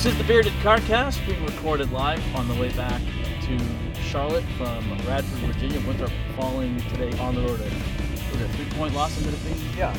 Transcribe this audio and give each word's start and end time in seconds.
This 0.00 0.14
is 0.14 0.16
the 0.16 0.24
Bearded 0.24 0.54
Carcast 0.62 1.26
being 1.26 1.44
recorded 1.44 1.92
live 1.92 2.22
on 2.34 2.48
the 2.48 2.54
way 2.54 2.72
back 2.72 3.02
to 3.42 3.58
Charlotte 4.00 4.46
from 4.56 4.82
Radford, 5.06 5.40
Virginia. 5.40 5.78
Winthrop 5.86 6.10
falling 6.36 6.80
today 6.88 7.12
on 7.18 7.34
the 7.34 7.42
road. 7.42 7.60
Was 7.60 8.40
a 8.40 8.48
three 8.48 8.64
point 8.78 8.94
loss 8.94 9.14
in 9.20 9.26
Mid 9.26 9.76
Yeah. 9.76 9.94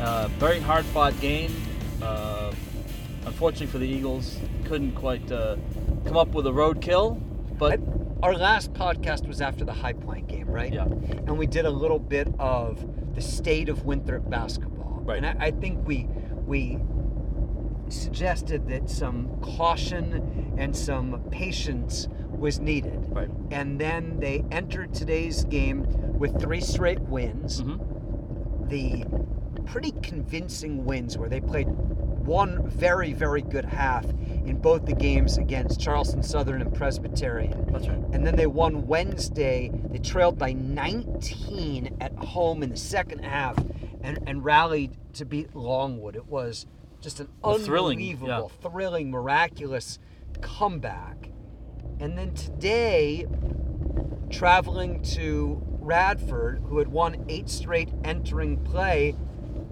Uh, 0.00 0.28
very 0.38 0.58
hard 0.58 0.86
fought 0.86 1.20
game. 1.20 1.54
Uh, 2.00 2.50
unfortunately 3.26 3.66
for 3.66 3.76
the 3.76 3.86
Eagles, 3.86 4.38
couldn't 4.64 4.92
quite 4.92 5.30
uh, 5.30 5.56
come 6.06 6.16
up 6.16 6.28
with 6.28 6.46
a 6.46 6.52
road 6.54 6.80
kill. 6.80 7.20
But 7.58 7.80
I- 7.80 7.82
our 8.22 8.34
last 8.34 8.72
podcast 8.72 9.28
was 9.28 9.42
after 9.42 9.66
the 9.66 9.74
High 9.74 9.92
Point 9.92 10.28
game, 10.28 10.48
right? 10.48 10.72
Yeah. 10.72 10.84
And 10.84 11.36
we 11.36 11.46
did 11.46 11.66
a 11.66 11.70
little 11.70 11.98
bit 11.98 12.28
of 12.38 13.14
the 13.14 13.20
state 13.20 13.68
of 13.68 13.84
Winthrop 13.84 14.30
basketball. 14.30 15.02
Right. 15.04 15.22
And 15.22 15.26
I, 15.26 15.48
I 15.48 15.50
think 15.50 15.86
we 15.86 16.08
we 16.46 16.78
suggested 17.92 18.68
that 18.68 18.88
some 18.90 19.28
caution 19.40 20.54
and 20.58 20.74
some 20.76 21.20
patience 21.30 22.08
was 22.30 22.58
needed. 22.60 22.98
Right. 23.08 23.30
And 23.50 23.80
then 23.80 24.18
they 24.20 24.44
entered 24.50 24.92
today's 24.94 25.44
game 25.44 25.86
with 26.18 26.40
three 26.40 26.60
straight 26.60 27.00
wins. 27.00 27.62
Mhm. 27.62 27.80
the 28.68 29.04
pretty 29.66 29.90
convincing 30.02 30.86
wins 30.86 31.18
where 31.18 31.28
they 31.28 31.38
played 31.40 31.66
one 31.68 32.66
very, 32.66 33.12
very 33.12 33.42
good 33.42 33.66
half 33.66 34.06
in 34.46 34.56
both 34.56 34.86
the 34.86 34.94
games 34.94 35.36
against 35.36 35.78
Charleston 35.78 36.22
Southern 36.22 36.62
and 36.62 36.72
Presbyterian. 36.72 37.66
that's 37.70 37.86
right. 37.88 37.98
And 38.12 38.26
then 38.26 38.36
they 38.36 38.46
won 38.46 38.86
Wednesday. 38.86 39.70
They 39.90 39.98
trailed 39.98 40.38
by 40.38 40.54
19 40.54 41.96
at 42.00 42.14
home 42.16 42.62
in 42.62 42.70
the 42.70 42.76
second 42.76 43.18
half 43.24 43.56
and, 44.02 44.18
and 44.26 44.42
rallied 44.44 44.92
to 45.14 45.24
beat 45.26 45.54
Longwood. 45.54 46.16
It 46.16 46.26
was 46.26 46.66
just 47.04 47.20
an 47.20 47.28
A 47.44 47.58
thrilling, 47.58 47.98
unbelievable, 47.98 48.50
thrilling, 48.62 49.10
miraculous 49.10 49.98
comeback. 50.40 51.28
And 52.00 52.18
then 52.18 52.34
today, 52.34 53.26
traveling 54.30 55.02
to 55.14 55.62
Radford, 55.80 56.62
who 56.66 56.78
had 56.78 56.88
won 56.88 57.24
eight 57.28 57.48
straight 57.50 57.90
entering 58.04 58.56
play. 58.64 59.14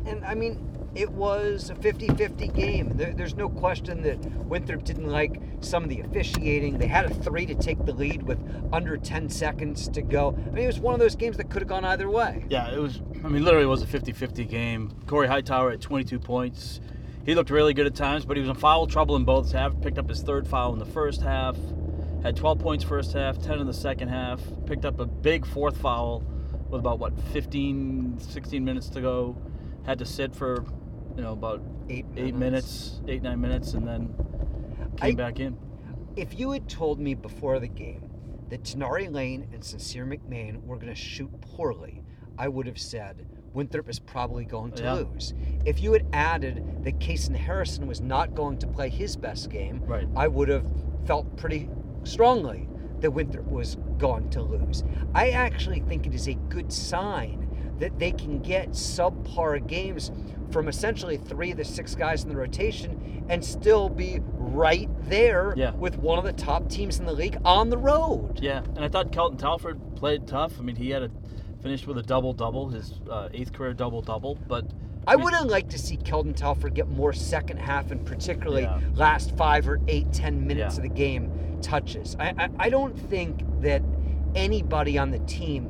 And 0.06 0.24
I 0.24 0.34
mean, 0.34 0.68
it 0.94 1.10
was 1.10 1.70
a 1.70 1.74
50 1.74 2.08
50 2.08 2.48
game. 2.48 2.96
There, 2.96 3.14
there's 3.14 3.34
no 3.34 3.48
question 3.48 4.02
that 4.02 4.18
Winthrop 4.44 4.84
didn't 4.84 5.08
like 5.08 5.40
some 5.60 5.84
of 5.84 5.88
the 5.88 6.00
officiating. 6.00 6.78
They 6.78 6.86
had 6.86 7.06
a 7.06 7.14
three 7.14 7.46
to 7.46 7.54
take 7.54 7.82
the 7.86 7.94
lead 7.94 8.24
with 8.24 8.38
under 8.74 8.98
10 8.98 9.30
seconds 9.30 9.88
to 9.88 10.02
go. 10.02 10.36
I 10.36 10.50
mean, 10.50 10.64
it 10.64 10.66
was 10.66 10.80
one 10.80 10.92
of 10.92 11.00
those 11.00 11.16
games 11.16 11.38
that 11.38 11.48
could 11.48 11.62
have 11.62 11.68
gone 11.68 11.86
either 11.86 12.10
way. 12.10 12.44
Yeah, 12.50 12.70
it 12.70 12.78
was. 12.78 13.00
I 13.24 13.28
mean, 13.28 13.42
literally, 13.42 13.64
it 13.64 13.70
was 13.70 13.82
a 13.82 13.86
50-50 13.86 14.46
game. 14.46 14.92
Corey 15.06 15.28
Hightower 15.28 15.70
at 15.70 15.80
22 15.80 16.18
points. 16.18 16.80
He 17.24 17.34
looked 17.34 17.50
really 17.50 17.72
good 17.72 17.86
at 17.86 17.94
times, 17.94 18.24
but 18.24 18.36
he 18.36 18.40
was 18.40 18.48
in 18.50 18.56
foul 18.56 18.86
trouble 18.86 19.14
in 19.16 19.24
both 19.24 19.52
halves. 19.52 19.76
Picked 19.80 19.98
up 19.98 20.08
his 20.08 20.22
third 20.22 20.46
foul 20.46 20.72
in 20.72 20.78
the 20.78 20.86
first 20.86 21.22
half. 21.22 21.56
Had 22.22 22.36
12 22.36 22.58
points 22.58 22.84
first 22.84 23.12
half, 23.12 23.40
10 23.40 23.60
in 23.60 23.66
the 23.66 23.74
second 23.74 24.08
half. 24.08 24.40
Picked 24.66 24.84
up 24.84 24.98
a 25.00 25.06
big 25.06 25.46
fourth 25.46 25.76
foul 25.76 26.24
with 26.68 26.80
about 26.80 26.98
what 26.98 27.18
15, 27.32 28.18
16 28.18 28.64
minutes 28.64 28.88
to 28.90 29.00
go. 29.00 29.36
Had 29.84 29.98
to 29.98 30.04
sit 30.06 30.34
for, 30.34 30.64
you 31.16 31.22
know, 31.22 31.32
about 31.32 31.62
Eight 31.88 32.06
eight 32.16 32.34
minutes, 32.36 33.00
eight 33.08 33.22
nine 33.22 33.40
minutes, 33.40 33.74
and 33.74 33.86
then 33.86 34.14
came 34.96 35.10
I- 35.10 35.14
back 35.14 35.40
in. 35.40 35.58
If 36.14 36.38
you 36.38 36.52
had 36.52 36.68
told 36.68 37.00
me 37.00 37.14
before 37.14 37.58
the 37.58 37.66
game 37.68 38.08
that 38.50 38.62
Toneari 38.62 39.12
Lane 39.12 39.48
and 39.52 39.64
Sincere 39.64 40.06
McMahon 40.06 40.62
were 40.64 40.76
going 40.76 40.88
to 40.88 40.94
shoot 40.94 41.28
poorly, 41.40 42.02
I 42.38 42.48
would 42.48 42.66
have 42.66 42.78
said 42.78 43.26
Winthrop 43.54 43.88
is 43.88 43.98
probably 43.98 44.44
going 44.44 44.72
to 44.72 44.82
Yeah. 44.82 44.94
lose. 44.94 45.34
If 45.64 45.82
you 45.82 45.92
had 45.92 46.06
added 46.12 46.64
that 46.84 46.98
Kason 46.98 47.34
Harrison 47.36 47.86
was 47.86 48.00
not 48.00 48.34
going 48.34 48.58
to 48.58 48.66
play 48.66 48.88
his 48.88 49.16
best 49.16 49.50
game, 49.50 49.82
Right. 49.86 50.08
I 50.16 50.28
would 50.28 50.48
have 50.48 50.66
felt 51.04 51.36
pretty 51.36 51.68
strongly 52.04 52.68
that 53.00 53.10
Winthrop 53.10 53.46
was 53.50 53.76
going 53.98 54.30
to 54.30 54.42
lose. 54.42 54.84
I 55.14 55.30
actually 55.30 55.80
think 55.80 56.06
it 56.06 56.14
is 56.14 56.28
a 56.28 56.34
good 56.34 56.72
sign 56.72 57.48
that 57.78 57.98
they 57.98 58.12
can 58.12 58.38
get 58.40 58.70
subpar 58.70 59.66
games 59.66 60.12
from 60.50 60.68
essentially 60.68 61.16
three 61.16 61.50
of 61.50 61.56
the 61.56 61.64
six 61.64 61.94
guys 61.94 62.22
in 62.22 62.28
the 62.28 62.36
rotation 62.36 63.24
and 63.28 63.44
still 63.44 63.88
be 63.88 64.20
right 64.36 64.88
there 65.08 65.54
Yeah. 65.56 65.74
with 65.74 65.98
one 65.98 66.18
of 66.18 66.24
the 66.24 66.32
top 66.32 66.68
teams 66.68 67.00
in 67.00 67.06
the 67.06 67.12
league 67.12 67.38
on 67.44 67.70
the 67.70 67.78
road. 67.78 68.38
Yeah, 68.40 68.62
and 68.76 68.84
I 68.84 68.88
thought 68.88 69.10
Kelton 69.12 69.38
Talford 69.38 69.80
played 69.96 70.26
tough. 70.26 70.58
I 70.58 70.62
mean, 70.62 70.76
he 70.76 70.90
had 70.90 71.02
a 71.02 71.10
finished 71.62 71.86
with 71.86 71.98
a 71.98 72.02
double 72.02 72.32
double, 72.32 72.68
his 72.68 72.94
uh, 73.10 73.28
eighth 73.32 73.52
career 73.52 73.72
double 73.72 74.02
double. 74.02 74.34
But 74.48 74.64
I 75.06 75.16
would 75.16 75.32
have 75.34 75.46
liked 75.46 75.70
to 75.70 75.78
see 75.78 75.96
Kelton 75.96 76.34
Talford 76.34 76.74
get 76.74 76.88
more 76.88 77.12
second 77.12 77.58
half 77.58 77.90
and 77.90 78.04
particularly 78.04 78.62
Yeah. 78.62 78.80
last 78.94 79.36
five 79.36 79.68
or 79.68 79.80
eight, 79.88 80.12
ten 80.12 80.46
minutes 80.46 80.74
Yeah. 80.76 80.84
of 80.84 80.88
the 80.90 80.94
game 80.94 81.58
touches. 81.62 82.16
I, 82.18 82.34
I, 82.38 82.48
I 82.58 82.68
don't 82.70 82.98
think 83.08 83.44
that 83.62 83.82
anybody 84.34 84.98
on 84.98 85.10
the 85.10 85.18
team 85.20 85.68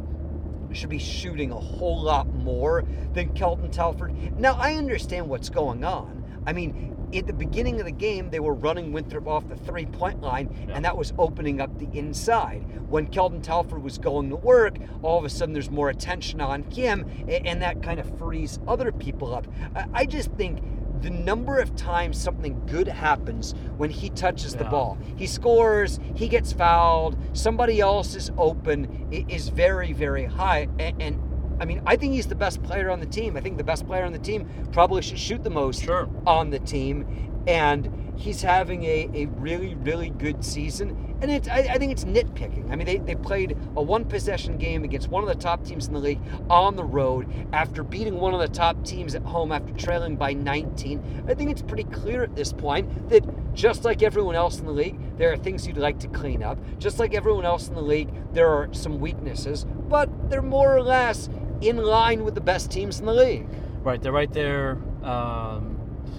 should 0.73 0.89
be 0.89 0.99
shooting 0.99 1.51
a 1.51 1.59
whole 1.61 2.01
lot 2.01 2.27
more 2.35 2.85
than 3.13 3.29
Kelton 3.35 3.71
Talford. 3.71 4.15
Now, 4.41 4.55
I 4.55 4.75
understand 4.75 5.29
what's 5.29 5.51
going 5.51 5.85
on. 5.85 6.22
I 6.47 6.53
mean, 6.53 6.97
at 7.15 7.27
the 7.27 7.33
beginning 7.33 7.79
of 7.79 7.87
the 7.87 7.93
game, 7.93 8.31
they 8.31 8.41
were 8.41 8.55
running 8.55 8.93
Winthrop 8.93 9.27
off 9.27 9.49
the 9.49 9.57
three 9.57 9.87
point 9.87 10.21
line, 10.23 10.49
Yeah. 10.69 10.75
and 10.77 10.85
that 10.85 10.97
was 10.97 11.13
opening 11.19 11.61
up 11.61 11.79
the 11.79 11.89
inside. 11.97 12.65
When 12.89 13.07
Kelton 13.07 13.43
Talford 13.43 13.83
was 13.83 13.99
going 13.99 14.31
to 14.31 14.37
work, 14.37 14.77
all 15.03 15.19
of 15.19 15.25
a 15.25 15.29
sudden 15.31 15.53
there's 15.53 15.71
more 15.71 15.89
attention 15.91 16.41
on 16.41 16.63
him, 16.65 17.07
and 17.29 17.61
that 17.63 17.83
kind 17.83 18.01
of 18.01 18.19
frees 18.19 18.59
other 18.67 18.93
people 18.93 19.35
up. 19.35 19.47
I- 19.95 20.07
just 20.07 20.33
think 20.33 20.59
the 21.01 21.11
number 21.11 21.59
of 21.59 21.75
times 21.75 22.17
something 22.19 22.61
good 22.67 22.87
happens 22.87 23.55
when 23.77 23.91
he 23.91 24.09
touches 24.11 24.55
the 24.55 24.65
ball, 24.65 24.99
he 25.17 25.27
scores, 25.27 25.99
he 26.15 26.29
gets 26.29 26.53
fouled, 26.53 27.17
somebody 27.33 27.81
else 27.81 28.15
is 28.15 28.31
open, 28.39 29.07
is 29.11 29.49
very, 29.49 29.93
very 29.93 30.27
high. 30.27 30.69
A- 30.79 30.95
And, 31.01 31.19
I 31.61 31.65
mean, 31.65 31.83
I 31.87 31.97
think 31.97 32.15
he's 32.15 32.27
the 32.27 32.35
best 32.35 32.63
player 32.63 32.91
on 32.91 33.01
the 33.01 33.07
team. 33.07 33.37
I 33.37 33.41
think 33.41 33.57
the 33.57 33.65
best 33.65 33.87
player 33.87 34.05
on 34.05 34.13
the 34.13 34.19
team 34.19 34.49
probably 34.73 35.03
should 35.03 35.19
shoot 35.19 35.43
the 35.45 35.51
most 35.51 35.83
Sure. 35.85 36.09
on 36.27 36.51
the 36.51 36.59
team. 36.59 37.29
And 37.47 38.13
he's 38.17 38.43
having 38.43 38.85
a, 38.85 39.11
a 39.15 39.27
really, 39.27 39.75
really 39.75 40.11
good 40.11 40.45
season. 40.45 41.17
And 41.23 41.31
it's, 41.31 41.49
I, 41.49 41.59
I 41.59 41.79
think 41.79 41.93
it's 41.93 42.05
nitpicking. 42.05 42.71
I 42.71 42.77
mean, 42.77 42.87
they, 42.87 42.99
they 42.99 43.15
played 43.15 43.57
a 43.77 43.83
one 43.83 44.05
possession 44.05 44.59
game 44.59 44.85
against 44.85 45.09
one 45.09 45.23
of 45.23 45.29
the 45.29 45.35
top 45.35 45.65
teams 45.65 45.87
in 45.87 45.93
the 45.95 45.99
league 46.01 46.21
on 46.51 46.77
the 46.77 46.85
road 46.85 47.29
after 47.53 47.83
beating 47.83 48.19
one 48.19 48.35
of 48.35 48.41
the 48.41 48.49
top 48.49 48.85
teams 48.85 49.15
at 49.15 49.23
home 49.23 49.51
after 49.53 49.73
trailing 49.75 50.17
by 50.17 50.33
19. 50.33 51.25
I 51.29 51.35
think 51.35 51.51
it's 51.51 51.63
pretty 51.63 51.85
clear 51.85 52.23
at 52.23 52.35
this 52.37 52.53
point 52.53 53.09
that 53.09 53.25
just 53.55 53.85
like 53.85 54.03
everyone 54.03 54.35
else 54.35 54.59
in 54.59 54.67
the 54.67 54.73
league, 54.73 54.99
there 55.17 55.33
are 55.33 55.37
things 55.37 55.67
you'd 55.67 55.77
like 55.77 55.99
to 56.01 56.09
clean 56.09 56.43
up. 56.43 56.59
Just 56.79 56.99
like 56.99 57.15
everyone 57.15 57.45
else 57.45 57.69
in 57.69 57.75
the 57.75 57.83
league, 57.83 58.11
there 58.33 58.49
are 58.49 58.69
some 58.73 58.99
weaknesses, 58.99 59.65
but 59.89 60.09
they're 60.31 60.43
more 60.43 60.75
or 60.75 60.83
less 60.83 61.29
in 61.63 61.77
line 61.77 62.25
with 62.25 62.35
the 62.35 62.41
best 62.41 62.71
teams 62.71 63.01
in 63.01 63.07
the 63.07 63.15
league. 63.15 63.47
right, 63.83 64.01
they're 64.01 64.13
right 64.13 64.33
there, 64.33 64.79
um, 65.03 65.77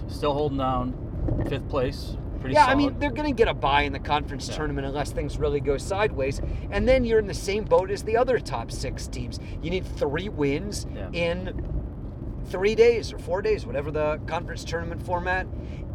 still 0.08 0.32
holding 0.34 0.58
down 0.58 0.94
fifth 1.48 1.68
place. 1.68 2.16
Pretty 2.40 2.54
yeah, 2.54 2.64
solid. 2.66 2.72
I 2.72 2.76
mean, 2.76 2.98
they're 2.98 3.10
going 3.10 3.28
to 3.28 3.34
get 3.34 3.48
a 3.48 3.54
bye 3.54 3.82
in 3.82 3.92
the 3.94 3.98
conference 3.98 4.48
Yeah. 4.48 4.56
tournament 4.56 4.86
unless 4.86 5.12
things 5.12 5.38
really 5.38 5.60
go 5.60 5.78
sideways. 5.78 6.42
And 6.70 6.86
then 6.86 7.04
you're 7.06 7.18
in 7.18 7.26
the 7.26 7.32
same 7.32 7.64
boat 7.64 7.90
as 7.90 8.02
the 8.02 8.18
other 8.18 8.38
top 8.38 8.70
six 8.70 9.06
teams. 9.06 9.40
You 9.62 9.70
need 9.70 9.86
three 9.86 10.28
wins 10.28 10.86
Yeah. 10.94 11.08
in 11.12 11.83
three 12.44 12.74
days 12.74 13.12
or 13.12 13.18
four 13.18 13.42
days, 13.42 13.66
whatever 13.66 13.90
the 13.90 14.20
conference 14.26 14.64
tournament 14.64 15.02
format 15.04 15.46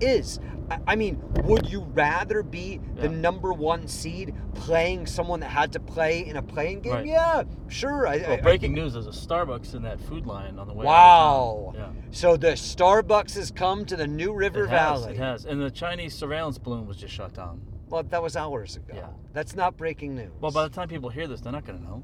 is. 0.02 0.40
I- 0.72 0.80
I 0.88 0.96
mean, 0.96 1.19
would 1.46 1.69
you 1.69 1.81
rather 1.81 2.44
be 2.44 2.80
the 2.98 3.10
number 3.10 3.51
one 3.54 3.88
seed 3.88 4.36
playing 4.54 5.07
someone 5.07 5.40
that 5.40 5.50
had 5.50 5.72
to 5.74 5.80
play 5.80 6.19
in 6.28 6.36
a 6.38 6.42
play-in 6.44 6.81
game? 6.81 6.94
Right. 6.94 7.06
Yeah, 7.07 7.44
sure. 7.69 8.06
I, 8.07 8.13
I- 8.16 8.18
well, 8.22 8.31
I 8.34 8.42
breaking 8.42 8.74
think- 8.74 8.75
news: 8.75 8.94
there's 8.94 9.07
a 9.07 9.10
Starbucks 9.10 9.74
in 9.74 9.81
that 9.84 10.00
food 10.00 10.25
line 10.28 10.60
on 10.60 10.68
the 10.68 10.74
way. 10.74 10.86
Wow. 10.86 11.74
Town. 11.75 12.04
So 12.12 12.38
the 12.38 12.50
Starbucks 12.51 13.34
has 13.36 13.50
come 13.51 13.84
to 13.86 13.96
the 13.96 14.06
New 14.07 14.31
River 14.34 14.66
it 14.66 14.69
has, 14.69 15.01
Valley. 15.01 15.13
it 15.13 15.18
has, 15.19 15.46
and 15.46 15.60
the 15.62 15.72
Chinese 15.72 16.13
surveillance 16.13 16.57
balloon 16.60 16.86
was 16.88 16.98
just 16.98 17.13
shut 17.13 17.34
down. 17.34 17.62
Well, 17.90 18.04
that 18.04 18.22
was 18.22 18.36
hours 18.36 18.75
ago. 18.75 18.94
Yeah. 18.96 19.07
That's 19.34 19.56
not 19.56 19.75
breaking 19.75 20.13
news. 20.16 20.31
Well, 20.40 20.51
by 20.51 20.63
the 20.63 20.69
time 20.69 20.88
people 20.88 21.10
hear 21.10 21.28
this, 21.28 21.42
they're 21.42 21.51
not 21.51 21.66
going 21.66 21.80
to 21.80 21.84
know. 21.84 22.04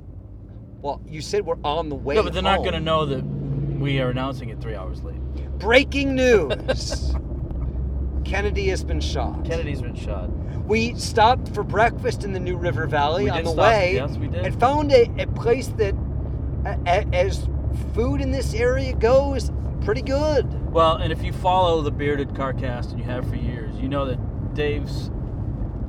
Well, 0.82 1.02
you 1.08 1.22
said 1.22 1.46
we're 1.46 1.58
on 1.64 1.90
the 1.90 1.96
way. 1.96 2.16
no, 2.16 2.24
but 2.24 2.34
they're 2.34 2.42
not 2.42 2.60
going 2.60 2.74
to 2.74 2.80
know 2.80 3.06
that 3.06 3.24
we 3.80 4.00
are 4.00 4.10
announcing 4.10 4.50
it 4.50 4.60
three 4.62 4.76
hours 4.76 5.04
late. 5.04 5.20
Breaking 5.60 6.16
news. 6.16 7.14
Kennedy 8.26 8.68
has 8.70 8.84
been 8.84 9.00
shot. 9.00 9.46
Kennedy's 9.46 9.82
been 9.82 9.96
shot. 9.96 10.30
We 10.66 10.96
stopped 10.96 11.54
for 11.54 11.64
breakfast 11.64 12.24
in 12.24 12.34
the 12.34 12.40
New 12.40 12.58
River 12.58 12.88
Valley 12.88 13.26
We 13.26 13.30
on 13.30 13.38
did 13.38 13.46
the 13.46 13.52
stop, 13.52 13.60
way 13.72 13.94
yes, 13.96 14.18
we 14.18 14.28
did. 14.28 14.46
and 14.46 14.60
found 14.60 14.92
a, 14.92 15.04
a 15.22 15.28
place 15.28 15.68
that, 15.78 15.94
a, 16.66 16.80
a- 16.88 17.16
as 17.16 17.48
food 17.94 18.22
in 18.22 18.32
this 18.32 18.54
area 18.56 18.94
goes, 18.94 19.52
pretty 19.82 20.02
good. 20.02 20.72
Well, 20.72 20.96
and 20.96 21.12
if 21.14 21.24
you 21.24 21.32
follow 21.34 21.82
the 21.82 21.92
Bearded 21.92 22.30
Carcast, 22.30 22.90
and 22.92 23.00
you 23.00 23.06
have 23.06 23.30
for 23.30 23.36
years, 23.36 23.76
you 23.78 23.88
know 23.88 24.06
that 24.06 24.56
Dave's 24.56 25.10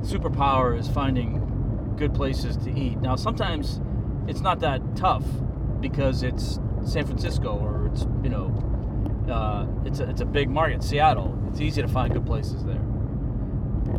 superpower 0.01 0.77
is 0.79 0.87
finding 0.87 1.95
good 1.97 2.13
places 2.13 2.55
to 2.57 2.71
eat. 2.71 2.99
Now, 2.99 3.15
sometimes 3.15 3.81
it's 4.27 4.41
not 4.41 4.59
that 4.59 4.95
tough 4.95 5.23
because 5.81 6.21
it's 6.21 6.59
San 6.87 7.05
Francisco 7.05 7.57
or 7.57 7.87
it's 7.87 8.03
you 8.23 8.29
know 8.29 8.53
uh, 9.29 9.65
it's 9.85 9.99
a, 9.99 10.09
it's 10.09 10.21
a 10.21 10.25
big 10.25 10.49
market, 10.49 10.81
Seattle. 10.83 11.37
It's 11.49 11.59
easy 11.59 11.81
to 11.81 11.87
find 11.87 12.13
good 12.13 12.25
places 12.25 12.63
there. 12.63 12.79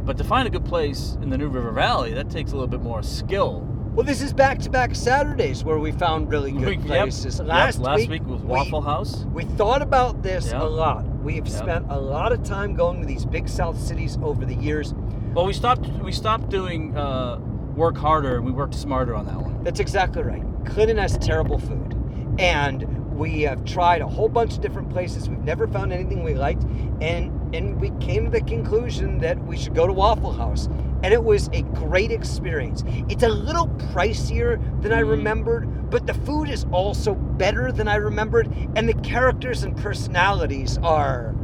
But 0.05 0.17
to 0.19 0.25
find 0.25 0.47
a 0.47 0.51
good 0.51 0.65
place 0.65 1.19
in 1.23 1.29
the 1.29 1.37
New 1.37 1.49
River 1.49 1.71
Valley, 1.71 2.15
that 2.15 2.31
takes 2.31 2.53
a 2.53 2.55
little 2.55 2.69
bit 2.69 2.81
more 2.81 3.03
skill. 3.03 3.61
Well, 3.95 4.07
this 4.07 4.23
is 4.23 4.33
back-to-back 4.33 4.95
Saturdays 4.95 5.65
where 5.65 5.79
we 5.79 5.93
found 5.93 6.31
really 6.31 6.53
good 6.53 6.79
Yep, 6.79 6.87
places. 6.87 7.39
yep. 7.39 7.49
Last, 7.49 7.79
last 7.79 7.99
week, 7.99 8.11
week, 8.11 8.27
was 8.27 8.41
we- 8.41 8.47
Waffle 8.49 8.81
House. 8.81 9.25
We 9.33 9.45
thought 9.45 9.83
about 9.83 10.23
this 10.23 10.47
Yep. 10.53 10.63
a 10.63 10.65
lot. 10.65 11.05
We've 11.23 11.47
Yep. 11.47 11.49
spent 11.49 11.87
a 11.91 11.99
lot 11.99 12.33
of 12.33 12.43
time 12.45 12.75
going 12.75 13.01
to 13.01 13.07
these 13.07 13.25
big 13.27 13.49
South 13.49 13.79
cities 13.79 14.17
over 14.23 14.45
the 14.47 14.55
years. 14.55 14.95
Well, 15.35 15.45
we 15.47 15.53
stopped. 15.53 15.87
We 16.03 16.13
stopped 16.13 16.49
doing 16.49 16.97
uh, 16.97 17.39
work 17.75 17.97
harder 17.99 18.37
and 18.37 18.47
we 18.47 18.53
worked 18.53 18.75
smarter 18.75 19.15
on 19.15 19.27
that 19.27 19.41
one. 19.41 19.63
That's 19.65 19.81
exactly 19.81 20.23
right. 20.23 20.43
Clinton 20.65 20.97
has 20.97 21.19
terrible 21.19 21.59
food. 21.59 21.95
And 22.39 23.17
we 23.17 23.43
have 23.43 23.65
tried 23.65 24.01
a 24.01 24.07
whole 24.07 24.29
bunch 24.29 24.55
of 24.55 24.61
different 24.61 24.91
places. 24.91 25.29
We've 25.29 25.39
never 25.41 25.67
found 25.67 25.93
anything 25.93 26.23
we 26.23 26.35
liked. 26.35 26.65
And 27.01 27.35
and 27.55 27.81
we 27.81 27.91
came 27.99 28.27
to 28.27 28.31
the 28.31 28.43
conclusion 28.43 29.19
that 29.21 29.43
we 29.47 29.57
should 29.57 29.75
go 29.75 29.87
to 29.87 29.93
Waffle 29.93 30.33
House. 30.33 30.69
And 31.03 31.15
it 31.15 31.25
was 31.25 31.49
a 31.53 31.63
great 31.63 32.11
experience. 32.11 32.85
It's 33.09 33.23
a 33.23 33.29
little 33.29 33.69
pricier 33.93 34.61
than 34.83 34.93
I 34.93 35.03
Mhm. 35.03 35.11
remembered, 35.11 35.91
but 35.91 36.07
the 36.07 36.13
food 36.13 36.51
is 36.51 36.67
also 36.73 37.15
better 37.15 37.73
than 37.73 37.89
I 37.89 37.95
remembered. 37.97 38.53
And 38.77 38.87
the 38.89 38.95
characters 38.95 39.65
and 39.65 39.75
personalities 39.77 40.79
are 40.83 41.35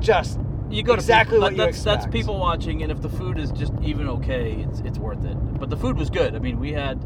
just 0.00 0.38
You 0.68 0.82
go 0.82 0.94
Exactly 0.94 1.36
to 1.36 1.40
what 1.42 1.50
that- 1.50 1.56
you 1.56 1.64
that's 1.66 1.84
that's 1.84 2.06
people 2.06 2.38
watching, 2.40 2.82
and 2.82 2.90
if 2.90 3.00
the 3.00 3.08
food 3.08 3.38
is 3.38 3.52
just 3.52 3.72
even 3.82 4.08
okay, 4.08 4.66
it's 4.68 4.80
it's 4.80 4.98
worth 4.98 5.24
it. 5.24 5.36
But 5.60 5.70
the 5.70 5.76
food 5.76 5.96
was 5.96 6.10
good. 6.10 6.34
I 6.34 6.38
mean, 6.40 6.58
we 6.58 6.72
had. 6.72 6.98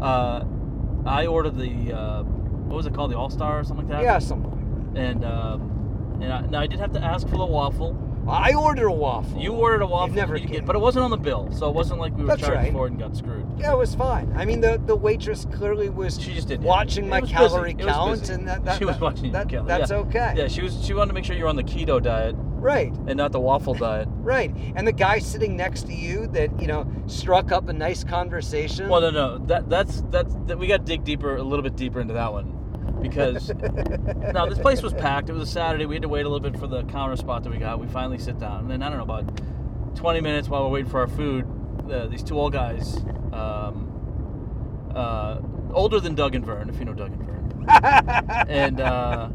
Uh, 0.00 0.44
I 1.06 1.26
ordered 1.26 1.56
the 1.56 1.92
uh, 1.94 2.22
what 2.68 2.76
was 2.76 2.86
it 2.86 2.94
called, 2.94 3.10
the 3.10 3.16
All 3.16 3.30
Star 3.30 3.60
or 3.60 3.64
something 3.64 3.88
like 3.88 3.98
that. 3.98 4.04
yeah, 4.04 4.18
something 4.18 4.50
like 4.50 4.94
that. 4.94 5.00
And 5.00 5.24
um, 5.24 6.18
and 6.22 6.32
I, 6.32 6.40
now 6.42 6.60
I 6.60 6.66
did 6.66 6.78
have 6.80 6.92
to 6.92 7.02
ask 7.02 7.28
for 7.28 7.36
the 7.38 7.46
waffle. 7.46 8.04
I 8.28 8.52
ordered 8.52 8.88
a 8.88 8.92
waffle. 8.92 9.40
You 9.40 9.52
ordered 9.52 9.80
a 9.80 9.86
waffle, 9.86 10.14
never 10.14 10.36
you 10.36 10.46
get 10.46 10.66
but 10.66 10.76
it 10.76 10.80
wasn't 10.80 11.04
on 11.04 11.10
the 11.10 11.16
bill, 11.16 11.50
so 11.50 11.66
it 11.68 11.74
wasn't 11.74 11.98
like 11.98 12.14
we 12.14 12.22
were 12.24 12.28
That's 12.28 12.42
charged 12.42 12.56
right. 12.56 12.72
for 12.72 12.86
it 12.86 12.90
and 12.90 12.98
got 13.00 13.16
screwed. 13.16 13.46
Yeah, 13.58 13.72
it 13.72 13.78
was 13.78 13.94
fine. 13.94 14.30
I 14.36 14.44
mean, 14.44 14.60
the, 14.60 14.78
the 14.84 14.94
waitress 14.94 15.46
clearly 15.46 15.88
was 15.88 16.20
She 16.20 16.34
just 16.34 16.48
didn't 16.48 16.66
watching 16.66 17.06
it 17.06 17.08
my 17.08 17.22
calorie 17.22 17.72
busy. 17.72 17.88
Count, 17.88 18.28
and 18.28 18.46
that, 18.46 18.66
that 18.66 18.78
she 18.78 18.84
was 18.84 19.00
watching 19.00 19.32
that- 19.32 19.48
calorie. 19.48 19.68
That's 19.68 19.90
yeah. 19.90 19.96
okay. 19.98 20.34
Yeah, 20.36 20.48
she 20.48 20.60
was. 20.62 20.84
She 20.84 20.92
wanted 20.92 21.08
to 21.08 21.14
make 21.14 21.24
sure 21.24 21.36
you 21.36 21.44
were 21.44 21.48
on 21.48 21.56
the 21.56 21.64
keto 21.64 22.02
diet 22.02 22.34
Right, 22.36 22.92
and 23.06 23.16
not 23.16 23.30
the 23.32 23.40
waffle 23.40 23.72
diet. 23.86 24.08
right. 24.16 24.52
And 24.74 24.86
the 24.86 24.92
guy 24.92 25.20
sitting 25.20 25.56
next 25.56 25.86
to 25.86 25.94
you 25.94 26.26
that 26.28 26.60
you 26.60 26.66
know 26.66 26.86
struck 27.06 27.50
up 27.50 27.68
a 27.68 27.72
nice 27.72 28.04
conversation. 28.04 28.88
Well, 28.90 29.00
no, 29.00 29.10
no, 29.10 29.38
that 29.46 29.70
that's 29.70 30.02
that's 30.10 30.34
that 30.46 30.58
we 30.58 30.66
got 30.66 30.78
to 30.78 30.84
dig 30.84 31.02
deeper, 31.04 31.36
a 31.36 31.42
little 31.42 31.62
bit 31.62 31.76
deeper 31.76 32.00
into 32.00 32.12
that 32.14 32.30
one, 32.30 32.57
because 33.00 33.48
now 34.32 34.46
this 34.46 34.58
place 34.58 34.82
was 34.82 34.92
packed. 34.92 35.28
It 35.28 35.32
was 35.32 35.48
a 35.48 35.52
Saturday. 35.52 35.86
We 35.86 35.94
had 35.94 36.02
to 36.02 36.08
wait 36.08 36.26
a 36.26 36.28
little 36.28 36.50
bit 36.50 36.58
for 36.58 36.66
the 36.66 36.84
counter 36.84 37.16
spot 37.16 37.42
that 37.44 37.50
we 37.50 37.58
got. 37.58 37.80
We 37.80 37.86
finally 37.88 38.18
sit 38.18 38.38
down, 38.38 38.60
and 38.60 38.70
then 38.70 38.82
I 38.82 38.88
don't 38.88 38.98
know 38.98 39.04
about 39.04 39.96
20 39.96 40.20
minutes 40.20 40.48
while 40.48 40.64
we're 40.64 40.70
waiting 40.70 40.90
for 40.90 41.00
our 41.00 41.08
food. 41.08 41.46
Uh, 41.90 42.06
these 42.06 42.22
two 42.22 42.38
old 42.38 42.52
guys, 42.52 42.96
um, 43.32 44.90
uh, 44.94 45.38
older 45.72 46.00
than 46.00 46.14
Doug 46.14 46.34
and 46.34 46.44
Vern, 46.44 46.68
if 46.68 46.78
you 46.78 46.84
know 46.84 46.92
Doug 46.92 47.12
and 47.12 47.22
Vern, 47.22 47.66
and 48.48 48.80
uh, 48.80 49.28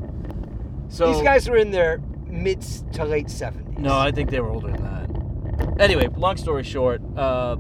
so 0.90 1.12
These 1.12 1.24
guys 1.24 1.50
were 1.50 1.58
in 1.58 1.72
their 1.72 2.00
mid 2.28 2.62
to 2.94 3.04
late 3.06 3.30
seventies. 3.30 3.80
No, 3.80 3.98
I 3.98 4.12
think 4.12 4.30
they 4.30 4.40
were 4.40 4.50
older 4.50 4.72
than 4.72 4.84
that. 4.84 5.82
Anyway, 5.82 6.08
long 6.16 6.38
story 6.38 6.64
short, 6.64 7.02
uh, 7.18 7.56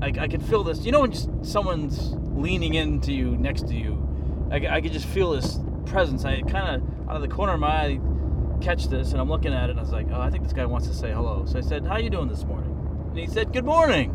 I, 0.00 0.12
I 0.18 0.28
can 0.28 0.40
feel 0.40 0.62
this. 0.62 0.84
You 0.84 0.92
know 0.92 1.00
when 1.00 1.10
just 1.10 1.28
someone's 1.44 2.14
leaning 2.38 2.74
into 2.74 3.12
you, 3.12 3.36
next 3.36 3.66
to 3.68 3.74
you, 3.74 4.07
I, 4.50 4.76
I 4.76 4.80
could 4.80 4.92
just 4.92 5.06
feel 5.06 5.30
this 5.30 5.58
presence. 5.86 6.24
I 6.24 6.42
kind 6.42 6.76
of, 6.82 7.08
out 7.08 7.16
of 7.16 7.22
the 7.22 7.28
corner 7.28 7.54
of 7.54 7.60
my 7.60 7.68
eye, 7.68 8.00
catch 8.60 8.88
this, 8.88 9.12
and 9.12 9.20
I'm 9.20 9.28
looking 9.28 9.52
at 9.52 9.64
it, 9.64 9.70
and 9.70 9.78
I 9.78 9.82
was 9.82 9.92
like, 9.92 10.06
oh, 10.12 10.20
I 10.20 10.30
think 10.30 10.44
this 10.44 10.52
guy 10.52 10.66
wants 10.66 10.88
to 10.88 10.94
say 10.94 11.12
hello. 11.12 11.44
So 11.46 11.58
I 11.58 11.60
said, 11.60 11.86
how 11.86 11.98
you 11.98 12.10
doing 12.10 12.28
this 12.28 12.44
morning? 12.44 12.74
And 13.10 13.18
he 13.18 13.26
said, 13.26 13.52
good 13.52 13.64
morning. 13.64 14.14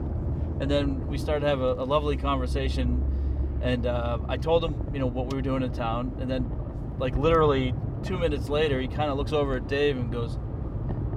And 0.59 0.69
then 0.69 1.07
we 1.07 1.17
started 1.17 1.41
to 1.41 1.47
have 1.47 1.61
a, 1.61 1.73
a 1.73 1.85
lovely 1.85 2.17
conversation, 2.17 3.59
and 3.61 3.85
uh, 3.85 4.19
I 4.27 4.37
told 4.37 4.63
him, 4.63 4.89
you 4.93 4.99
know, 4.99 5.07
what 5.07 5.31
we 5.31 5.35
were 5.35 5.41
doing 5.41 5.63
in 5.63 5.71
town, 5.71 6.17
and 6.19 6.29
then, 6.29 6.51
like 6.99 7.15
literally 7.15 7.73
two 8.03 8.17
minutes 8.17 8.49
later, 8.49 8.79
he 8.81 8.87
kind 8.87 9.09
of 9.09 9.17
looks 9.17 9.31
over 9.33 9.55
at 9.55 9.67
Dave 9.67 9.97
and 9.97 10.11
goes, 10.11 10.37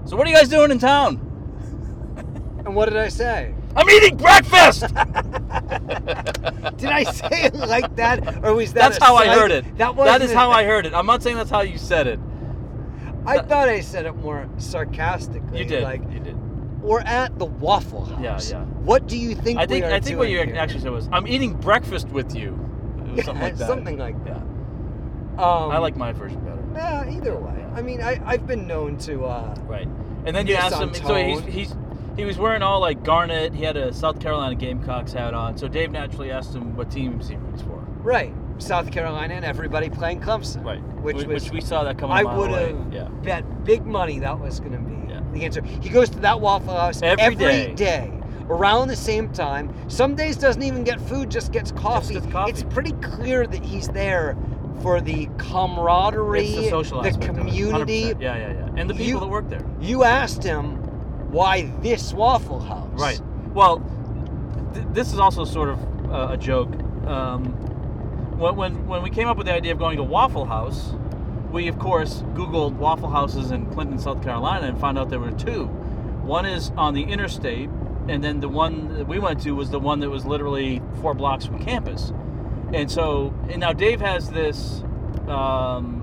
so 0.04 0.16
what 0.16 0.26
are 0.26 0.30
you 0.30 0.36
guys 0.36 0.48
doing 0.48 0.70
in 0.70 0.78
town? 0.78 1.16
And 2.64 2.74
what 2.74 2.88
did 2.88 2.96
I 2.96 3.08
say? 3.08 3.54
I'm 3.76 3.88
eating 3.90 4.16
breakfast. 4.16 4.80
Did 6.76 6.90
I 6.90 7.04
say 7.04 7.44
it 7.44 7.54
like 7.54 7.94
that, 7.96 8.44
or 8.44 8.54
was 8.54 8.72
that? 8.72 8.90
That's 8.90 8.98
a 8.98 9.04
how 9.04 9.16
I 9.16 9.28
heard 9.28 9.50
it. 9.50 9.64
That 9.64 9.78
That 9.78 9.96
wasn't 9.96 10.22
is 10.24 10.32
a- 10.32 10.34
how 10.38 10.50
I 10.50 10.64
heard 10.64 10.86
it. 10.86 10.94
I'm 10.94 11.06
not 11.06 11.22
saying 11.22 11.36
that's 11.36 11.50
how 11.50 11.60
you 11.62 11.78
said 11.78 12.06
it. 12.06 12.18
I 13.26 13.36
that- 13.36 13.48
thought 13.48 13.68
I 13.68 13.80
said 13.80 14.06
it 14.06 14.14
more 14.16 14.48
sarcastically. 14.58 15.58
You 15.58 15.64
did. 15.64 15.82
Like 15.82 16.02
you 16.12 16.20
did. 16.20 16.36
we're 16.82 17.00
at 17.00 17.38
the 17.38 17.44
Waffle 17.46 18.04
House. 18.04 18.50
Yeah, 18.50 18.58
yeah. 18.60 18.64
What 18.64 19.06
do 19.08 19.16
you 19.18 19.34
think? 19.34 19.58
I 19.58 19.66
think 19.66 19.84
we 19.84 19.90
are 19.90 19.94
I 19.94 20.00
think 20.00 20.18
what 20.18 20.28
you 20.30 20.38
here? 20.42 20.54
actually 20.56 20.80
said 20.80 20.92
was, 20.92 21.08
"I'm 21.12 21.26
eating 21.26 21.52
breakfast 21.54 22.08
with 22.08 22.34
you." 22.34 22.58
It 23.08 23.16
was 23.16 23.24
something 23.24 23.42
like 23.42 23.56
that. 23.56 23.66
something 23.68 23.98
like 23.98 24.24
that. 24.24 24.42
Yeah. 25.38 25.42
Um, 25.44 25.70
I 25.70 25.78
like 25.78 25.96
my 25.96 26.12
version 26.12 26.40
better. 26.40 26.62
Yeah, 26.74 27.10
either 27.10 27.36
way. 27.36 27.64
I 27.74 27.82
mean, 27.82 28.00
I, 28.02 28.20
I've 28.24 28.46
been 28.46 28.66
known 28.66 28.96
to. 28.98 29.24
Uh, 29.26 29.54
Right. 29.66 29.88
And 30.24 30.34
then 30.34 30.46
you 30.46 30.54
Miss 30.54 30.64
asked 30.64 30.76
on 30.76 30.88
him. 30.88 30.94
So 30.94 31.14
he's, 31.14 31.40
he's 31.44 31.76
he 32.16 32.24
was 32.24 32.38
wearing 32.38 32.62
all 32.62 32.80
like 32.80 33.02
garnet. 33.04 33.54
He 33.54 33.62
had 33.64 33.76
a 33.76 33.92
South 33.92 34.20
Carolina 34.20 34.54
Gamecocks 34.54 35.12
hat 35.12 35.34
on. 35.34 35.56
So 35.56 35.68
Dave 35.68 35.90
naturally 35.90 36.30
asked 36.30 36.54
him 36.54 36.74
what 36.76 36.90
team 36.90 37.20
he 37.20 37.36
roots 37.36 37.62
for. 37.62 37.82
right, 38.02 38.32
South 38.58 38.90
Carolina 38.92 39.34
and 39.34 39.44
everybody 39.44 39.90
playing 39.90 40.20
Clemson. 40.20 40.64
Right. 40.64 40.80
Which 41.02 41.16
Wh- 41.22 41.28
was 41.28 41.42
which 41.44 41.52
we 41.52 41.60
saw 41.60 41.84
that 41.84 41.98
coming. 41.98 42.16
I 42.16 42.22
would 42.24 42.50
have 42.50 42.92
Yeah. 42.92 43.08
bet 43.22 43.64
big 43.64 43.84
money 43.84 44.18
that 44.20 44.38
was 44.40 44.60
going 44.60 44.72
to 44.72 44.78
be 44.78 45.12
Yeah. 45.12 45.20
the 45.32 45.44
answer. 45.44 45.62
He 45.80 45.88
goes 45.88 46.08
to 46.10 46.18
that 46.20 46.40
Waffle 46.40 46.74
House 46.74 47.00
Every 47.02 47.34
day. 47.34 47.72
day. 47.74 48.12
around 48.48 48.86
the 48.86 48.94
same 48.94 49.28
time. 49.32 49.68
Some 49.88 50.14
days 50.14 50.36
doesn't 50.36 50.62
even 50.62 50.84
get 50.84 51.00
food, 51.00 51.28
just 51.28 51.50
gets 51.50 51.72
coffee. 51.72 52.14
gets 52.14 52.26
coffee. 52.28 52.50
It's 52.52 52.62
pretty 52.62 52.92
clear 53.02 53.44
that 53.44 53.64
he's 53.64 53.88
there 53.88 54.36
for 54.82 55.00
the 55.00 55.28
camaraderie, 55.38 56.44
It's 56.46 56.54
the 56.56 56.70
social 56.70 57.02
the 57.02 57.08
aspect 57.08 57.30
of 57.30 57.38
it, 57.38 57.40
community. 57.40 58.14
Yeah, 58.20 58.36
yeah, 58.36 58.52
yeah. 58.52 58.68
And 58.76 58.88
the 58.88 58.94
people 58.94 59.04
You- 59.14 59.20
that 59.20 59.26
work 59.26 59.48
there. 59.48 59.62
You 59.80 60.04
asked 60.04 60.44
him 60.44 60.78
why 61.30 61.70
this 61.82 62.12
Waffle 62.12 62.60
House. 62.60 62.88
Right. 63.00 63.20
Well, 63.52 63.80
th- 64.74 64.86
this 64.92 65.12
is 65.12 65.18
also 65.18 65.44
sort 65.44 65.70
of 65.70 66.10
uh, 66.10 66.28
a 66.32 66.36
joke. 66.36 66.72
Um, 67.06 67.46
when, 68.38 68.56
when 68.56 68.86
when 68.86 69.02
we 69.02 69.10
came 69.10 69.28
up 69.28 69.36
with 69.36 69.46
the 69.46 69.52
idea 69.54 69.72
of 69.72 69.78
going 69.78 69.96
to 69.96 70.02
Waffle 70.02 70.44
House, 70.44 70.92
we 71.50 71.68
of 71.68 71.78
course 71.78 72.22
Googled 72.34 72.74
Waffle 72.74 73.08
Houses 73.08 73.50
in 73.50 73.66
Clinton, 73.66 73.98
South 73.98 74.22
Carolina, 74.22 74.66
and 74.66 74.78
found 74.78 74.98
out 74.98 75.10
there 75.10 75.20
were 75.20 75.32
two. 75.32 75.66
One 76.26 76.44
is 76.44 76.70
on 76.76 76.94
the 76.94 77.02
interstate, 77.02 77.70
and 78.08 78.22
then 78.22 78.40
the 78.40 78.48
one 78.48 78.96
that 78.98 79.06
we 79.06 79.18
went 79.18 79.40
to 79.42 79.52
was 79.52 79.70
the 79.70 79.80
one 79.80 80.00
that 80.00 80.10
was 80.10 80.26
literally 80.26 80.82
four 81.00 81.14
blocks 81.14 81.46
from 81.46 81.62
campus. 81.64 82.12
And 82.72 82.90
so, 82.90 83.32
and 83.48 83.60
now 83.60 83.72
Dave 83.72 84.00
has 84.00 84.30
this. 84.30 84.82
Um, 85.28 86.02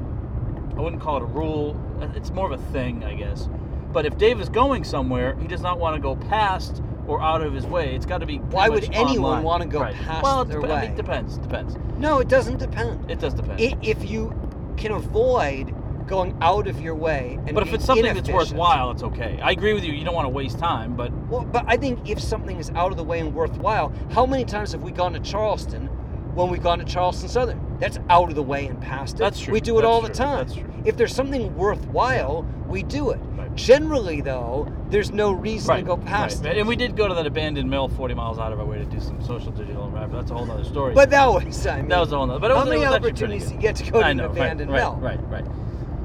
I 0.75 0.81
wouldn't 0.81 1.01
call 1.01 1.17
it 1.17 1.23
a 1.23 1.25
rule. 1.25 1.79
It's 2.15 2.31
more 2.31 2.51
of 2.51 2.59
a 2.59 2.63
thing, 2.71 3.03
I 3.03 3.13
guess. 3.13 3.47
But 3.93 4.05
if 4.07 4.17
Dave 4.17 4.41
is 4.41 4.49
going 4.49 4.83
somewhere, 4.83 5.37
he 5.39 5.47
does 5.47 5.61
not 5.61 5.79
want 5.79 5.95
to 5.95 6.01
go 6.01 6.15
past 6.15 6.81
or 7.07 7.21
out 7.21 7.41
of 7.41 7.53
his 7.53 7.65
way. 7.65 7.95
It's 7.95 8.05
got 8.05 8.19
to 8.19 8.25
be. 8.25 8.37
Why 8.37 8.67
would 8.69 8.89
anyone 8.93 9.25
online. 9.25 9.43
wanna 9.43 9.65
go 9.67 9.81
Right. 9.81 9.93
past 9.95 10.23
well, 10.23 10.41
it 10.41 10.49
their 10.49 10.61
dep- 10.61 10.69
I 10.71 10.81
mean, 10.81 10.91
it 10.91 10.95
depends. 10.97 11.37
Depends. 11.37 11.77
No, 11.97 12.19
it 12.19 12.27
doesn't 12.27 12.57
depend. 12.57 13.09
It 13.11 13.19
does 13.19 13.33
depend. 13.33 13.59
I- 13.61 13.77
If 13.81 14.09
you 14.09 14.33
can 14.77 14.91
avoid 14.93 15.73
going 16.07 16.35
out 16.41 16.67
of 16.67 16.81
your 16.81 16.95
way 16.95 17.39
and 17.45 17.53
but 17.55 17.65
if 17.65 17.73
it's 17.73 17.85
something 17.85 18.13
that's 18.13 18.29
worthwhile, 18.29 18.91
it's 18.91 19.03
okay. 19.03 19.39
I 19.41 19.51
agree 19.51 19.73
with 19.73 19.83
you. 19.85 19.93
You 19.93 20.03
don't 20.03 20.15
want 20.15 20.25
to 20.25 20.29
waste 20.33 20.59
time, 20.59 20.95
but 20.95 21.11
Well, 21.29 21.45
but 21.49 21.63
I 21.67 21.77
think 21.77 22.09
if 22.09 22.19
something 22.19 22.57
is 22.57 22.71
out 22.75 22.91
of 22.91 22.97
the 22.97 23.03
way 23.03 23.19
and 23.19 23.33
worthwhile, 23.33 23.91
how 24.11 24.25
many 24.25 24.43
times 24.43 24.71
have 24.73 24.81
we 24.81 24.91
gone 24.91 25.13
to 25.13 25.19
Charleston 25.19 25.89
when 26.33 26.49
we've 26.49 26.63
gone 26.63 26.79
to 26.79 26.85
Charleston 26.85 27.29
Southern? 27.29 27.77
That's 27.79 27.99
out 28.09 28.29
of 28.29 28.35
the 28.35 28.43
way 28.43 28.65
and 28.67 28.81
past 28.81 29.15
it. 29.15 29.19
That's 29.19 29.39
true. 29.39 29.53
We 29.53 29.61
do 29.61 29.77
it 29.77 29.81
That's 29.81 29.87
all 29.87 29.99
true. 29.99 30.09
the 30.09 30.13
time. 30.15 30.47
That's 30.47 30.57
true. 30.57 30.73
If 30.85 30.97
there's 30.97 31.13
something 31.13 31.55
worthwhile, 31.55 32.45
we 32.67 32.83
do 32.83 33.11
it. 33.11 33.17
Right. 33.17 33.53
Generally, 33.55 34.21
though, 34.21 34.71
there's 34.89 35.11
no 35.11 35.31
reason 35.31 35.75
to 35.75 35.81
go 35.83 35.97
past 35.97 36.43
right. 36.43 36.55
it. 36.55 36.59
And 36.59 36.67
we 36.67 36.75
did 36.75 36.95
go 36.95 37.07
to 37.07 37.13
that 37.13 37.27
abandoned 37.27 37.69
mill 37.69 37.87
40 37.87 38.13
miles 38.13 38.39
out 38.39 38.51
of 38.51 38.59
our 38.59 38.65
way 38.65 38.79
to 38.79 38.85
do 38.85 38.99
some 38.99 39.23
social 39.23 39.51
digital 39.51 39.85
and. 39.85 40.13
That's 40.13 40.31
a 40.31 40.33
whole 40.33 40.49
other 40.49 40.63
story. 40.63 40.93
But 40.93 41.09
that 41.11 41.25
was, 41.27 41.65
I 41.65 41.77
mean, 41.77 41.89
that 41.89 41.99
was 41.99 42.11
a 42.11 42.17
whole 42.17 42.27
nother. 42.27 42.39
But 42.39 42.51
it 42.51 42.55
how 42.55 42.61
was, 42.61 42.69
many 42.69 42.83
it 42.83 42.87
was 42.87 42.95
opportunities 42.95 43.51
you 43.51 43.57
get 43.57 43.75
to 43.77 43.91
go 43.91 44.01
to 44.01 44.07
an 44.07 44.17
right, 44.19 44.29
abandoned 44.29 44.71
right, 44.71 44.77
mill? 44.77 44.95
Right, 44.95 45.19
right, 45.29 45.45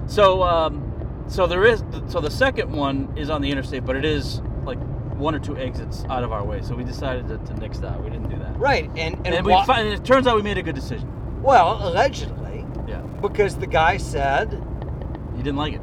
So, 0.06 0.42
um, 0.42 1.24
so 1.28 1.46
there 1.46 1.64
is. 1.64 1.82
So 2.08 2.20
the 2.20 2.30
second 2.30 2.72
one 2.72 3.12
is 3.16 3.30
on 3.30 3.42
the 3.42 3.50
interstate, 3.50 3.84
but 3.84 3.96
it 3.96 4.04
is 4.04 4.40
like 4.64 4.78
one 5.18 5.34
or 5.34 5.38
two 5.38 5.56
exits 5.56 6.04
out 6.08 6.22
of 6.24 6.32
our 6.32 6.44
way. 6.44 6.62
So 6.62 6.74
we 6.74 6.84
decided 6.84 7.28
to, 7.28 7.38
to 7.38 7.54
nix 7.60 7.78
that. 7.78 8.02
We 8.02 8.10
didn't 8.10 8.28
do 8.30 8.38
that. 8.38 8.56
Right, 8.58 8.84
and 8.96 9.14
and, 9.24 9.34
And, 9.34 9.46
we 9.46 9.52
fi- 9.66 9.80
and 9.80 9.88
it 9.88 10.04
turns 10.04 10.26
out 10.26 10.36
we 10.36 10.42
made 10.42 10.58
a 10.58 10.62
good 10.62 10.74
decision. 10.74 11.08
well, 11.42 11.78
allegedly, 11.86 12.64
Yeah. 12.86 13.00
because 13.20 13.56
the 13.56 13.66
guy 13.66 13.96
said 13.96 14.62
He 15.36 15.42
didn't 15.42 15.56
like 15.56 15.74
it. 15.74 15.80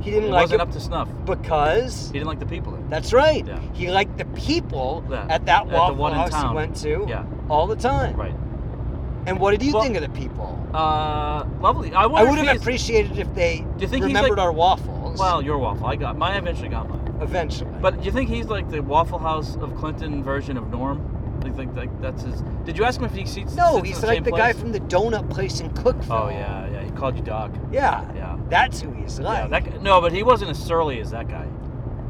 he 0.00 0.10
didn't 0.10 0.30
it 0.30 0.32
like 0.32 0.42
wasn't 0.44 0.60
it 0.60 0.64
up 0.68 0.72
to 0.72 0.80
snuff. 0.80 1.08
because 1.24 2.06
He 2.08 2.14
didn't 2.14 2.28
like 2.28 2.40
the 2.40 2.46
people 2.46 2.72
there. 2.72 2.82
That's 2.88 3.12
right. 3.12 3.46
Yeah. 3.46 3.58
He 3.74 3.90
liked 3.90 4.16
the 4.18 4.24
people 4.26 5.04
Yeah. 5.10 5.26
at 5.28 5.46
that 5.46 5.62
At 5.62 5.68
the 5.68 5.74
Waffle 5.74 5.96
one 5.96 6.12
in 6.12 6.18
House 6.18 6.42
he 6.42 6.54
went 6.54 6.76
to 6.76 7.06
Yeah. 7.08 7.24
all 7.48 7.66
the 7.66 7.76
time. 7.76 8.16
Right. 8.16 8.34
And 9.26 9.38
what 9.38 9.52
did 9.52 9.62
you 9.62 9.72
Well- 9.74 9.82
think 9.84 9.96
of 9.96 10.02
the 10.02 10.08
people? 10.08 10.58
Uh, 10.74 11.44
lovely. 11.60 11.92
I, 11.94 12.04
I 12.04 12.22
would 12.24 12.38
have 12.38 12.56
appreciated 12.56 13.18
if 13.18 13.32
they 13.34 13.58
Do 13.58 13.82
you 13.82 13.86
think 13.88 14.04
he's 14.04 14.14
remembered 14.14 14.38
like- 14.38 14.46
our 14.46 14.52
waffles. 14.52 15.18
Well, 15.18 15.42
your 15.42 15.58
waffle. 15.58 15.86
I 15.86 15.96
got 15.96 16.16
mine. 16.16 16.36
Eventually 16.36 16.70
got 16.70 16.88
mine. 16.88 16.98
Eventually. 17.20 17.70
But 17.80 17.98
do 18.00 18.04
you 18.04 18.12
think 18.12 18.28
he's 18.28 18.46
like 18.46 18.70
the 18.70 18.80
Waffle 18.80 19.18
House 19.18 19.56
of 19.56 19.76
Clinton 19.76 20.22
version 20.22 20.56
of 20.56 20.70
Norm? 20.70 21.08
You 21.44 21.52
think 21.52 21.74
like 21.74 22.00
that's 22.00 22.22
his? 22.22 22.42
Did 22.64 22.78
you 22.78 22.84
ask 22.84 23.00
him 23.00 23.06
if 23.06 23.14
he 23.14 23.26
seats? 23.26 23.54
no, 23.54 23.76
sits 23.76 23.88
he's 23.88 24.00
the 24.00 24.06
like 24.06 24.24
the 24.24 24.30
guy 24.30 24.52
from 24.52 24.72
the 24.72 24.80
donut 24.80 25.28
place 25.30 25.60
in 25.60 25.70
Cookeville. 25.70 26.26
Oh 26.26 26.28
yeah, 26.28 26.70
yeah. 26.70 26.84
He 26.84 26.90
called 26.92 27.16
you 27.16 27.22
Doc. 27.22 27.52
Yeah. 27.72 28.10
Yeah. 28.14 28.38
That's 28.48 28.80
who 28.80 28.92
he's 28.92 29.18
like. 29.18 29.50
Yeah, 29.50 29.60
that, 29.60 29.82
no, 29.82 30.00
but 30.00 30.12
he 30.12 30.22
wasn't 30.22 30.50
as 30.50 30.62
surly 30.62 31.00
as 31.00 31.10
that 31.10 31.28
guy. 31.28 31.48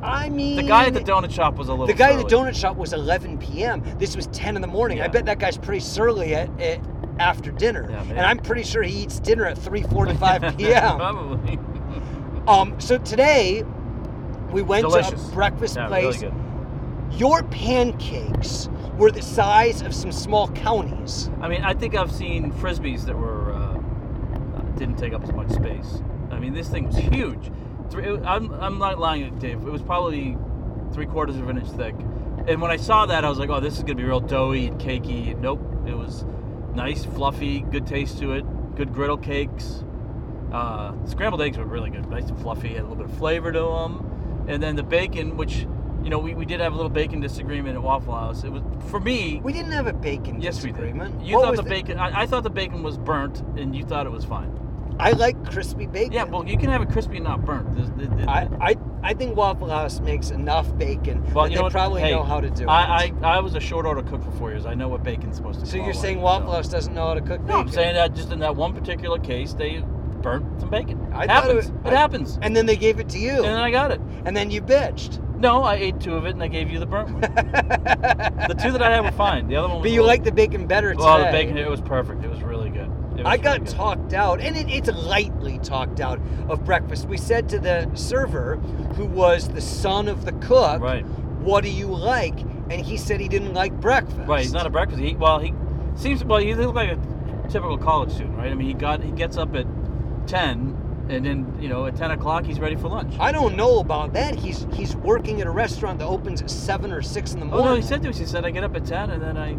I 0.03 0.29
mean, 0.29 0.57
The 0.57 0.65
guy 0.65 0.87
at 0.87 0.95
the 0.95 1.01
donut 1.01 1.31
shop 1.31 1.57
was 1.57 1.69
a 1.69 1.73
little. 1.73 1.87
The 1.87 1.95
guy 1.95 2.13
at 2.13 2.19
the 2.19 2.25
donut 2.25 2.55
shop 2.57 2.77
was 2.77 2.93
11 2.93 3.39
p.m. 3.39 3.83
This 3.99 4.17
was 4.17 4.27
10 4.29 4.57
in 4.57 4.63
the 4.63 4.69
morning. 4.69 5.01
I 5.01 5.09
bet 5.09 5.27
that 5.27 5.39
guy's 5.39 5.57
pretty 5.57 5.81
surly 5.81 6.35
at, 6.35 6.49
at 6.61 6.81
after 7.21 7.53
dinner. 7.53 7.87
Yeah, 7.89 8.03
and 8.03 8.21
I'm 8.21 8.39
pretty 8.39 8.65
sure 8.65 8.83
he 8.83 9.03
eats 9.03 9.21
dinner 9.21 9.47
at 9.47 9.57
3:45 9.57 10.59
p.m. 10.59 10.97
Probably. 10.97 11.59
um, 12.49 12.79
so 12.81 12.99
today 12.99 13.65
we 14.53 14.63
went 14.63 14.83
Delicious. 14.83 15.23
to 15.23 15.29
a 15.29 15.33
breakfast 15.33 15.77
yeah, 15.77 15.89
place. 15.89 16.23
really. 16.23 16.35
Your 17.13 17.43
pancakes 17.45 18.69
were 18.97 19.11
the 19.11 19.23
size 19.23 19.83
of 19.83 19.95
some 19.95 20.13
small 20.13 20.49
counties. 20.49 21.31
I 21.41 21.49
mean, 21.49 21.63
I 21.63 21.75
think 21.75 21.95
I've 21.95 22.13
seen 22.13 22.53
frisbees 22.53 23.05
that 23.07 23.17
were 23.17 23.53
uh, 23.53 23.77
uh, 23.77 24.63
didn't 24.79 24.97
take 24.97 25.13
up 25.13 25.23
as 25.23 25.33
much 25.33 25.51
space. 25.51 26.03
I 26.31 26.39
mean, 26.39 26.55
this 26.55 26.69
thing 26.69 26.87
was 26.87 26.97
huge. 26.97 27.51
I'm, 27.95 28.51
I'm 28.55 28.79
not 28.79 28.99
lying, 28.99 29.39
Dave. 29.39 29.59
It 29.59 29.71
was 29.71 29.83
probably 29.83 30.37
three 30.95 31.07
quarters 31.07 31.37
of 31.37 31.49
an 31.49 31.59
inch 31.59 31.69
thick. 31.71 31.95
And 32.47 32.61
when 32.61 32.71
I 32.71 32.77
saw 32.77 33.07
that, 33.07 33.25
I 33.25 33.29
was 33.29 33.39
like, 33.39 33.51
"Oh, 33.51 33.61
this 33.61 33.77
is 33.77 33.83
gonna 33.83 33.95
be 33.95 34.05
real 34.05 34.21
doughy 34.21 34.67
and 34.67 34.81
cakey." 34.81 35.39
Nope, 35.39 35.61
it 35.87 35.95
was 35.97 36.25
nice, 36.75 37.05
fluffy, 37.05 37.61
good 37.61 37.87
taste 37.87 38.19
to 38.19 38.33
it. 38.33 38.75
Good 38.75 38.93
griddle 38.93 39.19
cakes. 39.19 39.85
Uh, 40.51 40.93
scrambled 41.07 41.43
eggs 41.43 41.59
were 41.59 41.65
really 41.65 41.91
good, 41.91 42.09
nice 42.09 42.29
and 42.29 42.39
fluffy, 42.41 42.69
had 42.69 42.81
a 42.81 42.83
little 42.83 42.97
bit 42.97 43.07
of 43.07 43.17
flavor 43.19 43.53
to 43.53 43.59
them. 43.61 44.12
And 44.49 44.63
then 44.63 44.77
the 44.77 44.83
bacon, 44.83 45.37
which 45.37 45.67
you 46.03 46.11
know, 46.11 46.19
we, 46.19 46.35
we 46.35 46.45
did 46.45 46.59
have 46.59 46.73
a 46.73 46.77
little 46.77 46.91
bacon 46.91 47.21
disagreement 47.21 47.77
at 47.77 47.83
Waffle 47.83 48.13
House. 48.15 48.43
It 48.43 48.51
was 48.51 48.63
for 48.91 48.99
me. 48.99 49.41
We 49.45 49.53
didn't 49.53 49.71
have 49.71 49.87
a 49.87 49.93
bacon 49.93 50.41
Yes, 50.41 50.63
we 50.65 50.71
disagreement. 50.71 51.19
did. 51.21 51.29
You 51.29 51.37
What 51.37 51.43
thought 51.45 51.51
was 51.53 51.61
the 51.61 51.69
bacon. 51.71 51.99
I, 51.99 52.23
I 52.23 52.27
thought 52.27 52.43
the 52.43 52.51
bacon 52.51 52.83
was 52.83 52.99
burnt, 52.99 53.39
and 53.57 53.75
you 53.77 53.85
thought 53.85 54.07
it 54.07 54.11
was 54.11 54.25
fine. 54.25 54.59
I 54.99 55.13
like 55.13 55.49
crispy 55.51 55.87
bacon. 55.87 56.13
Yeah, 56.13 56.25
well, 56.25 56.45
you 56.47 56.59
can 56.59 56.71
have 56.71 56.83
it 56.83 56.91
crispy 56.91 57.17
and 57.17 57.25
not 57.25 57.45
burnt. 57.45 57.79
It- 57.79 58.03
it- 58.21 58.29
I, 58.29 58.49
I, 58.61 58.77
I 59.03 59.15
think 59.15 59.37
Waffle 59.37 59.69
House 59.69 60.01
makes 60.01 60.31
enough 60.31 60.77
bacon 60.77 61.23
well, 61.33 61.47
you 61.47 61.51
they 61.51 61.57
know 61.57 61.63
what? 61.63 61.73
probably 61.73 62.01
Hey, 62.03 62.11
know 62.11 62.25
how 62.25 62.41
to 62.41 62.51
do 62.51 62.69
I, 62.69 63.05
it. 63.05 63.15
I, 63.23 63.37
I 63.37 63.41
was 63.41 63.55
a 63.55 63.61
short 63.61 63.87
order 63.87 64.03
cook 64.03 64.23
for 64.25 64.33
four 64.33 64.51
years. 64.51 64.67
I 64.67 64.75
know 64.75 64.89
what 64.89 65.03
bacon's 65.05 65.37
supposed 65.37 65.61
to. 65.61 65.65
Be. 65.67 65.71
So 65.71 65.77
you're 65.77 65.87
like, 65.87 65.95
saying 65.95 66.17
so- 66.19 66.23
Waffle 66.23 66.51
House 66.53 66.69
doesn't 66.69 66.93
know 66.95 67.07
how 67.07 67.15
to 67.15 67.21
cook 67.21 67.39
bacon? 67.41 67.47
No, 67.47 67.57
I'm 67.59 67.69
saying 67.69 67.95
that 67.95 68.15
just 68.15 68.33
in 68.33 68.41
that 68.41 68.55
one 68.57 68.75
particular 68.75 69.19
case, 69.19 69.55
they 69.55 69.83
burnt 70.23 70.61
some 70.61 70.71
bacon. 70.71 70.99
I 71.13 71.25
it 71.25 71.27
thought 71.29 71.51
it 71.51 71.55
happens. 71.57 71.69
It, 71.69 71.75
I- 71.87 71.91
happens. 71.91 72.39
And 72.43 72.57
then 72.57 72.67
they 72.67 72.77
gave 72.77 72.99
it 73.01 73.09
to 73.11 73.19
you. 73.19 73.33
And 73.37 73.45
then 73.45 73.57
I 73.59 73.71
got 73.71 73.91
it. 73.91 74.01
And 74.25 74.37
then 74.37 74.51
you 74.51 74.63
bitched. 74.63 75.21
No, 75.39 75.65
I 75.65 75.75
ate 75.75 75.99
two 76.01 76.15
of 76.15 76.25
it, 76.25 76.31
and 76.31 76.43
I 76.43 76.47
gave 76.47 76.71
you 76.71 76.79
the 76.79 76.87
burnt 76.87 77.11
one. 77.11 77.21
the 78.49 78.57
two 78.63 78.71
that 78.73 78.81
I 78.83 78.91
had 78.93 79.01
were 79.05 79.11
fine. 79.11 79.49
The 79.49 79.57
other 79.57 79.69
one 79.69 79.79
was. 79.79 79.85
But 79.85 79.91
you 79.91 80.05
like 80.05 80.23
the 80.23 80.31
bacon 80.31 80.67
better 80.69 80.91
today. 80.93 81.03
Well, 81.03 81.19
the 81.19 81.33
bacon. 81.33 81.59
It 81.59 81.69
was 81.69 81.81
perfect. 81.81 82.25
It 82.25 82.31
was 82.31 82.43
really 82.43 82.71
good. 82.71 82.89
It 83.17 83.19
was 83.19 83.27
I 83.27 83.37
got 83.39 83.55
really 83.59 83.67
good. 83.67 83.75
talked 83.75 84.13
out, 84.13 84.41
and 84.41 84.57
it, 84.57 84.69
it's 84.71 84.89
lightly 84.89 85.59
talked 85.59 86.01
out 86.01 86.21
of 86.49 86.65
breakfast. 86.65 87.09
We 87.09 87.17
said 87.17 87.49
to 87.51 87.59
the 87.59 87.91
server, 87.95 88.57
who 88.97 89.05
was 89.05 89.49
the 89.49 89.61
son 89.61 90.07
of 90.07 90.25
the 90.25 90.33
cook, 90.33 90.81
Right. 90.81 91.05
"What 91.41 91.65
do 91.65 91.71
you 91.71 91.89
like?" 91.89 92.39
And 92.71 92.75
he 92.75 92.97
said 92.97 93.19
he 93.21 93.29
didn't 93.29 93.53
like 93.53 93.73
breakfast. 93.81 94.21
Right, 94.29 94.43
he's 94.43 94.53
not 94.53 94.67
a 94.67 94.71
breakfast. 94.71 95.01
He 95.03 95.17
well, 95.17 95.41
he 95.41 95.53
seems 95.97 96.25
well. 96.25 96.39
He 96.39 96.55
looks 96.55 96.73
like 96.77 96.91
a 96.91 97.49
typical 97.49 97.77
college 97.79 98.13
student, 98.13 98.37
right? 98.39 98.53
I 98.53 98.55
mean, 98.55 98.69
he 98.69 98.75
got 98.75 99.03
he 99.03 99.11
gets 99.11 99.37
up 99.37 99.57
at 99.57 99.67
ten, 100.33 101.07
and 101.09 101.25
then 101.25 101.57
you 101.61 101.69
know 101.69 101.87
at 101.87 101.95
ten 101.97 102.11
o'clock 102.11 102.45
he's 102.45 102.59
ready 102.59 102.75
for 102.77 102.89
lunch. 102.89 103.15
I 103.21 103.31
don't 103.33 103.55
know 103.57 103.79
about 103.81 104.13
that. 104.15 104.35
He's 104.35 104.67
he's 104.73 104.97
working 104.97 105.41
at 105.41 105.47
a 105.47 105.51
restaurant 105.51 105.99
that 106.01 106.07
opens 106.07 106.41
at 106.43 106.51
seven 106.51 106.91
or 106.93 107.03
six 107.03 107.35
in 107.35 107.41
the 107.41 107.47
oh 107.47 107.51
morning. 107.51 107.67
no, 107.67 107.75
he 107.77 107.83
said 107.83 108.03
to 108.03 108.09
us. 108.09 108.19
He 108.19 108.27
said 108.27 108.45
I 108.45 108.51
get 108.51 108.65
up 108.65 108.75
at 108.75 108.85
ten, 108.87 109.11
and 109.11 109.23
then 109.23 109.37
I. 109.37 109.57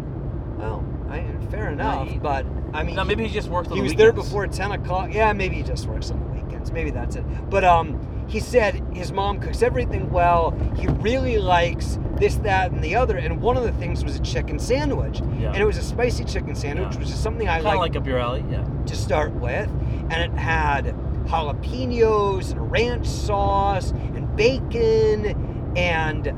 Well, 0.57 0.83
I, 1.09 1.25
fair 1.51 1.69
enough, 1.71 2.07
he- 2.07 2.17
but 2.19 2.45
I 2.73 2.83
mean, 2.83 2.95
No, 2.95 3.03
maybe 3.03 3.27
he 3.27 3.33
just 3.33 3.49
worked 3.49 3.69
on 3.69 3.73
he 3.75 3.81
the 3.81 3.83
was 3.83 3.95
there 3.95 4.11
weekends. 4.11 4.29
before 4.29 4.47
10 4.47 4.71
o'clock. 4.71 5.13
Yeah, 5.13 5.33
maybe 5.33 5.55
he 5.57 5.63
just 5.63 5.87
works 5.87 6.09
on 6.09 6.19
the 6.19 6.25
weekends. 6.41 6.71
Maybe 6.71 6.89
that's 6.89 7.15
it. 7.17 7.23
But 7.49 7.63
um, 7.65 7.99
he 8.27 8.39
said 8.39 8.75
his 8.93 9.11
mom 9.11 9.39
cooks 9.39 9.61
everything 9.61 10.09
well. 10.09 10.51
He 10.77 10.87
really 10.87 11.37
likes 11.37 11.99
this, 12.17 12.35
that, 12.37 12.71
and 12.71 12.81
the 12.83 12.95
other. 12.95 13.17
And 13.17 13.41
one 13.41 13.57
of 13.57 13.63
the 13.63 13.73
things 13.73 14.03
was 14.03 14.15
a 14.15 14.21
chicken 14.21 14.57
sandwich. 14.57 15.19
Yeah. 15.37 15.51
And 15.51 15.57
it 15.57 15.65
was 15.65 15.77
a 15.77 15.83
spicy 15.83 16.23
chicken 16.23 16.55
sandwich, 16.55 16.93
Yeah. 16.93 16.99
which 16.99 17.09
is 17.09 17.15
something 17.19 17.47
I 17.49 17.55
Kind 17.57 17.67
of 17.67 17.73
like 17.73 17.79
like 17.79 17.95
up 17.97 18.07
your 18.07 18.19
alley, 18.19 18.45
yeah. 18.49 18.63
to 18.85 18.95
start 18.95 19.33
with. 19.33 19.69
And 20.13 20.31
it 20.31 20.37
had 20.39 20.85
jalapenos 21.25 22.51
and 22.51 22.71
ranch 22.71 23.07
sauce 23.07 23.91
and 23.91 24.33
bacon. 24.35 25.73
And 25.75 26.31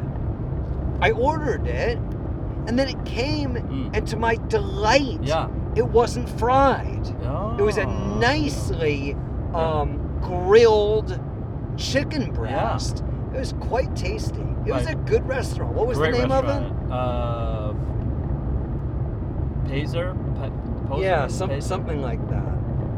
I 1.02 1.12
ordered 1.12 1.68
it. 1.68 1.98
And 2.68 2.80
then 2.80 2.88
it 2.88 3.04
came, 3.06 3.54
Mm. 3.56 3.96
and 3.96 4.08
to 4.08 4.18
my 4.18 4.38
delight, 4.48 5.20
Yeah. 5.22 5.50
it 5.76 5.86
wasn't 5.86 6.28
fried. 6.30 7.14
Oh. 7.24 7.56
It 7.60 7.62
was 7.62 7.78
a 7.78 7.86
nicely 7.86 9.16
um, 9.54 10.00
grilled 10.22 11.20
chicken 11.78 12.32
breast. 12.32 13.04
It 13.34 13.40
was 13.40 13.54
quite 13.60 13.96
tasty. 13.96 14.42
It 14.66 14.72
was 14.74 14.88
a 14.88 14.96
good 14.96 15.28
restaurant. 15.28 15.74
What 15.74 15.86
was 15.88 15.98
Great 15.98 16.14
the 16.14 16.20
name 16.22 16.32
of 16.32 16.46
it? 16.46 16.48
restaurant. 16.48 16.92
Uh, 16.92 17.74
Pazer? 19.68 20.16
Pa- 20.40 20.88
Poser? 20.90 21.04
Yeah, 21.04 21.28
some, 21.28 21.50
Pazer? 21.50 21.64
something 21.64 22.02
like 22.02 22.28
that. 22.30 22.55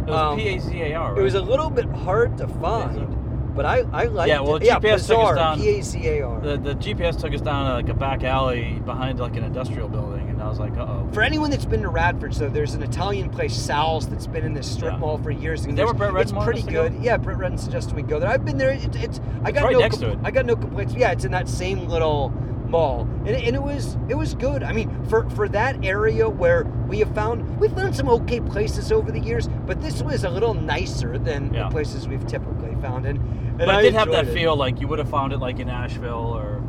It 0.08 0.12
was 0.12 0.20
um, 0.20 0.38
P 0.38 0.48
A 0.56 0.60
Z 0.60 0.82
A 0.82 0.94
R. 0.96 1.12
Right? 1.14 1.20
It 1.20 1.24
was 1.24 1.34
a 1.36 1.42
little 1.42 1.70
bit 1.70 1.86
hard 1.86 2.38
to 2.38 2.48
find, 2.48 3.56
but 3.56 3.66
I, 3.66 3.80
I 3.92 4.06
liked 4.06 4.30
Yeah, 4.30 4.40
well, 4.40 4.56
it. 4.56 4.64
Yeah, 4.64 4.80
GPS 4.80 5.08
took 5.08 5.18
us 5.20 5.36
down- 5.36 5.60
P-A-Z-A-R. 5.60 6.42
The, 6.42 6.58
the 6.58 6.76
GPS 6.76 7.20
took 7.20 7.34
us 7.34 7.42
down 7.42 7.70
like 7.74 7.90
a 7.90 7.94
back 7.94 8.24
alley 8.24 8.80
behind 8.86 9.20
like 9.20 9.36
an 9.36 9.44
industrial 9.44 9.90
building, 9.90 10.30
and 10.30 10.42
I 10.42 10.48
was 10.48 10.60
like, 10.60 10.78
uh 10.78 10.84
oh. 10.88 11.10
For 11.12 11.22
anyone 11.24 11.50
that's 11.50 11.66
been 11.66 11.82
to 11.82 11.90
Radford, 11.90 12.34
so 12.36 12.48
there's 12.50 12.74
an 12.76 12.84
Italian 12.84 13.30
place, 13.30 13.54
Sal's, 13.56 14.08
that's 14.08 14.28
been 14.28 14.46
in 14.46 14.54
this 14.54 14.72
strip 14.72 14.94
Yeah. 14.94 15.00
mall 15.00 15.18
for 15.18 15.32
years 15.32 15.64
and 15.66 15.72
Is 15.72 15.78
that 15.78 15.84
years. 15.88 15.94
Brett 15.98 16.10
It's 16.16 16.32
Redden 16.32 16.44
pretty 16.46 16.60
us 16.62 16.66
to 16.68 16.72
go? 16.72 16.90
good. 16.90 17.04
Yeah, 17.04 17.18
Brett 17.18 17.38
Redden 17.38 17.58
suggested 17.58 17.96
we 17.96 18.04
go 18.04 18.20
there. 18.20 18.30
I've 18.30 18.46
been 18.46 18.58
there. 18.58 18.70
It, 18.72 18.96
it's 18.96 19.20
I 19.44 19.52
got 19.52 19.64
right 19.64 19.74
no 19.74 19.80
next 19.80 19.98
to 19.98 20.12
it. 20.12 20.20
I 20.24 20.32
got 20.32 20.46
no 20.46 20.56
complaints. 20.56 20.94
Yeah, 20.94 21.12
it's 21.12 21.26
in 21.26 21.32
that 21.32 21.50
same 21.50 21.88
little 21.90 22.30
mall, 22.70 23.02
and, 23.26 23.30
and 23.30 23.56
it 23.56 23.62
was 23.62 23.98
it 24.10 24.16
was 24.16 24.34
good. 24.36 24.64
I 24.64 24.72
mean, 24.74 24.90
for 25.06 25.30
for 25.32 25.48
that 25.50 25.84
area 25.86 26.28
where 26.30 26.64
we 26.88 27.00
have 27.00 27.14
found 27.16 27.60
we've 27.60 27.72
found 27.74 27.96
some 27.96 28.10
okay 28.10 28.40
places 28.40 28.92
over 28.92 29.12
the 29.12 29.20
years, 29.20 29.48
but 29.66 29.82
this 29.82 30.02
was 30.02 30.24
a 30.24 30.30
little 30.30 30.54
nicer 30.54 31.18
than 31.18 31.54
Yeah. 31.54 31.64
the 31.66 31.70
places 31.72 32.08
we've 32.08 32.26
typically 32.28 32.76
found. 32.82 33.06
And, 33.06 33.18
and 33.20 33.58
But 33.58 33.70
I 33.70 33.80
it 33.80 33.84
did 33.84 33.94
have 33.96 34.10
that 34.12 34.28
it. 34.28 34.34
feel 34.34 34.56
like 34.56 34.80
you 34.82 34.88
would 34.88 35.00
have 35.00 35.10
found 35.10 35.34
it 35.34 35.38
like 35.40 35.60
in 35.60 35.70
Asheville 35.70 36.34
or 36.36 36.62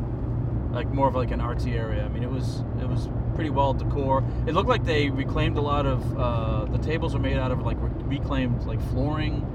like 0.71 0.87
more 0.93 1.07
of 1.07 1.15
like 1.15 1.31
an 1.31 1.39
artsy 1.39 1.73
area. 1.77 2.03
I 2.05 2.09
mean, 2.09 2.23
it 2.23 2.29
was 2.31 2.63
it 2.81 2.87
was 2.87 3.09
pretty 3.35 3.49
well 3.49 3.73
decor. 3.73 4.23
It 4.47 4.53
looked 4.53 4.69
like 4.69 4.83
they 4.85 5.09
reclaimed 5.09 5.57
a 5.57 5.61
lot 5.61 5.85
of 5.85 6.19
uh, 6.19 6.65
the 6.65 6.77
tables 6.77 7.13
were 7.13 7.19
made 7.19 7.37
out 7.37 7.51
of 7.51 7.61
like 7.61 7.77
reclaimed 8.05 8.63
like 8.65 8.81
flooring, 8.91 9.45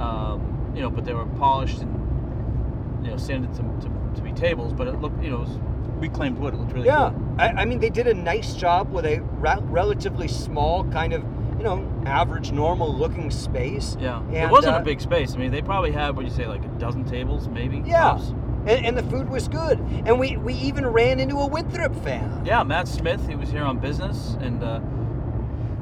um, 0.00 0.72
you 0.74 0.82
know, 0.82 0.90
but 0.90 1.04
they 1.04 1.14
were 1.14 1.26
polished 1.26 1.78
and 1.80 3.04
you 3.04 3.10
know 3.10 3.16
sanded 3.16 3.52
to, 3.54 3.62
to, 3.62 3.90
to 4.16 4.22
be 4.22 4.32
tables. 4.32 4.72
But 4.72 4.88
it 4.88 5.00
looked 5.00 5.22
you 5.22 5.30
know 5.30 5.36
it 5.36 5.48
was 5.48 5.58
reclaimed 6.02 6.38
wood. 6.38 6.52
It 6.52 6.58
looked 6.58 6.72
really 6.72 6.86
Yeah, 6.86 7.10
cool. 7.14 7.36
I, 7.38 7.48
I 7.48 7.64
mean, 7.64 7.78
they 7.78 7.88
did 7.88 8.06
a 8.06 8.14
nice 8.14 8.54
job 8.54 8.92
with 8.92 9.06
a 9.06 9.20
ra- 9.20 9.60
relatively 9.62 10.28
small, 10.28 10.84
kind 10.84 11.14
of, 11.14 11.22
you 11.56 11.64
know, 11.64 11.88
average, 12.04 12.52
normal 12.52 12.94
looking 12.94 13.30
space. 13.30 13.96
Yeah, 13.98 14.22
it 14.30 14.50
wasn't 14.50 14.76
uh, 14.76 14.80
a 14.80 14.82
big 14.82 15.00
space. 15.00 15.34
I 15.34 15.38
mean, 15.38 15.50
they 15.52 15.62
probably 15.62 15.92
had 15.92 16.14
what 16.14 16.24
you 16.24 16.30
say 16.30 16.46
like 16.46 16.62
a 16.64 16.68
dozen 16.78 17.04
tables, 17.04 17.48
maybe. 17.48 17.82
Yeah. 17.86 18.20
And, 18.66 18.86
and 18.86 18.98
the 18.98 19.02
food 19.04 19.28
was 19.28 19.48
good. 19.48 19.78
And 20.06 20.20
we, 20.20 20.36
we 20.36 20.54
even 20.54 20.86
ran 20.86 21.18
into 21.18 21.36
a 21.36 21.46
Winthrop 21.46 21.94
fan. 22.04 22.44
Yeah, 22.44 22.62
Matt 22.62 22.86
Smith. 22.86 23.26
He 23.28 23.34
was 23.34 23.48
here 23.50 23.64
on 23.64 23.78
business, 23.78 24.36
and 24.40 24.62
uh, 24.62 24.80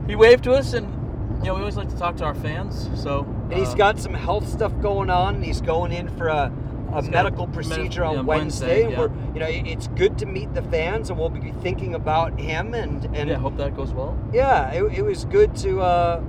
he 0.06 0.14
waved 0.16 0.44
to 0.44 0.52
us. 0.52 0.72
And 0.72 0.86
you 1.40 1.46
know, 1.46 1.54
we 1.54 1.60
always 1.60 1.76
like 1.76 1.88
to 1.88 1.96
talk 1.96 2.16
to 2.18 2.24
our 2.24 2.34
fans. 2.34 2.88
So 2.94 3.26
And 3.50 3.54
he's 3.54 3.70
uh, 3.70 3.74
got 3.74 3.98
some 3.98 4.14
health 4.14 4.48
stuff 4.48 4.72
going 4.80 5.10
on. 5.10 5.36
And 5.36 5.44
he's 5.44 5.60
going 5.60 5.92
in 5.92 6.08
for 6.16 6.28
a, 6.28 6.52
a 6.92 7.02
medical 7.02 7.46
med- 7.46 7.54
procedure 7.54 8.02
yeah, 8.02 8.08
on 8.18 8.26
Wednesday. 8.26 8.84
Wednesday, 8.84 8.90
yeah. 8.92 8.98
we're, 8.98 9.10
you 9.34 9.40
know, 9.40 9.70
it's 9.70 9.88
good 9.88 10.18
to 10.18 10.26
meet 10.26 10.52
the 10.54 10.62
fans, 10.62 11.10
and 11.10 11.18
we'll 11.18 11.28
be 11.30 11.52
thinking 11.62 11.94
about 11.94 12.38
him. 12.38 12.74
And, 12.74 13.04
and 13.16 13.28
yeah. 13.30 13.36
Hope 13.36 13.56
that 13.56 13.76
goes 13.76 13.92
well. 13.92 14.18
Yeah, 14.32 14.70
it, 14.72 14.82
it 14.98 15.02
was 15.02 15.24
good 15.26 15.54
to 15.56 15.80
uh, 15.80 16.22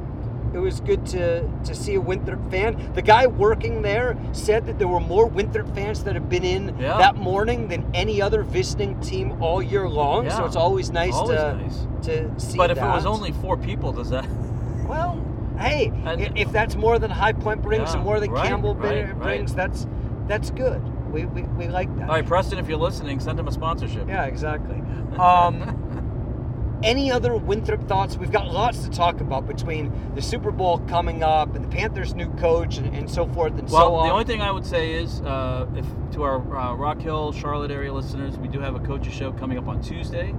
it 0.53 0.57
was 0.59 0.81
good 0.81 1.05
to 1.07 1.47
to 1.65 1.73
see 1.75 1.95
a 1.95 2.01
Winthrop 2.01 2.51
fan. 2.51 2.91
The 2.93 3.01
guy 3.01 3.27
working 3.27 3.81
there 3.81 4.17
said 4.33 4.65
that 4.67 4.77
there 4.79 4.87
were 4.87 4.99
more 4.99 5.25
Winthrop 5.25 5.73
fans 5.73 6.03
that 6.03 6.15
have 6.15 6.29
been 6.29 6.43
in 6.43 6.77
Yeah. 6.79 6.97
that 6.97 7.15
morning 7.15 7.67
than 7.69 7.89
any 7.93 8.21
other 8.21 8.43
visiting 8.43 8.99
team 9.01 9.41
all 9.41 9.61
year 9.61 9.87
long. 9.87 10.29
So 10.29 10.45
it's 10.45 10.55
always 10.57 10.91
nice 10.91 11.13
Always 11.13 11.39
to 11.39 11.53
nice. 11.55 12.05
to 12.05 12.39
see. 12.39 12.57
But 12.57 12.71
if 12.71 12.77
it 12.77 12.81
was 12.81 13.05
only 13.05 13.31
four 13.31 13.57
people, 13.57 13.93
does 13.93 14.09
that? 14.09 14.27
well, 14.87 15.23
hey, 15.57 15.91
And- 16.05 16.37
if 16.37 16.51
that's 16.51 16.75
more 16.75 16.99
than 16.99 17.11
High 17.11 17.33
Point 17.33 17.61
brings 17.61 17.93
and 17.93 18.03
more 18.03 18.19
than 18.19 18.31
right, 18.31 18.47
Campbell 18.47 18.75
right, 18.75 19.05
br- 19.05 19.13
right. 19.13 19.21
brings, 19.37 19.53
that's 19.55 19.87
that's 20.31 20.49
good. 20.51 20.81
We, 21.11 21.25
we, 21.25 21.41
we 21.43 21.67
like 21.67 21.93
that. 21.97 22.03
All 22.09 22.15
right, 22.15 22.25
Preston, 22.25 22.57
if 22.57 22.69
you're 22.69 22.77
listening, 22.77 23.19
send 23.19 23.37
him 23.37 23.47
a 23.47 23.51
sponsorship. 23.51 24.07
Yeah, 24.07 24.25
exactly. 24.25 24.77
Um, 25.19 26.79
Any 26.83 27.11
other 27.11 27.35
Winthrop 27.35 27.87
thoughts? 27.87 28.17
We've 28.17 28.31
got 28.31 28.47
lots 28.47 28.85
to 28.85 28.89
talk 28.89 29.21
about 29.21 29.45
between 29.45 29.91
the 30.15 30.21
Super 30.21 30.49
Bowl 30.49 30.79
coming 30.79 31.21
up 31.21 31.55
and 31.55 31.63
the 31.63 31.69
Panthers' 31.69 32.15
new 32.15 32.33
coach 32.35 32.77
and, 32.77 32.95
and 32.95 33.11
so 33.11 33.27
forth 33.27 33.53
and 33.59 33.69
Well, 33.69 33.69
so 33.69 33.85
on. 33.87 33.91
Well, 33.93 34.03
the 34.05 34.11
only 34.11 34.23
thing 34.23 34.41
I 34.41 34.51
would 34.51 34.65
say 34.65 34.93
is, 34.93 35.21
uh, 35.21 35.67
if 35.75 35.85
to 36.13 36.23
our 36.23 36.37
uh, 36.57 36.73
Rock 36.73 36.99
Hill, 36.99 37.33
Charlotte 37.33 37.69
area 37.69 37.93
listeners, 37.93 38.37
we 38.37 38.47
do 38.47 38.59
have 38.61 38.73
a 38.73 38.79
coaches 38.79 39.13
show 39.13 39.31
coming 39.33 39.59
up 39.59 39.67
on 39.67 39.81
Tuesday. 39.81 40.33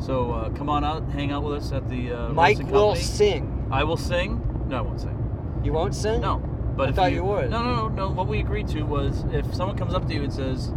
So 0.00 0.32
uh, 0.32 0.50
come 0.50 0.68
on 0.68 0.82
out, 0.82 1.08
hang 1.10 1.30
out 1.30 1.44
with 1.44 1.62
us 1.62 1.72
at 1.72 1.88
the 1.88 2.12
uh, 2.12 2.28
Mike 2.30 2.58
will 2.70 2.96
sing. 2.96 3.68
I 3.70 3.84
will 3.84 3.96
sing. 3.96 4.42
No, 4.68 4.78
I 4.78 4.80
won't 4.80 5.00
sing. 5.00 5.60
You 5.62 5.72
won't 5.72 5.94
sing? 5.94 6.20
No, 6.20 6.38
but 6.76 6.86
I 6.86 6.88
if 6.90 6.94
thought 6.96 7.12
you 7.12 7.24
would. 7.24 7.50
No, 7.50 7.62
no, 7.62 7.74
no, 7.74 7.88
no. 7.88 8.08
What 8.10 8.26
we 8.28 8.40
agreed 8.40 8.68
to 8.68 8.82
was 8.82 9.24
if 9.32 9.54
someone 9.54 9.76
comes 9.76 9.94
up 9.94 10.06
to 10.08 10.14
you 10.14 10.22
and 10.22 10.32
says, 10.32 10.68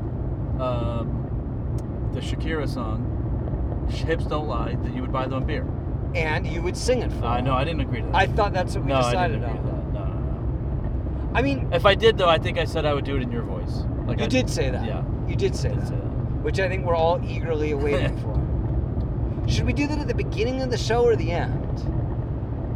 um, 0.59 2.09
the 2.13 2.19
Shakira 2.21 2.67
song, 2.67 3.85
"Hips 3.89 4.25
Don't 4.25 4.47
Lie," 4.47 4.75
that 4.83 4.93
you 4.95 5.01
would 5.01 5.11
buy 5.11 5.25
them 5.27 5.43
a 5.43 5.45
beer. 5.45 5.65
And 6.15 6.47
you 6.47 6.61
would 6.61 6.75
sing 6.77 7.01
it 7.01 7.11
for 7.13 7.25
Uh, 7.25 7.37
him. 7.37 7.45
no, 7.45 7.53
I 7.53 7.63
didn't 7.63 7.81
agree 7.81 8.01
to 8.01 8.07
that. 8.07 8.15
I 8.15 8.25
thought 8.27 8.51
that's 8.53 8.75
what 8.75 8.83
we 8.85 8.89
no, 8.89 8.95
I 8.97 9.11
decided 9.11 9.41
didn't 9.41 9.49
agree 9.49 9.59
on. 9.59 9.65
to 9.65 9.71
that. 9.71 9.93
No, 9.93 10.05
no, 10.05 10.13
no. 10.13 11.29
I 11.35 11.41
mean, 11.43 11.69
If 11.71 11.85
I 11.85 11.93
did 11.95 12.17
though, 12.17 12.29
I 12.29 12.39
think 12.39 12.57
I 12.57 12.65
said 12.65 12.85
I 12.85 12.93
would 12.93 13.05
do 13.05 13.15
it 13.15 13.21
in 13.21 13.31
your 13.31 13.43
voice. 13.43 13.83
Like 14.07 14.17
you 14.19 14.25
I, 14.25 14.27
did 14.27 14.49
say 14.49 14.69
that. 14.71 14.85
Yeah, 14.85 15.03
You 15.27 15.35
did 15.35 15.55
say 15.55 15.69
I 15.69 15.73
did 15.73 15.81
that. 15.83 15.87
say 15.89 15.95
that. 15.95 16.43
Which 16.43 16.59
I 16.59 16.67
think 16.67 16.85
we're 16.85 16.95
all 16.95 17.19
eagerly 17.23 17.71
awaiting 17.77 18.17
for. 18.17 18.39
Should 19.47 19.65
we 19.65 19.73
do 19.73 19.85
that 19.87 19.99
at 19.99 20.07
the 20.07 20.15
beginning 20.15 20.61
of 20.61 20.71
the 20.71 20.77
show 20.77 21.03
or 21.05 21.15
the 21.15 21.31
end? 21.31 21.68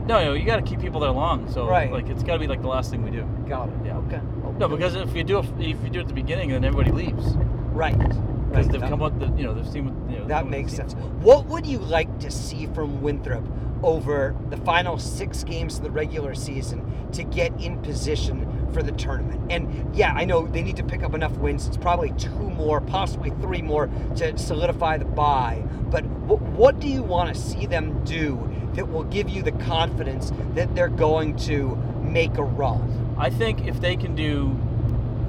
No, 0.07 0.24
no, 0.24 0.33
you 0.33 0.45
got 0.45 0.57
to 0.57 0.62
keep 0.62 0.81
people 0.81 1.00
there 1.00 1.12
long. 1.12 1.50
So 1.50 1.65
Right. 1.67 1.91
like 1.91 2.10
it's 2.10 2.24
got 2.24 2.33
to 2.33 2.39
be 2.39 2.48
like 2.48 2.62
the 2.62 2.67
last 2.67 2.91
thing 2.91 3.03
we 3.03 3.12
do. 3.12 3.24
Got 3.48 3.69
it. 3.69 3.75
Yeah. 3.86 3.98
Okay. 4.00 4.19
No, 4.60 4.67
because 4.67 4.95
if 4.95 5.15
you 5.15 5.24
do 5.24 5.39
it, 5.39 5.45
if 5.60 5.81
you 5.83 5.89
do 5.89 6.00
it 6.00 6.03
at 6.03 6.07
the 6.10 6.13
beginning, 6.13 6.50
then 6.50 6.63
everybody 6.65 6.91
leaves 6.91 7.36
Right. 7.74 7.98
because 7.98 8.17
Right. 8.51 8.69
they've 8.72 8.81
That- 8.81 8.89
come 8.89 9.01
up. 9.01 9.17
The, 9.19 9.27
you 9.38 9.43
know, 9.43 9.53
they've 9.53 9.67
seen 9.67 9.86
what 9.86 10.12
you 10.12 10.19
know. 10.19 10.27
That 10.27 10.50
makes 10.50 10.74
sense. 10.74 10.93
What 11.22 11.45
would 11.48 11.65
you 11.65 11.79
like 11.79 12.19
to 12.19 12.29
see 12.29 12.67
from 12.67 13.01
Winthrop 13.01 13.43
over 13.81 14.36
the 14.50 14.57
final 14.57 14.98
six 14.98 15.43
games 15.43 15.77
of 15.77 15.83
the 15.83 15.91
regular 15.91 16.33
season 16.33 16.81
to 17.13 17.24
get 17.24 17.51
in 17.60 17.77
position 17.79 18.45
for 18.74 18.83
the 18.83 18.91
tournament? 18.91 19.41
And 19.50 19.67
yeah, 19.93 20.13
I 20.15 20.25
know 20.25 20.45
they 20.48 20.62
need 20.62 20.75
to 20.77 20.83
pick 20.83 21.03
up 21.03 21.15
enough 21.15 21.38
wins. 21.38 21.65
It's 21.67 21.77
probably 21.77 22.12
two 22.17 22.29
more, 22.57 22.81
possibly 22.81 23.31
three 23.41 23.62
more 23.62 23.89
to 24.17 24.38
solidify 24.38 24.98
the 24.98 25.05
bye. 25.05 25.63
But 25.89 26.05
what, 26.05 26.41
what 26.41 26.79
do 26.79 26.88
you 26.88 27.03
want 27.03 27.33
to 27.33 27.39
see 27.39 27.65
them 27.65 28.01
do 28.03 28.50
that 28.75 28.92
will 28.92 29.03
give 29.03 29.30
you 29.30 29.42
the 29.44 29.51
confidence 29.51 30.32
that 30.56 30.74
they're 30.75 30.88
going 30.89 31.36
to 31.38 31.75
make 32.01 32.38
a 32.38 32.44
run? 32.44 33.15
I 33.18 33.30
think 33.30 33.68
if 33.68 33.80
they 33.82 33.96
can 33.96 34.15
do 34.15 34.58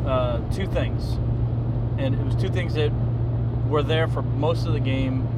uh, 0.07 0.39
two 0.53 0.67
things, 0.67 1.15
and 1.99 2.15
it 2.15 2.25
was 2.25 2.35
two 2.37 2.49
things 2.49 2.75
that 2.75 2.91
were 3.69 3.83
there 3.83 4.09
for 4.09 4.23
most 4.23 4.67
of 4.67 4.73
the 4.73 4.81
game. 4.81 5.29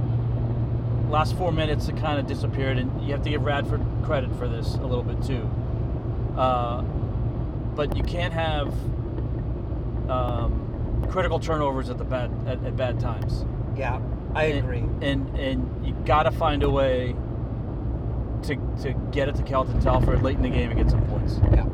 Last 1.11 1.37
four 1.37 1.53
minutes, 1.53 1.89
it 1.89 1.97
kind 1.97 2.19
of 2.19 2.27
disappeared, 2.27 2.79
and 2.79 3.03
you 3.07 3.13
have 3.13 3.23
to 3.23 3.31
give 3.31 3.43
Radford 3.45 3.81
credit 4.03 4.31
for 4.37 4.49
this 4.49 4.75
a 4.75 4.83
little 4.87 5.05
bit 5.05 5.23
too. 5.23 5.49
Uh, 6.37 6.83
but 6.83 7.97
you 7.97 8.03
can't 8.03 8.33
have 8.35 8.69
um, 10.11 11.07
critical 11.11 11.39
turnovers 11.39 11.89
at 11.91 11.99
the 11.99 12.05
bad 12.05 12.31
at, 12.47 12.63
at 12.65 12.77
bad 12.77 12.99
times. 13.01 13.45
Yeah, 13.77 14.01
I 14.35 14.45
And- 14.47 14.59
agree. 14.59 14.85
And 15.07 15.29
and 15.39 15.87
you 15.87 15.95
got 16.05 16.25
to 16.25 16.31
find 16.31 16.63
a 16.63 16.71
way 16.71 17.15
to 18.47 18.57
to 18.83 18.93
get 19.13 19.29
it 19.29 19.35
to 19.37 19.43
Kelton 19.43 19.81
Talford 19.81 20.23
late 20.23 20.37
in 20.37 20.43
the 20.43 20.49
game 20.49 20.71
and 20.71 20.79
get 20.79 20.91
some 20.91 21.05
points. 21.07 21.41
Yeah. 21.53 21.67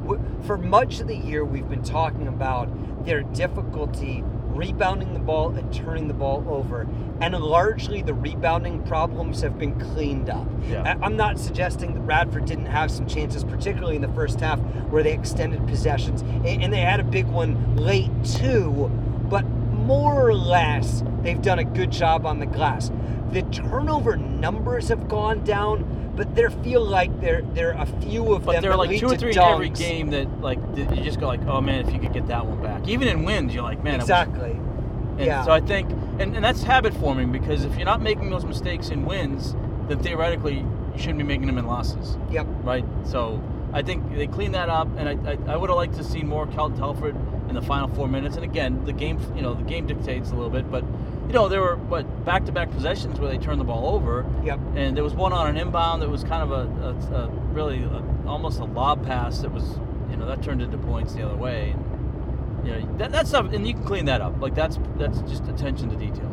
For 0.46 0.58
much 0.58 1.00
of 1.00 1.06
the 1.06 1.16
year, 1.16 1.44
we've 1.44 1.68
been 1.68 1.82
talking 1.82 2.28
about 2.28 2.68
their 3.04 3.22
difficulty 3.22 4.22
rebounding 4.54 5.14
the 5.14 5.20
ball 5.20 5.48
and 5.50 5.72
turning 5.72 6.08
the 6.08 6.14
ball 6.14 6.44
over, 6.48 6.86
and 7.20 7.34
largely 7.34 8.02
the 8.02 8.12
rebounding 8.12 8.82
problems 8.82 9.40
have 9.40 9.58
been 9.58 9.78
cleaned 9.80 10.28
up. 10.28 10.46
Yeah. 10.68 10.98
I'm 11.00 11.16
not 11.16 11.38
suggesting 11.38 11.94
that 11.94 12.00
Radford 12.00 12.44
didn't 12.44 12.66
have 12.66 12.90
some 12.90 13.06
chances, 13.06 13.44
particularly 13.44 13.96
in 13.96 14.02
the 14.02 14.12
first 14.12 14.40
half, 14.40 14.58
where 14.90 15.02
they 15.02 15.14
extended 15.14 15.66
possessions, 15.66 16.22
and 16.44 16.72
they 16.72 16.80
had 16.80 17.00
a 17.00 17.04
big 17.04 17.26
one 17.26 17.76
late 17.76 18.10
too, 18.24 18.90
but 19.30 19.46
more 19.46 20.28
or 20.28 20.34
less, 20.34 21.02
they've 21.22 21.42
done 21.42 21.58
a 21.58 21.64
good 21.64 21.90
job 21.90 22.26
on 22.26 22.38
the 22.38 22.46
glass. 22.46 22.90
The 23.30 23.42
turnover 23.42 24.16
numbers 24.16 24.88
have 24.88 25.08
gone 25.08 25.42
down, 25.44 26.01
but 26.14 26.34
there 26.34 26.50
feel 26.50 26.84
like 26.84 27.20
there 27.20 27.42
there 27.54 27.74
are 27.74 27.82
a 27.82 27.86
few 28.00 28.32
of 28.32 28.44
But 28.44 28.52
them 28.52 28.56
But 28.56 28.60
there 28.62 28.72
are 28.72 28.76
like 28.76 28.98
two 28.98 29.06
or 29.06 29.16
three 29.16 29.32
in 29.32 29.38
every 29.38 29.70
game 29.70 30.10
that 30.10 30.40
like 30.40 30.60
that 30.76 30.96
you 30.96 31.02
just 31.02 31.20
go 31.20 31.26
like, 31.26 31.42
oh 31.46 31.60
man, 31.60 31.86
if 31.86 31.92
you 31.92 32.00
could 32.00 32.12
get 32.12 32.26
that 32.28 32.46
one 32.46 32.62
back. 32.62 32.86
Even 32.88 33.08
in 33.08 33.24
wins, 33.24 33.54
you're 33.54 33.62
like, 33.62 33.82
man, 33.82 34.00
Exactly. 34.00 34.52
And 34.52 35.20
yeah. 35.20 35.44
So 35.44 35.52
I 35.52 35.60
think, 35.60 35.90
and, 36.18 36.34
and 36.34 36.44
that's 36.44 36.62
habit 36.62 36.94
forming 36.94 37.32
because 37.32 37.64
if 37.64 37.76
you're 37.76 37.84
not 37.84 38.00
making 38.00 38.30
those 38.30 38.44
mistakes 38.44 38.88
in 38.88 39.04
wins, 39.04 39.54
then 39.88 39.98
theoretically 39.98 40.58
you 40.58 40.98
shouldn't 40.98 41.18
be 41.18 41.24
making 41.24 41.46
them 41.46 41.58
in 41.58 41.66
losses, 41.66 42.16
Yep. 42.30 42.46
right? 42.62 42.84
So 43.04 43.42
I 43.72 43.82
think 43.82 44.14
they 44.14 44.26
cleaned 44.26 44.54
that 44.54 44.68
up, 44.68 44.88
and 44.96 45.08
I, 45.08 45.32
I, 45.32 45.54
I 45.54 45.56
would 45.56 45.70
have 45.70 45.76
liked 45.76 45.96
to 45.96 46.04
see 46.04 46.22
more 46.22 46.46
Cal 46.46 46.70
Telford 46.70 47.16
in 47.48 47.54
the 47.54 47.62
final 47.62 47.88
four 47.94 48.08
minutes. 48.08 48.36
And 48.36 48.44
again, 48.44 48.84
the 48.84 48.92
game, 48.92 49.18
you 49.34 49.42
know, 49.42 49.54
the 49.54 49.62
game 49.64 49.86
dictates 49.86 50.30
a 50.30 50.34
little 50.34 50.50
bit, 50.50 50.70
but 50.70 50.84
you 51.32 51.38
know, 51.38 51.48
there 51.48 51.62
were 51.62 51.76
what 51.76 52.26
back-to-back 52.26 52.70
possessions 52.72 53.18
where 53.18 53.30
they 53.30 53.38
turned 53.38 53.58
the 53.58 53.64
ball 53.64 53.94
over, 53.94 54.26
Yep. 54.44 54.60
and 54.76 54.94
there 54.94 55.02
was 55.02 55.14
one 55.14 55.32
on 55.32 55.48
an 55.48 55.56
inbound 55.56 56.02
that 56.02 56.10
was 56.10 56.24
kind 56.24 56.42
of 56.42 56.52
a, 56.52 57.14
a, 57.14 57.22
a 57.24 57.28
really 57.54 57.82
a, 57.82 58.04
almost 58.26 58.60
a 58.60 58.64
lob 58.64 59.06
pass 59.06 59.38
that 59.38 59.50
was, 59.50 59.64
you 60.10 60.18
know, 60.18 60.26
that 60.26 60.42
turned 60.42 60.60
into 60.60 60.76
points 60.76 61.14
the 61.14 61.22
other 61.22 61.34
way. 61.34 61.70
And, 61.70 62.66
you 62.68 62.74
know, 62.74 62.96
that, 62.98 63.12
that's 63.12 63.30
stuff, 63.30 63.50
and 63.50 63.66
you 63.66 63.72
can 63.72 63.82
clean 63.82 64.04
that 64.04 64.20
up. 64.20 64.42
Like 64.42 64.54
that's 64.54 64.78
that's 64.98 65.20
just 65.22 65.48
attention 65.48 65.88
to 65.88 65.96
detail. 65.96 66.30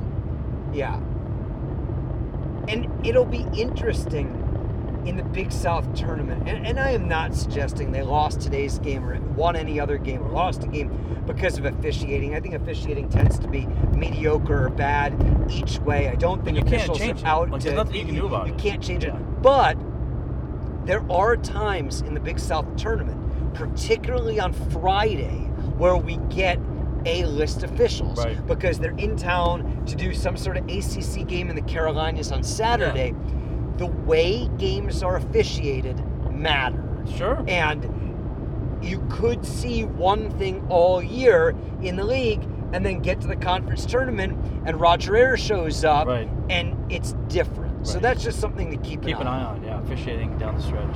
Yeah. 0.74 0.96
And 2.68 2.90
it'll 3.06 3.24
be 3.24 3.48
interesting 3.56 4.28
in 5.06 5.16
the 5.18 5.24
Big 5.24 5.52
South 5.52 5.94
tournament. 5.94 6.48
And, 6.48 6.66
and 6.68 6.80
I 6.80 6.92
am 6.92 7.08
not 7.08 7.34
suggesting 7.36 7.92
they 7.92 8.02
lost 8.04 8.42
today's 8.42 8.80
game 8.80 9.04
or 9.08 9.20
won 9.36 9.56
any 9.56 9.80
other 9.80 9.98
game 9.98 10.22
or 10.24 10.30
lost 10.30 10.64
a 10.64 10.68
game 10.68 10.90
because 11.26 11.58
of 11.58 11.66
officiating. 11.66 12.36
I 12.36 12.40
think 12.40 12.54
officiating 12.56 13.10
tends 13.10 13.40
to 13.40 13.48
be 13.48 13.66
mediocre 13.96 14.66
or 14.66 14.70
bad 14.70 15.14
each 15.50 15.80
way. 15.80 16.10
I 16.10 16.16
don't 16.16 16.44
think 16.44 16.58
you 16.58 16.64
can't 16.64 16.94
change 16.96 17.22
are 17.22 17.26
it. 17.26 17.26
out 17.26 17.50
Like, 17.50 17.62
to 17.62 17.68
there's 17.68 17.78
nothing 17.78 17.96
you 17.96 18.06
can 18.06 18.16
do 18.16 18.26
about 18.28 18.48
you 18.48 18.54
it. 18.54 18.60
can't 18.60 18.82
change 18.84 19.04
Yeah. 19.06 19.16
it. 19.16 19.42
But 19.42 19.78
there 20.86 21.04
are 21.12 21.38
times 21.38 22.02
in 22.02 22.14
the 22.14 22.20
Big 22.20 22.40
South 22.40 22.66
tournament, 22.76 23.54
particularly 23.54 24.40
on 24.40 24.54
Friday, 24.54 25.48
where 25.78 25.96
we 25.96 26.18
get 26.30 26.60
A 27.06 27.24
list 27.26 27.64
officials 27.64 28.18
Right. 28.18 28.46
because 28.48 28.80
they're 28.80 28.98
in 28.98 29.16
town 29.16 29.86
to 29.86 29.96
do 29.96 30.14
some 30.14 30.36
sort 30.36 30.58
of 30.58 30.66
ACC 30.68 31.26
game 31.26 31.50
in 31.50 31.56
the 31.56 31.62
Carolinas 31.62 32.32
on 32.32 32.44
Saturday. 32.44 33.14
The 33.80 33.88
way 33.88 34.48
games 34.58 35.02
are 35.02 35.16
officiated 35.16 35.98
matters. 36.32 37.10
Sure. 37.16 37.44
And 37.48 37.90
you 38.84 39.02
could 39.10 39.46
see 39.46 39.86
one 39.86 40.30
thing 40.38 40.66
all 40.70 41.02
year 41.02 41.56
in 41.82 41.96
the 41.96 42.04
league 42.04 42.44
and 42.74 42.86
then 42.86 43.00
get 43.00 43.20
to 43.22 43.28
the 43.28 43.36
conference 43.38 43.86
tournament 43.86 44.38
and 44.66 44.80
Roger 44.80 45.16
Ayers 45.16 45.40
shows 45.40 45.84
up 45.84 46.08
Right. 46.08 46.30
and 46.50 46.76
it's 46.92 47.14
different. 47.30 47.88
So 47.88 48.00
that's 48.00 48.22
just 48.24 48.40
something 48.42 48.70
to 48.70 48.78
keep, 48.78 49.02
Keep 49.02 49.20
an 49.20 49.28
eye 49.28 49.44
on, 49.44 49.64
yeah, 49.64 49.82
officiating 49.82 50.38
down 50.38 50.56
the 50.58 50.62
stretch. 50.62 50.96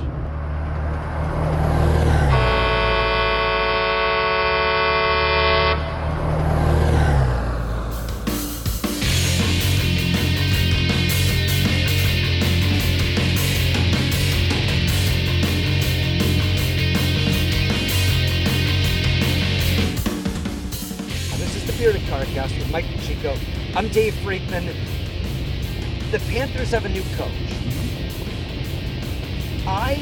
This 21.36 21.56
is 21.56 21.66
the 21.66 21.72
Bearded 21.72 22.02
Cardcast 22.02 22.56
with 22.56 22.70
Mike 22.70 22.84
Chico. 23.00 23.36
I'm 23.74 23.88
Dave 23.88 24.14
Freakman. 24.14 24.72
The 26.12 26.20
Panthers 26.30 26.70
have 26.70 26.84
a 26.84 26.88
new 26.88 27.02
coach. 27.16 27.30
I, 29.66 30.00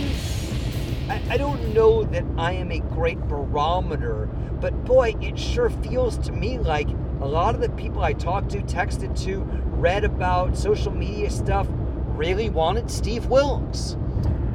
I 1.08 1.22
I 1.30 1.36
don't 1.38 1.72
know 1.72 2.04
that 2.04 2.24
I 2.36 2.52
am 2.52 2.70
a 2.70 2.80
great 2.80 3.18
barometer, 3.28 4.28
but 4.60 4.84
boy, 4.84 5.14
it 5.22 5.38
sure 5.38 5.70
feels 5.70 6.18
to 6.18 6.32
me 6.32 6.58
like 6.58 6.88
a 7.22 7.26
lot 7.26 7.54
of 7.54 7.62
the 7.62 7.70
people 7.70 8.02
I 8.02 8.12
talked 8.12 8.50
to, 8.50 8.58
texted 8.58 9.18
to, 9.24 9.40
read 9.40 10.04
about 10.04 10.58
social 10.58 10.92
media 10.92 11.30
stuff 11.30 11.66
really 12.08 12.50
wanted 12.50 12.90
Steve 12.90 13.26
Wilks. 13.26 13.96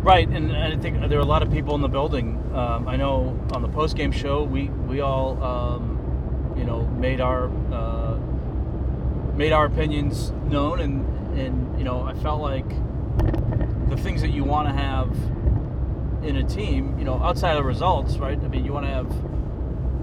Right, 0.04 0.28
and, 0.30 0.52
and 0.52 0.74
I 0.74 0.78
think 0.78 1.10
there 1.10 1.18
are 1.18 1.22
a 1.22 1.26
lot 1.26 1.42
of 1.42 1.52
people 1.52 1.74
in 1.76 1.82
the 1.82 1.90
building. 1.90 2.42
Um, 2.54 2.88
I 2.88 2.96
know 2.96 3.38
on 3.54 3.62
the 3.62 3.68
post 3.68 3.98
game 3.98 4.12
show, 4.12 4.44
we 4.44 4.70
we 4.70 5.02
all, 5.02 5.44
um, 5.44 5.97
you 6.58 6.64
know, 6.64 6.84
made 6.86 7.22
our 7.22 7.50
uh, 7.72 8.18
made 9.36 9.52
our 9.52 9.66
opinions 9.66 10.32
known, 10.50 10.80
and 10.80 11.38
and 11.38 11.78
you 11.78 11.84
know, 11.84 12.02
I 12.02 12.14
felt 12.16 12.42
like 12.42 12.70
the 13.90 13.98
things 13.98 14.22
that 14.22 14.32
you 14.32 14.44
want 14.44 14.68
to 14.68 14.74
have 14.74 15.10
in 16.24 16.38
a 16.38 16.44
team, 16.44 16.98
you 16.98 17.06
know, 17.06 17.22
outside 17.24 17.58
of 17.58 17.66
results, 17.66 18.18
right? 18.18 18.38
I 18.38 18.48
mean, 18.48 18.66
you 18.66 18.74
want 18.74 18.86
to 18.86 18.92
have, 18.92 19.12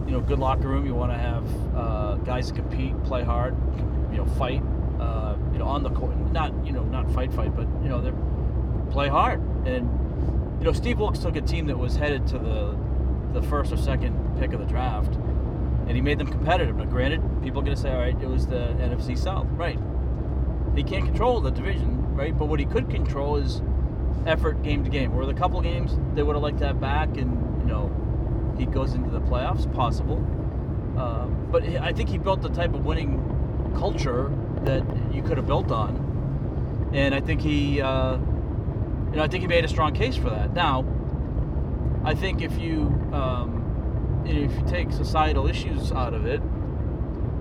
you 0.07 0.13
know, 0.13 0.21
good 0.21 0.39
locker 0.39 0.69
room. 0.69 0.87
You 0.87 0.95
want 0.95 1.13
to 1.13 1.19
have 1.19 1.45
uh, 1.77 2.15
guys 2.17 2.49
that 2.49 2.57
compete, 2.57 3.03
play 3.05 3.25
hard, 3.25 3.57
you 4.11 4.19
know, 4.19 4.27
fight. 4.27 4.63
Uh, 5.01 5.37
you 5.53 5.59
know, 5.59 5.67
on 5.67 5.83
the 5.83 5.91
court. 5.91 6.17
Not 6.33 6.53
you 6.65 6.73
know, 6.73 6.85
not 6.85 7.11
fight 7.13 7.33
fight, 7.33 7.55
but 7.55 7.67
you 7.83 7.89
know, 7.89 8.01
they 8.01 8.13
play 8.93 9.09
hard. 9.09 9.41
And 9.67 9.89
you 10.61 10.65
know, 10.65 10.73
Steve 10.73 10.99
Wilks 10.99 11.19
took 11.19 11.37
a 11.37 11.41
team 11.41 11.67
that 11.67 11.77
was 11.77 11.97
headed 11.97 12.27
to 12.29 12.39
the 12.39 12.77
the 13.33 13.43
first 13.43 13.73
or 13.73 13.77
second 13.77 14.39
pick 14.39 14.53
of 14.53 14.61
the 14.61 14.67
draft, 14.67 15.13
and 15.87 15.91
he 15.91 16.01
made 16.01 16.19
them 16.19 16.29
competitive. 16.29 16.77
Now, 16.77 16.85
granted, 16.85 17.21
people 17.43 17.61
are 17.61 17.65
going 17.65 17.77
to 17.77 17.81
say, 17.83 17.91
all 17.91 17.99
right, 17.99 18.17
it 18.21 18.29
was 18.29 18.47
the 18.47 18.75
NFC 18.79 19.17
South, 19.17 19.47
right? 19.53 19.79
He 20.75 20.83
can't 20.83 21.05
control 21.05 21.41
the 21.41 21.51
division, 21.51 22.15
right? 22.15 22.37
But 22.37 22.47
what 22.47 22.59
he 22.59 22.67
could 22.67 22.91
control 22.91 23.37
is 23.37 23.63
effort 24.27 24.63
game 24.63 24.85
to 24.85 24.91
game. 24.91 25.15
Where 25.15 25.27
the 25.27 25.35
couple 25.35 25.61
games 25.61 25.97
they 26.15 26.23
would 26.23 26.35
have 26.35 26.43
liked 26.43 26.59
to 26.59 26.67
have 26.67 26.81
back, 26.81 27.17
and 27.17 27.61
you 27.61 27.67
know, 27.67 28.55
he 28.59 28.67
goes 28.67 28.95
into 28.95 29.11
the 29.11 29.21
playoffs, 29.21 29.73
possible. 29.75 30.25
Uh, 30.99 31.27
but 31.27 31.65
I 31.65 31.93
think 31.93 32.09
he 32.09 32.19
built 32.19 32.43
the 32.43 32.49
type 32.49 32.75
of 32.75 32.85
winning 32.85 33.73
culture 33.77 34.33
that 34.63 34.83
you 35.13 35.23
could 35.23 35.37
have 35.37 35.47
built 35.47 35.71
on, 35.71 36.91
and 36.95 37.15
I 37.15 37.21
think 37.21 37.41
he, 37.41 37.81
uh, 37.81 38.17
you 38.17 39.17
know, 39.17 39.23
I 39.23 39.29
think 39.29 39.43
he 39.43 39.49
made 39.49 39.65
a 39.65 39.69
strong 39.69 39.95
case 39.95 40.17
for 40.17 40.31
that. 40.31 40.55
Now, 40.55 40.85
I 42.05 42.15
think 42.15 42.43
if 42.43 42.59
you, 42.59 42.83
um, 43.13 43.64
if 44.27 44.53
you 44.53 44.65
take 44.67 44.93
societal 44.93 45.47
issues 45.47 45.93
out 45.93 46.15
of 46.15 46.27
it, 46.27 46.41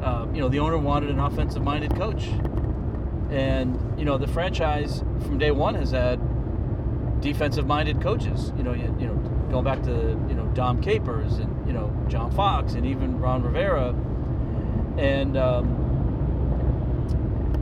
uh, 0.04 0.28
you 0.34 0.42
know, 0.42 0.50
the 0.50 0.60
owner 0.60 0.78
wanted 0.78 1.10
an 1.10 1.20
offensive-minded 1.20 1.96
coach, 1.96 2.26
and 3.30 3.78
you 3.98 4.06
know, 4.06 4.18
the 4.18 4.28
franchise 4.28 5.00
from 5.22 5.38
day 5.38 5.52
one 5.52 5.76
has 5.76 5.92
had 5.92 6.20
defensive-minded 7.22 8.02
coaches. 8.02 8.52
You 8.58 8.64
know, 8.64 8.74
you, 8.74 8.96
you 9.00 9.08
know, 9.08 9.16
going 9.50 9.64
back 9.64 9.82
to 9.84 9.92
you 10.28 10.36
know 10.36 10.46
Dom 10.54 10.82
Capers 10.82 11.38
and 11.38 11.68
you 11.68 11.74
know 11.74 11.96
John 12.10 12.32
Fox 12.32 12.74
and 12.74 12.86
even 12.86 13.20
Ron 13.20 13.44
Rivera, 13.44 13.96
and 14.98 15.38
um, 15.38 15.84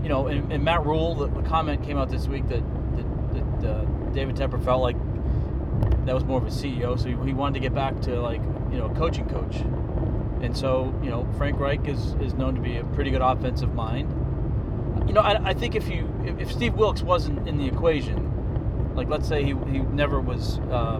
you 0.04 0.10
know, 0.10 0.28
and, 0.28 0.52
and 0.52 0.64
Matt 0.64 0.86
Rhule, 0.86 1.16
The, 1.16 1.28
the, 1.28 1.48
comment 1.48 1.84
came 1.84 1.98
out 1.98 2.10
this 2.10 2.28
week 2.28 2.50
that 2.50 2.64
that, 2.96 3.62
that 3.62 3.70
uh, 3.70 3.86
David 4.14 4.36
Tepper 4.36 4.64
felt 4.64 4.82
like 4.82 4.98
that 6.06 6.16
was 6.16 6.24
more 6.24 6.40
of 6.40 6.48
a 6.48 6.50
CEO, 6.50 7.00
so 7.00 7.08
he, 7.08 7.16
he 7.28 7.34
wanted 7.34 7.54
to 7.54 7.60
get 7.60 7.76
back 7.76 8.02
to 8.02 8.20
like 8.20 8.42
you 8.72 8.78
know 8.78 8.90
coaching 8.90 9.28
coach. 9.30 9.58
And 10.42 10.58
so, 10.58 10.94
you 11.04 11.12
know, 11.12 11.28
Frank 11.38 11.60
Reich 11.60 11.88
is, 11.88 12.16
is 12.16 12.34
known 12.34 12.56
to 12.56 12.62
be 12.62 12.78
a 12.78 12.84
pretty 12.84 13.12
good 13.12 13.22
offensive 13.22 13.76
mind. 13.76 14.10
You 15.08 15.14
know, 15.14 15.22
I, 15.22 15.50
I 15.50 15.54
think 15.54 15.76
if 15.76 15.88
you 15.88 16.10
if, 16.40 16.52
Steve 16.52 16.74
Wilks 16.74 17.04
wasn't 17.04 17.48
in 17.48 17.58
the 17.58 17.68
equation, 17.68 18.96
like 18.96 19.08
let's 19.08 19.28
say 19.28 19.44
he, 19.44 19.54
he 19.72 19.80
never 19.80 20.20
was 20.20 20.60
uh, 20.72 21.00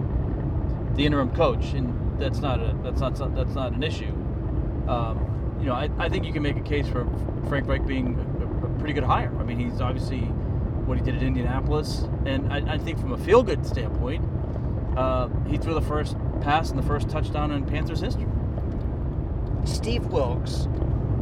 the 0.94 1.04
interim 1.04 1.30
coach, 1.34 1.72
and 1.72 2.20
that's 2.20 2.38
not 2.38 2.60
a 2.60 2.76
that's 2.82 3.00
not 3.00 3.34
that's 3.34 3.54
not 3.54 3.72
an 3.72 3.82
issue. 3.82 4.12
Um, 4.86 5.58
you 5.60 5.66
know, 5.66 5.74
I, 5.74 5.88
I 5.98 6.08
think 6.08 6.24
you 6.24 6.32
can 6.32 6.42
make 6.42 6.56
a 6.56 6.62
case 6.62 6.86
for 6.88 7.06
Frank 7.48 7.66
Reich 7.66 7.86
being 7.86 8.18
a, 8.40 8.66
a 8.66 8.78
pretty 8.78 8.94
good 8.94 9.04
hire. 9.04 9.32
I 9.38 9.44
mean, 9.44 9.58
he's 9.58 9.80
obviously 9.80 10.20
what 10.20 10.98
he 10.98 11.04
did 11.04 11.16
at 11.16 11.22
Indianapolis, 11.22 12.06
and 12.26 12.52
I, 12.52 12.74
I 12.74 12.78
think 12.78 12.98
from 13.00 13.12
a 13.12 13.18
feel 13.18 13.42
good 13.42 13.64
standpoint, 13.66 14.24
uh, 14.96 15.28
he 15.48 15.56
threw 15.56 15.74
the 15.74 15.80
first 15.80 16.16
pass 16.40 16.70
and 16.70 16.78
the 16.78 16.86
first 16.86 17.08
touchdown 17.08 17.52
in 17.52 17.64
Panthers 17.64 18.00
history. 18.00 18.26
Steve 19.64 20.06
Wilks 20.06 20.68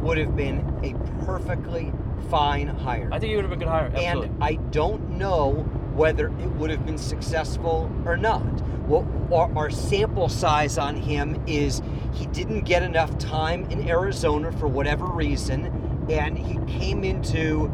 would 0.01 0.17
have 0.17 0.35
been 0.35 0.59
a 0.83 0.93
perfectly 1.25 1.91
fine 2.29 2.67
hire. 2.67 3.09
I 3.11 3.19
think 3.19 3.29
he 3.29 3.35
would 3.35 3.45
have 3.45 3.51
been 3.51 3.61
a 3.61 3.65
good 3.65 3.71
hire. 3.71 3.91
Absolutely. 3.93 4.29
And 4.29 4.43
I 4.43 4.55
don't 4.71 5.11
know 5.11 5.51
whether 5.93 6.27
it 6.27 6.51
would 6.53 6.69
have 6.69 6.85
been 6.85 6.97
successful 6.97 7.91
or 8.05 8.17
not. 8.17 8.43
Well, 8.87 9.07
our, 9.31 9.55
our, 9.55 9.69
sample 9.69 10.27
size 10.27 10.77
on 10.77 10.95
him 10.95 11.41
is 11.47 11.81
he 12.13 12.25
didn't 12.27 12.61
get 12.61 12.83
enough 12.83 13.17
time 13.19 13.69
in 13.69 13.87
Arizona 13.87 14.51
for 14.51 14.67
whatever 14.67 15.05
reason, 15.05 16.05
and 16.09 16.37
he 16.37 16.57
came 16.79 17.03
into 17.03 17.71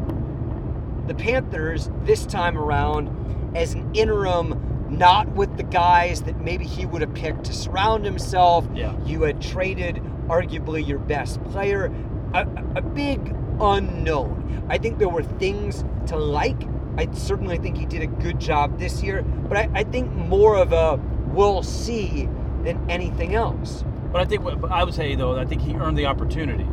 the 1.06 1.14
Panthers 1.14 1.90
this 2.02 2.26
time 2.26 2.58
around 2.58 3.08
as 3.56 3.74
an 3.74 3.94
interim, 3.94 4.57
not 4.98 5.28
with 5.28 5.56
the 5.56 5.62
guys 5.62 6.22
that 6.22 6.40
maybe 6.40 6.64
he 6.64 6.84
would 6.84 7.00
have 7.00 7.14
picked 7.14 7.44
to 7.44 7.52
surround 7.52 8.04
himself. 8.04 8.66
Yeah. 8.74 8.94
You 9.04 9.22
had 9.22 9.40
traded 9.40 9.96
arguably 10.26 10.86
your 10.86 10.98
best 10.98 11.42
player, 11.44 11.92
a, 12.34 12.46
a 12.76 12.82
big 12.82 13.34
unknown. 13.60 14.66
I 14.68 14.78
think 14.78 14.98
there 14.98 15.08
were 15.08 15.22
things 15.22 15.84
to 16.06 16.16
like 16.16 16.62
I 16.98 17.08
certainly 17.12 17.58
think 17.58 17.76
he 17.76 17.86
did 17.86 18.02
a 18.02 18.08
good 18.08 18.40
job 18.40 18.80
this 18.80 19.04
year, 19.04 19.22
but 19.22 19.56
I, 19.56 19.70
I 19.72 19.84
think 19.84 20.12
more 20.12 20.56
of 20.56 20.72
a 20.72 20.96
we'll 21.28 21.62
see 21.62 22.28
than 22.64 22.90
anything 22.90 23.36
else. 23.36 23.84
But 24.10 24.20
I 24.20 24.24
think 24.24 24.44
I 24.64 24.82
would 24.82 24.94
say 24.94 25.14
though, 25.14 25.38
I 25.38 25.44
think 25.44 25.62
he 25.62 25.74
earned 25.74 25.96
the 25.96 26.06
opportunity. 26.06 26.66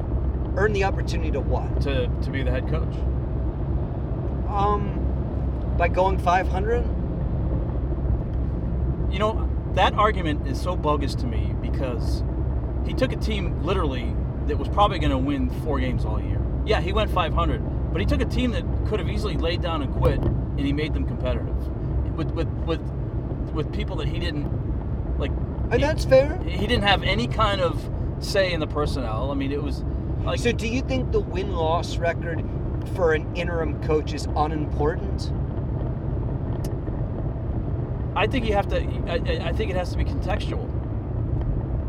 Earned 0.57 0.75
the 0.75 0.83
opportunity 0.83 1.29
to 1.31 1.39
what? 1.41 1.81
To 1.81 2.07
to 2.07 2.31
be 2.31 2.41
the 2.41 2.49
head 2.49 2.67
coach. 2.69 2.95
Um, 4.49 5.75
by 5.77 5.89
going 5.89 6.17
500. 6.17 6.83
You 9.11 9.19
know 9.19 9.49
that 9.73 9.93
argument 9.93 10.47
is 10.47 10.61
so 10.61 10.75
bogus 10.75 11.15
to 11.15 11.27
me 11.27 11.55
because 11.61 12.23
he 12.85 12.93
took 12.93 13.11
a 13.11 13.17
team 13.17 13.63
literally 13.63 14.15
that 14.47 14.57
was 14.57 14.69
probably 14.69 14.99
going 14.99 15.11
to 15.11 15.17
win 15.17 15.49
four 15.63 15.79
games 15.79 16.05
all 16.05 16.21
year. 16.21 16.41
Yeah, 16.65 16.81
he 16.81 16.93
went 16.93 17.11
500 17.11 17.61
but 17.95 18.01
he 18.01 18.05
took 18.05 18.19
a 18.19 18.25
team 18.25 18.51
that 18.51 18.65
could 18.87 18.99
have 18.99 19.09
easily 19.09 19.37
laid 19.37 19.61
down 19.61 19.81
and 19.81 19.93
quit, 19.95 20.19
and 20.19 20.59
he 20.59 20.73
made 20.73 20.93
them 20.93 21.05
competitive 21.05 21.55
with 22.17 22.29
with 22.31 22.49
with 22.65 22.81
with 23.53 23.71
people 23.71 23.95
that 23.95 24.09
he 24.09 24.19
didn't 24.19 25.17
like. 25.17 25.31
And 25.31 25.75
he, 25.75 25.79
that's 25.79 26.03
fair. 26.03 26.37
He 26.43 26.67
didn't 26.67 26.83
have 26.83 27.03
any 27.03 27.25
kind 27.25 27.61
of 27.61 27.89
say 28.19 28.51
in 28.51 28.59
the 28.59 28.67
personnel. 28.67 29.31
I 29.31 29.33
mean, 29.33 29.53
it 29.53 29.63
was 29.63 29.81
like. 30.25 30.41
So, 30.41 30.51
do 30.51 30.67
you 30.67 30.81
think 30.81 31.13
the 31.13 31.21
win 31.21 31.53
loss 31.53 31.95
record 31.95 32.43
for 32.95 33.13
an 33.13 33.33
interim 33.33 33.81
coach 33.81 34.13
is 34.13 34.27
unimportant? 34.35 35.31
I 38.15 38.27
think 38.27 38.45
you 38.45 38.53
have 38.53 38.67
to. 38.69 38.77
I, 39.07 39.49
I 39.49 39.51
think 39.51 39.71
it 39.71 39.75
has 39.75 39.91
to 39.91 39.97
be 39.97 40.05
contextual. 40.05 40.71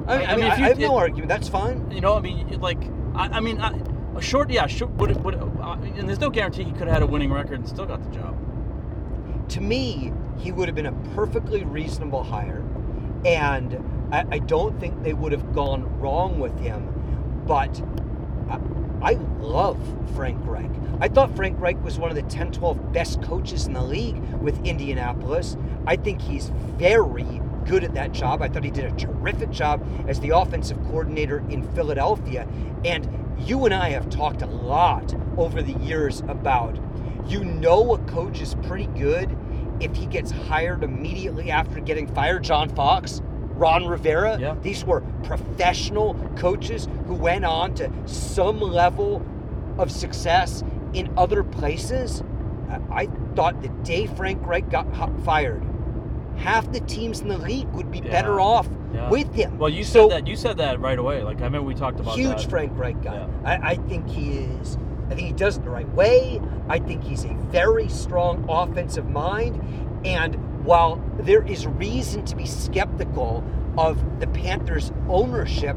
I, 0.08 0.22
I, 0.22 0.32
I 0.32 0.36
mean, 0.36 0.44
you, 0.44 0.50
I 0.50 0.68
have 0.68 0.78
no 0.78 0.96
argument. 0.96 1.28
That's 1.28 1.48
fine. 1.48 1.90
You 1.90 2.00
know, 2.00 2.14
I 2.14 2.20
mean, 2.20 2.60
like, 2.60 2.78
I, 3.14 3.28
I 3.28 3.40
mean, 3.40 3.60
a 3.60 4.20
short, 4.20 4.50
yeah, 4.50 4.66
short, 4.66 4.92
would, 4.92 5.22
would, 5.24 5.34
uh, 5.34 5.76
and 5.82 6.08
there's 6.08 6.20
no 6.20 6.30
guarantee 6.30 6.64
he 6.64 6.72
could 6.72 6.88
have 6.88 6.92
had 6.92 7.02
a 7.02 7.06
winning 7.06 7.32
record 7.32 7.58
and 7.58 7.68
still 7.68 7.86
got 7.86 8.02
the 8.02 8.10
job. 8.10 8.36
To 9.50 9.60
me, 9.60 10.12
he 10.38 10.52
would 10.52 10.68
have 10.68 10.74
been 10.74 10.86
a 10.86 10.92
perfectly 11.14 11.64
reasonable 11.64 12.22
hire, 12.22 12.64
and 13.24 13.78
I, 14.12 14.24
I 14.30 14.38
don't 14.38 14.78
think 14.78 15.02
they 15.02 15.12
would 15.12 15.32
have 15.32 15.52
gone 15.52 15.98
wrong 15.98 16.38
with 16.38 16.58
him. 16.60 16.92
But 17.46 17.80
I, 19.07 19.12
love 19.38 19.79
Frank 20.16 20.40
Reich. 20.45 20.71
I 21.01 21.07
thought 21.07 21.37
Frank 21.37 21.61
Reich 21.61 21.81
was 21.85 21.97
one 21.97 22.11
of 22.11 22.16
the 22.16 22.23
10, 22.23 22.51
12 22.51 22.92
best 22.92 23.23
coaches 23.23 23.69
in 23.69 23.73
the 23.73 23.83
league 23.83 24.19
with 24.40 24.59
Indianapolis. 24.66 25.57
I 25.87 25.95
think 25.95 26.21
he's 26.21 26.51
very 26.77 27.40
good 27.66 27.85
at 27.85 27.95
that 27.95 28.11
job. 28.11 28.42
I 28.42 28.49
thought 28.49 28.64
he 28.64 28.71
did 28.73 28.85
a 28.87 28.97
terrific 28.97 29.51
job 29.51 29.87
as 30.09 30.19
the 30.19 30.31
offensive 30.31 30.83
coordinator 30.87 31.45
in 31.51 31.62
Philadelphia. 31.73 32.49
And 32.85 33.09
you 33.38 33.64
and 33.64 33.73
I 33.73 33.90
have 33.90 34.11
talked 34.11 34.42
a 34.42 34.47
lot 34.47 35.14
over 35.37 35.62
the 35.62 35.75
years 35.75 36.21
about 36.27 36.77
you 37.29 37.45
know 37.45 37.95
a 37.95 37.99
coach 38.07 38.40
is 38.40 38.57
pretty 38.64 38.87
good 38.87 39.37
if 39.79 39.95
he 39.95 40.07
gets 40.07 40.33
hired 40.33 40.83
immediately 40.83 41.53
after 41.53 41.79
getting 41.79 42.12
fired. 42.12 42.42
John 42.42 42.69
Fox, 42.71 43.23
Ron 43.57 43.87
Rivera, 43.87 44.38
yeah. 44.38 44.55
these 44.62 44.85
were 44.85 45.01
professional 45.25 46.14
coaches 46.37 46.88
who 47.07 47.14
went 47.14 47.45
on 47.45 47.75
to 47.75 47.90
some 48.07 48.61
level 48.61 49.25
of 49.79 49.90
success 49.90 50.62
in 50.92 51.12
other 51.16 51.42
places. 51.42 52.23
I 52.90 53.07
thought 53.35 53.62
the 53.62 53.69
day 53.69 54.07
Frank 54.07 54.47
Reich 54.47 54.69
got 54.71 54.87
fired, 55.25 55.64
half 56.37 56.71
the 56.73 56.81
teams 56.81 57.21
in 57.21 57.29
the 57.29 57.38
league 57.38 57.69
would 57.69 57.90
be 57.90 57.99
yeah. 57.99 58.11
better 58.11 58.40
off 58.40 58.69
yeah. 58.92 59.09
with 59.09 59.33
him. 59.35 59.59
Well, 59.59 59.71
you 59.71 59.85
so, 59.85 60.09
said 60.09 60.19
that. 60.19 60.27
You 60.27 60.37
said 60.37 60.59
that 60.59 60.81
right 60.81 60.99
away. 60.99 61.23
Like 61.23 61.40
I 61.40 61.45
remember 61.45 61.66
we 61.66 61.75
talked 61.75 62.01
about 62.01 62.16
huge 62.16 62.42
that. 62.42 62.51
Frank 62.51 62.73
Reich 62.75 63.01
guy. 63.03 63.14
Yeah. 63.14 63.29
I, 63.45 63.71
I 63.71 63.75
think 63.77 64.09
he 64.09 64.38
is. 64.38 64.79
I 65.11 65.14
think 65.14 65.29
he 65.29 65.33
does 65.33 65.57
it 65.57 65.64
the 65.64 65.71
right 65.71 65.88
way. 65.90 66.40
I 66.69 66.79
think 66.79 67.05
he's 67.05 67.25
a 67.25 67.35
very 67.51 67.88
strong 67.88 68.45
offensive 68.49 69.09
mind. 69.09 69.62
And 70.05 70.37
while 70.66 71.02
there 71.20 71.46
is 71.46 71.66
reason 71.66 72.24
to 72.26 72.37
be 72.37 72.44
skeptical 72.44 73.44
of 73.79 74.20
the 74.20 74.26
Panthers' 74.26 74.92
ownership, 75.09 75.76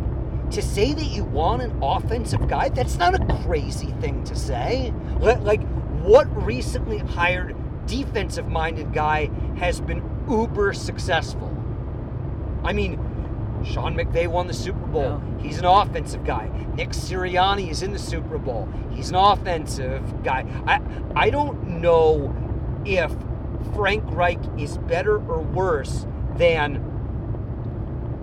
to 0.52 0.62
say 0.62 0.94
that 0.94 1.06
you 1.06 1.24
want 1.24 1.62
an 1.62 1.78
offensive 1.82 2.48
guy, 2.48 2.70
that's 2.70 2.98
not 2.98 3.14
a 3.14 3.44
crazy 3.44 3.92
thing 4.02 4.24
to 4.24 4.36
say. 4.36 4.92
Like, 5.20 5.62
what 6.02 6.28
recently 6.44 6.98
hired 6.98 7.56
defensive 7.86 8.48
minded 8.48 8.92
guy 8.94 9.30
has 9.58 9.80
been 9.80 10.04
uber 10.28 10.74
successful? 10.74 11.56
I 12.64 12.74
mean, 12.74 12.98
Sean 13.64 13.96
McVay 13.96 14.28
won 14.28 14.48
the 14.48 14.54
Super 14.54 14.86
Bowl. 14.88 15.22
Yeah. 15.22 15.44
He's 15.44 15.60
an 15.60 15.66
offensive 15.66 16.24
guy. 16.24 16.50
Nick 16.76 16.90
Sirianni 16.90 17.70
is 17.70 17.84
in 17.84 17.92
the 17.92 18.00
Super 18.00 18.38
Bowl. 18.38 18.68
He's 18.92 19.10
an 19.10 19.16
offensive 19.16 20.24
guy. 20.24 20.46
I 20.66 20.82
I 21.16 21.30
don't 21.30 21.82
know 21.82 22.34
if 22.86 23.12
Frank 23.76 24.04
Reich 24.08 24.40
is 24.58 24.78
better 24.78 25.16
or 25.16 25.42
worse 25.42 26.06
than 26.36 26.78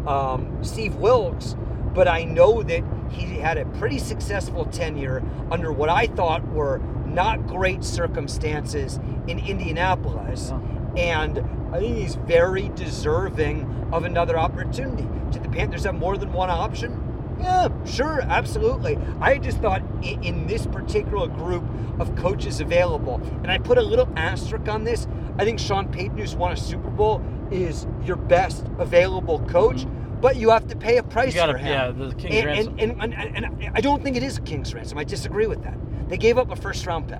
um, 0.07 0.59
Steve 0.63 0.97
Wilks, 0.97 1.57
but 1.95 2.09
I 2.09 2.25
know 2.25 2.63
that 2.63 2.85
he 3.11 3.39
had 3.39 3.59
a 3.59 3.65
pretty 3.65 3.99
successful 3.99 4.67
tenure 4.67 5.23
under 5.51 5.73
what 5.73 5.89
I 5.89 6.07
thought 6.07 6.47
were 6.49 6.79
not 7.07 7.47
great 7.47 7.85
circumstances 7.85 8.99
in 9.27 9.39
Indianapolis. 9.39 10.51
Yeah. 10.51 10.61
And 10.97 11.39
I 11.73 11.79
think 11.79 11.97
he's 11.97 12.15
very 12.15 12.69
deserving 12.71 13.89
of 13.93 14.05
another 14.05 14.39
opportunity. 14.39 15.09
Did 15.31 15.43
the 15.43 15.49
Panthers 15.49 15.85
have 15.85 15.95
more 15.95 16.17
than 16.17 16.33
one 16.33 16.51
option? 16.51 17.06
Yeah, 17.41 17.69
sure, 17.85 18.23
absolutely. 18.23 18.99
I 19.21 19.39
just 19.39 19.59
thought 19.59 19.83
in, 20.03 20.47
this 20.47 20.67
particular 20.67 21.29
group 21.29 21.65
of 21.99 22.15
coaches 22.17 22.61
available, 22.61 23.21
and 23.43 23.51
I 23.51 23.59
put 23.59 23.79
a 23.79 23.83
little 23.83 24.09
asterisk 24.17 24.69
on 24.69 24.85
this. 24.85 25.07
I 25.39 25.45
think 25.45 25.59
Sean 25.59 25.89
Payton, 25.89 26.17
who's 26.17 26.35
won 26.35 26.53
a 26.53 26.57
Super 26.57 26.91
Bowl, 26.91 27.23
is 27.51 27.87
your 28.05 28.17
best 28.17 28.67
available 28.79 29.41
coach, 29.47 29.79
mm-hmm. 29.79 30.21
but 30.21 30.37
you 30.37 30.51
have 30.51 30.67
to 30.69 30.77
pay 30.77 30.97
a 30.97 31.03
price 31.03 31.35
gotta- 31.35 31.53
for 31.53 31.59
him. 31.59 31.69
yeah, 31.69 31.91
the 31.91 32.15
king's 32.15 32.35
and, 32.35 32.47
ransom. 32.47 32.77
And, 32.79 33.03
and, 33.03 33.15
and, 33.15 33.45
and 33.63 33.73
I 33.75 33.81
don't 33.81 34.03
think 34.03 34.17
it 34.17 34.23
is 34.23 34.39
a 34.39 34.43
king's 34.43 34.73
ransom. 34.75 34.99
I 34.99 35.05
disagree 35.05 35.47
with 35.47 35.63
that. 35.63 35.77
They 36.09 36.17
gave 36.17 36.39
up 36.39 36.51
a 36.51 36.57
first 36.57 36.87
round 36.87 37.09
pick, 37.09 37.19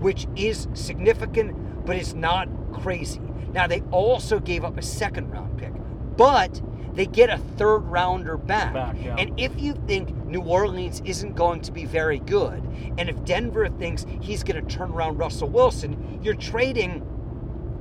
which 0.00 0.26
is 0.36 0.68
significant, 0.74 1.84
but 1.84 1.96
it's 1.96 2.14
not 2.14 2.48
crazy. 2.72 3.20
Now, 3.52 3.66
they 3.66 3.80
also 3.90 4.38
gave 4.38 4.64
up 4.64 4.78
a 4.78 4.82
second 4.82 5.30
round 5.30 5.58
pick, 5.58 5.72
but 6.16 6.60
they 7.00 7.06
get 7.06 7.30
a 7.30 7.38
third 7.56 7.78
rounder 7.78 8.36
back. 8.36 8.74
Back, 8.74 8.94
yeah. 9.02 9.16
And 9.16 9.40
if 9.40 9.58
you 9.58 9.72
think 9.86 10.14
New 10.26 10.42
Orleans 10.42 11.00
isn't 11.06 11.34
going 11.34 11.62
to 11.62 11.72
be 11.72 11.86
very 11.86 12.18
good, 12.18 12.62
and 12.98 13.08
if 13.08 13.24
Denver 13.24 13.70
thinks 13.70 14.04
he's 14.20 14.42
going 14.42 14.62
to 14.62 14.70
turn 14.76 14.90
around 14.90 15.16
Russell 15.16 15.48
Wilson, 15.48 16.20
you're 16.22 16.34
trading 16.34 17.00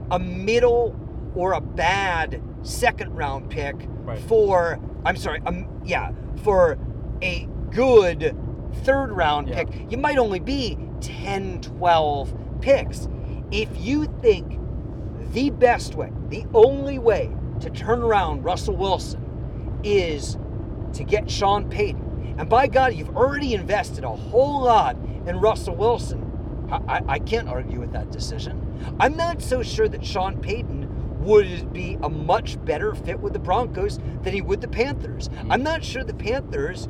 a 0.09 0.17
middle 0.19 0.95
or 1.35 1.51
a 1.51 1.59
bad 1.59 2.41
second 2.61 3.13
round 3.13 3.49
pick 3.49 3.75
Right. 4.05 4.19
for 4.21 4.79
I'm 5.03 5.17
sorry, 5.17 5.41
um, 5.45 5.67
yeah, 5.83 6.11
for 6.43 6.77
a 7.21 7.45
good 7.71 8.33
third 8.83 9.11
round 9.11 9.49
Yeah. 9.49 9.65
pick. 9.65 9.91
You 9.91 9.97
might 9.97 10.17
only 10.17 10.39
be 10.39 10.77
10, 11.01 11.59
12 11.59 12.33
picks. 12.61 13.09
If 13.51 13.67
you 13.77 14.05
think 14.21 14.57
the 15.33 15.49
best 15.49 15.95
way, 15.95 16.09
the 16.29 16.45
only 16.53 16.99
way 16.99 17.29
to 17.61 17.69
turn 17.69 18.01
around 18.01 18.43
Russell 18.43 18.75
Wilson 18.75 19.79
is 19.83 20.37
to 20.93 21.03
get 21.03 21.29
Sean 21.29 21.69
Payton. 21.69 22.35
And 22.37 22.49
by 22.49 22.67
God, 22.67 22.93
you've 22.93 23.15
already 23.15 23.53
invested 23.53 24.03
a 24.03 24.09
whole 24.09 24.61
lot 24.61 24.95
in 25.25 25.39
Russell 25.39 25.75
Wilson. 25.75 26.25
I, 26.71 27.01
I, 27.07 27.19
can't 27.19 27.49
argue 27.49 27.79
with 27.79 27.91
that 27.93 28.11
decision. 28.11 28.95
I'm 28.99 29.17
not 29.17 29.41
so 29.41 29.63
sure 29.63 29.87
that 29.89 30.05
Sean 30.05 30.39
Payton 30.39 30.87
would 31.23 31.73
be 31.73 31.97
a 32.01 32.09
much 32.09 32.63
better 32.63 32.93
fit 32.93 33.19
with 33.19 33.33
the 33.33 33.39
Broncos 33.39 33.97
than 34.21 34.33
he 34.33 34.41
would 34.41 34.61
the 34.61 34.67
Panthers. 34.67 35.27
Hmm. 35.27 35.51
I'm 35.51 35.63
not 35.63 35.83
sure 35.83 36.03
the 36.03 36.13
Panthers 36.13 36.87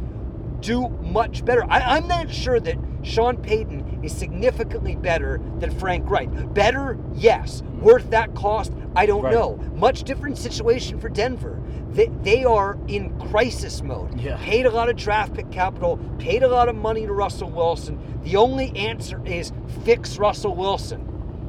do 0.60 0.89
much 0.89 1.45
better. 1.45 1.63
I, 1.63 1.97
I'm 1.97 2.08
not 2.08 2.29
sure 2.29 2.60
that 2.60 2.77
Sean 3.01 3.38
Payton 3.38 4.01
is 4.03 4.12
significantly 4.15 4.95
better 4.95 5.39
than 5.59 5.71
Frank 5.71 6.09
Reich. 6.09 6.29
Better, 6.53 6.97
yes. 7.15 7.62
Worth 7.81 8.09
that 8.12 8.33
cost, 8.35 8.73
I 8.95 9.05
don't 9.05 9.23
Right. 9.23 9.33
know. 9.33 9.59
Much 9.75 10.03
different 10.03 10.38
situation 10.38 10.99
for 10.99 11.09
Denver. 11.09 11.62
They, 11.91 12.07
they 12.23 12.43
are 12.43 12.77
in 12.88 13.17
crisis 13.19 13.81
mode. 13.81 14.19
Yeah. 14.19 14.38
Paid 14.38 14.65
a 14.65 14.71
lot 14.71 14.89
of 14.89 14.95
draft 14.95 15.33
pick 15.33 15.49
capital, 15.51 15.97
paid 16.19 16.43
a 16.43 16.47
lot 16.47 16.69
of 16.69 16.75
money 16.75 17.05
to 17.05 17.13
Russell 17.13 17.49
Wilson. 17.49 17.99
The 18.23 18.35
only 18.35 18.75
answer 18.75 19.21
is 19.25 19.51
fix 19.83 20.17
Russell 20.17 20.55
Wilson. 20.55 21.05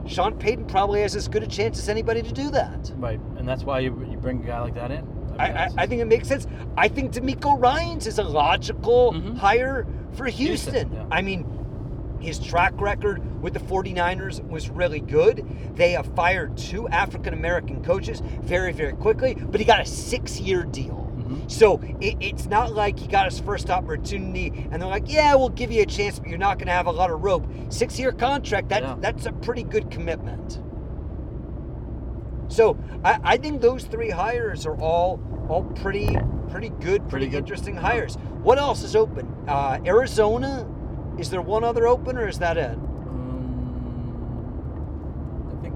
Sean 0.06 0.34
Payton 0.38 0.64
probably 0.66 1.02
has 1.02 1.14
as 1.14 1.28
good 1.28 1.42
a 1.42 1.46
chance 1.46 1.78
as 1.78 1.88
anybody 1.88 2.22
to 2.22 2.32
do 2.32 2.50
that. 2.50 2.90
Right, 2.96 3.20
and 3.36 3.46
that's 3.46 3.64
why 3.64 3.80
you, 3.80 4.06
you 4.10 4.16
bring 4.16 4.42
a 4.42 4.46
guy 4.46 4.60
like 4.60 4.74
that 4.74 4.90
in. 4.90 5.06
I, 5.40 5.64
I, 5.64 5.68
I 5.78 5.86
think 5.86 6.00
it 6.00 6.06
makes 6.06 6.28
sense. 6.28 6.46
I 6.76 6.88
think 6.88 7.12
DeMeco 7.12 7.60
Ryans 7.60 8.06
is 8.06 8.18
a 8.18 8.22
logical 8.24 9.12
Mhm. 9.12 9.36
hire 9.38 9.86
for 10.12 10.26
Houston. 10.26 10.74
Houston, 10.74 10.92
yeah. 10.92 11.04
I 11.10 11.22
mean, 11.22 11.46
his 12.20 12.38
track 12.38 12.74
record 12.80 13.22
with 13.42 13.54
the 13.54 13.60
49ers 13.60 14.46
was 14.48 14.68
really 14.68 15.00
good. 15.00 15.46
They 15.74 15.92
have 15.92 16.06
fired 16.14 16.56
two 16.56 16.86
African 16.88 17.32
American 17.32 17.82
coaches 17.82 18.22
very, 18.42 18.72
very 18.72 18.92
quickly, 18.92 19.34
but 19.34 19.58
he 19.60 19.64
got 19.66 19.80
a 19.80 19.86
six 19.86 20.38
year 20.38 20.64
deal. 20.64 21.06
Mhm. 21.16 21.50
So 21.50 21.80
it, 22.00 22.16
it's 22.20 22.46
not 22.46 22.74
like 22.74 22.98
he 22.98 23.06
got 23.08 23.24
his 23.24 23.40
first 23.40 23.70
opportunity 23.70 24.68
and 24.70 24.82
they're 24.82 24.88
like, 24.88 25.10
yeah, 25.10 25.34
we'll 25.34 25.48
give 25.48 25.72
you 25.72 25.82
a 25.82 25.86
chance, 25.86 26.18
but 26.18 26.28
you're 26.28 26.38
not 26.38 26.58
going 26.58 26.66
to 26.66 26.72
have 26.74 26.86
a 26.86 26.90
lot 26.92 27.10
of 27.10 27.22
rope. 27.22 27.46
Six 27.70 27.98
year 27.98 28.12
contract, 28.12 28.68
that, 28.68 28.82
Yeah. 28.82 28.96
that's 29.00 29.24
a 29.26 29.32
pretty 29.32 29.62
good 29.62 29.90
commitment. 29.90 30.60
So 32.50 32.76
I, 33.04 33.18
I 33.22 33.36
think 33.38 33.60
those 33.62 33.84
three 33.84 34.10
hires 34.10 34.66
are 34.66 34.76
all 34.80 35.20
all 35.48 35.62
pretty 35.64 36.16
pretty 36.50 36.68
good, 36.70 36.80
pretty, 36.80 37.00
Pretty 37.08 37.26
good. 37.28 37.38
interesting 37.38 37.76
hires. 37.76 38.16
What 38.42 38.58
else 38.58 38.82
is 38.82 38.94
open? 38.96 39.32
Uh, 39.48 39.78
Arizona. 39.86 40.66
Is 41.18 41.30
there 41.30 41.40
one 41.42 41.62
other 41.64 41.86
open, 41.86 42.16
or 42.18 42.26
is 42.28 42.38
that 42.40 42.56
it? 42.56 42.72
Um, 42.72 42.80
I 45.52 45.62
think 45.62 45.74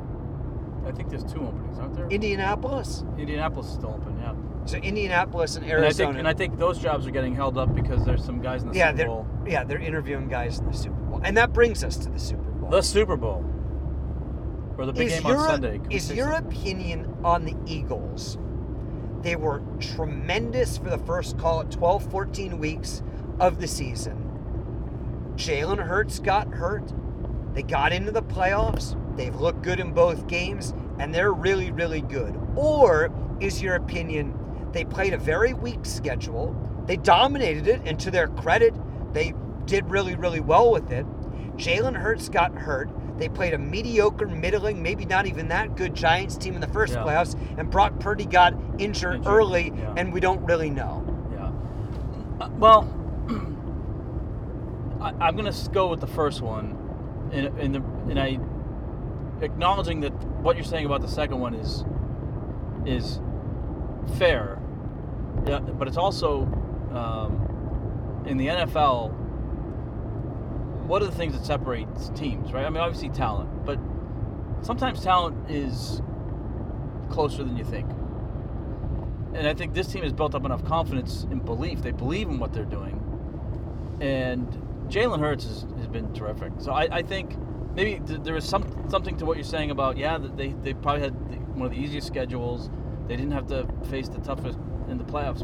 I 0.87 0.91
think 0.93 1.11
there's 1.11 1.25
two 1.25 1.41
openings, 1.47 1.79
aren't 1.79 1.95
there? 1.95 2.09
Indianapolis. 2.09 3.05
Indianapolis 3.19 3.67
is 3.69 3.75
still 3.75 3.91
open, 4.01 4.19
yeah. 4.21 4.35
So 4.67 4.79
Indianapolis 4.79 5.57
and 5.57 5.65
And 5.67 5.75
I 5.75 5.77
Arizona. 5.85 6.09
think 6.09 6.19
and 6.21 6.29
I 6.29 6.33
think 6.35 6.59
those 6.59 6.79
jobs 6.79 7.07
are 7.07 7.11
getting 7.11 7.35
held 7.35 7.59
up 7.59 7.75
because 7.75 8.03
there's 8.05 8.25
some 8.25 8.41
guys 8.41 8.63
in 8.63 8.71
the 8.71 8.75
yeah, 8.77 8.89
Super 8.91 8.97
they're 8.97 9.07
Bowl. 9.09 9.27
yeah 9.47 9.65
they're 9.65 9.79
interviewing 9.81 10.29
guys 10.29 10.59
in 10.61 10.67
the 10.67 10.73
Super 10.73 10.95
Bowl, 11.03 11.21
and 11.23 11.37
that 11.37 11.53
brings 11.53 11.85
us 11.85 11.97
to 11.99 12.09
the 12.09 12.19
Super 12.19 12.43
Bowl. 12.51 12.71
The 12.71 12.83
Super 12.83 13.17
Bowl. 13.17 13.45
Or 14.77 14.87
the 14.87 14.93
big 14.93 15.09
is 15.09 15.15
game 15.15 15.29
your, 15.29 15.39
on 15.39 15.49
Sunday. 15.49 15.81
Is 15.91 16.13
your 16.13 16.33
something? 16.33 16.53
opinion 16.53 17.17
on 17.25 17.45
the 17.45 17.55
Eagles? 17.67 18.39
They 19.23 19.37
were 19.37 19.63
tremendous 19.81 20.77
for 20.77 20.91
the 20.91 20.99
first, 20.99 21.39
call 21.39 21.61
at 21.61 21.71
12, 21.71 22.11
14 22.11 22.59
weeks 22.59 23.03
of 23.41 23.61
the 23.61 23.67
season. 23.67 24.21
Jalen 25.37 25.79
Hurts 25.79 26.19
got 26.19 26.49
hurt. 26.49 26.93
They 27.55 27.63
got 27.63 27.93
into 27.93 28.11
the 28.11 28.23
playoffs. 28.23 29.01
They've 29.17 29.35
looked 29.35 29.63
good 29.63 29.81
in 29.81 29.93
both 29.93 30.27
games, 30.27 30.75
and 30.99 31.15
they're 31.15 31.33
really, 31.33 31.71
really 31.71 32.03
good. 32.03 32.39
Or 32.57 33.11
is 33.41 33.63
your 33.63 33.77
opinion 33.77 34.39
they 34.73 34.85
played 34.85 35.15
a 35.15 35.19
very 35.19 35.55
weak 35.55 35.87
schedule? 35.87 36.55
They 36.87 36.97
dominated 36.97 37.67
it, 37.67 37.81
and 37.85 37.99
to 38.01 38.11
their 38.11 38.29
credit, 38.29 38.75
they 39.13 39.33
did 39.67 39.89
really, 39.89 40.17
really 40.17 40.41
well 40.41 40.71
with 40.71 40.91
it. 40.91 41.07
Jalen 41.57 41.97
Hurts 41.97 42.29
got 42.29 42.55
hurt. 42.55 42.91
They 43.19 43.29
played 43.29 43.55
a 43.55 43.59
mediocre, 43.59 44.27
middling, 44.27 44.83
maybe 44.83 45.05
not 45.07 45.27
even 45.27 45.49
that 45.49 45.77
good 45.77 45.95
Giants 45.95 46.37
team 46.37 46.55
in 46.55 46.61
the 46.61 46.67
first 46.69 46.95
Yeah. 46.95 47.05
playoffs, 47.05 47.37
and 47.59 47.71
Brock 47.71 47.99
Purdy 48.01 48.27
got 48.27 48.55
injured, 48.79 49.15
Injured, 49.17 49.27
early, 49.33 49.73
yeah. 49.77 49.95
and 49.97 50.13
we 50.13 50.21
don't 50.21 50.45
really 50.45 50.71
know. 50.71 51.05
Yeah. 51.33 52.45
Uh, 52.45 52.51
well, 52.59 52.89
I, 55.01 55.13
I'm 55.21 55.37
gonna 55.37 55.53
go 55.73 55.89
with 55.89 56.01
the 56.01 56.07
first 56.09 56.41
one, 56.43 56.77
and 57.33 57.47
and, 57.59 57.75
the, 57.75 57.83
and 58.11 58.19
I 58.19 58.39
acknowledging 59.45 60.01
that 60.01 60.13
what 60.43 60.57
you're 60.57 60.65
saying 60.65 60.87
about 60.87 61.01
the 61.01 61.09
second 61.09 61.39
one 61.41 61.55
is 61.55 61.85
is 62.85 63.21
fair. 64.19 64.59
Yeah, 65.47 65.61
but 65.61 65.89
it's 65.89 65.97
also 65.97 66.43
um, 66.93 68.25
in 68.27 68.37
the 68.39 68.47
NFL. 68.49 69.13
What 70.87 71.03
are 71.03 71.07
the 71.07 71.13
things 71.13 71.33
that 71.35 71.45
separates 71.45 72.11
teams, 72.11 72.53
right? 72.53 72.65
I 72.65 72.71
mean, 72.71 72.81
obviously 72.81 73.09
talent, 73.09 73.65
but 73.65 73.79
sometimes 74.63 75.03
talent 75.03 75.51
is 75.51 76.03
closer 77.11 77.43
than 77.43 77.57
you 77.57 77.65
think. 77.65 77.91
And 79.35 79.49
I 79.49 79.55
think 79.55 79.75
this 79.75 79.89
team 79.89 80.03
has 80.03 80.13
built 80.13 80.35
up 80.35 80.45
enough 80.45 80.65
confidence 80.65 81.27
and 81.31 81.45
belief. 81.45 81.83
They 81.83 81.91
believe 81.91 82.29
in 82.29 82.39
what 82.39 82.53
they're 82.53 82.65
doing. 82.65 83.01
And 84.01 84.47
Jalen 84.89 85.21
Hurts 85.21 85.45
has, 85.45 85.67
has 85.79 85.89
been 85.89 86.13
terrific. 86.13 86.53
So 86.59 86.73
I, 86.73 86.99
I 86.99 87.03
think 87.03 87.37
maybe 87.75 88.01
th- 88.07 88.21
there 88.23 88.37
is 88.37 88.45
some 88.45 88.65
something 88.89 89.17
to 89.19 89.25
what 89.25 89.37
you're 89.37 89.45
saying 89.45 89.71
about, 89.71 89.97
yeah, 89.97 90.19
they, 90.19 90.49
they 90.63 90.75
probably 90.75 91.03
had 91.03 91.31
the, 91.31 91.37
one 91.37 91.67
of 91.67 91.73
the 91.73 91.79
easiest 91.79 92.07
schedules. 92.07 92.71
They 93.09 93.17
didn't 93.17 93.33
have 93.33 93.47
to 93.49 93.67
face 93.91 94.09
the 94.09 94.19
toughest 94.19 94.59
in 94.89 94.99
the 94.99 95.05
playoffs. 95.05 95.43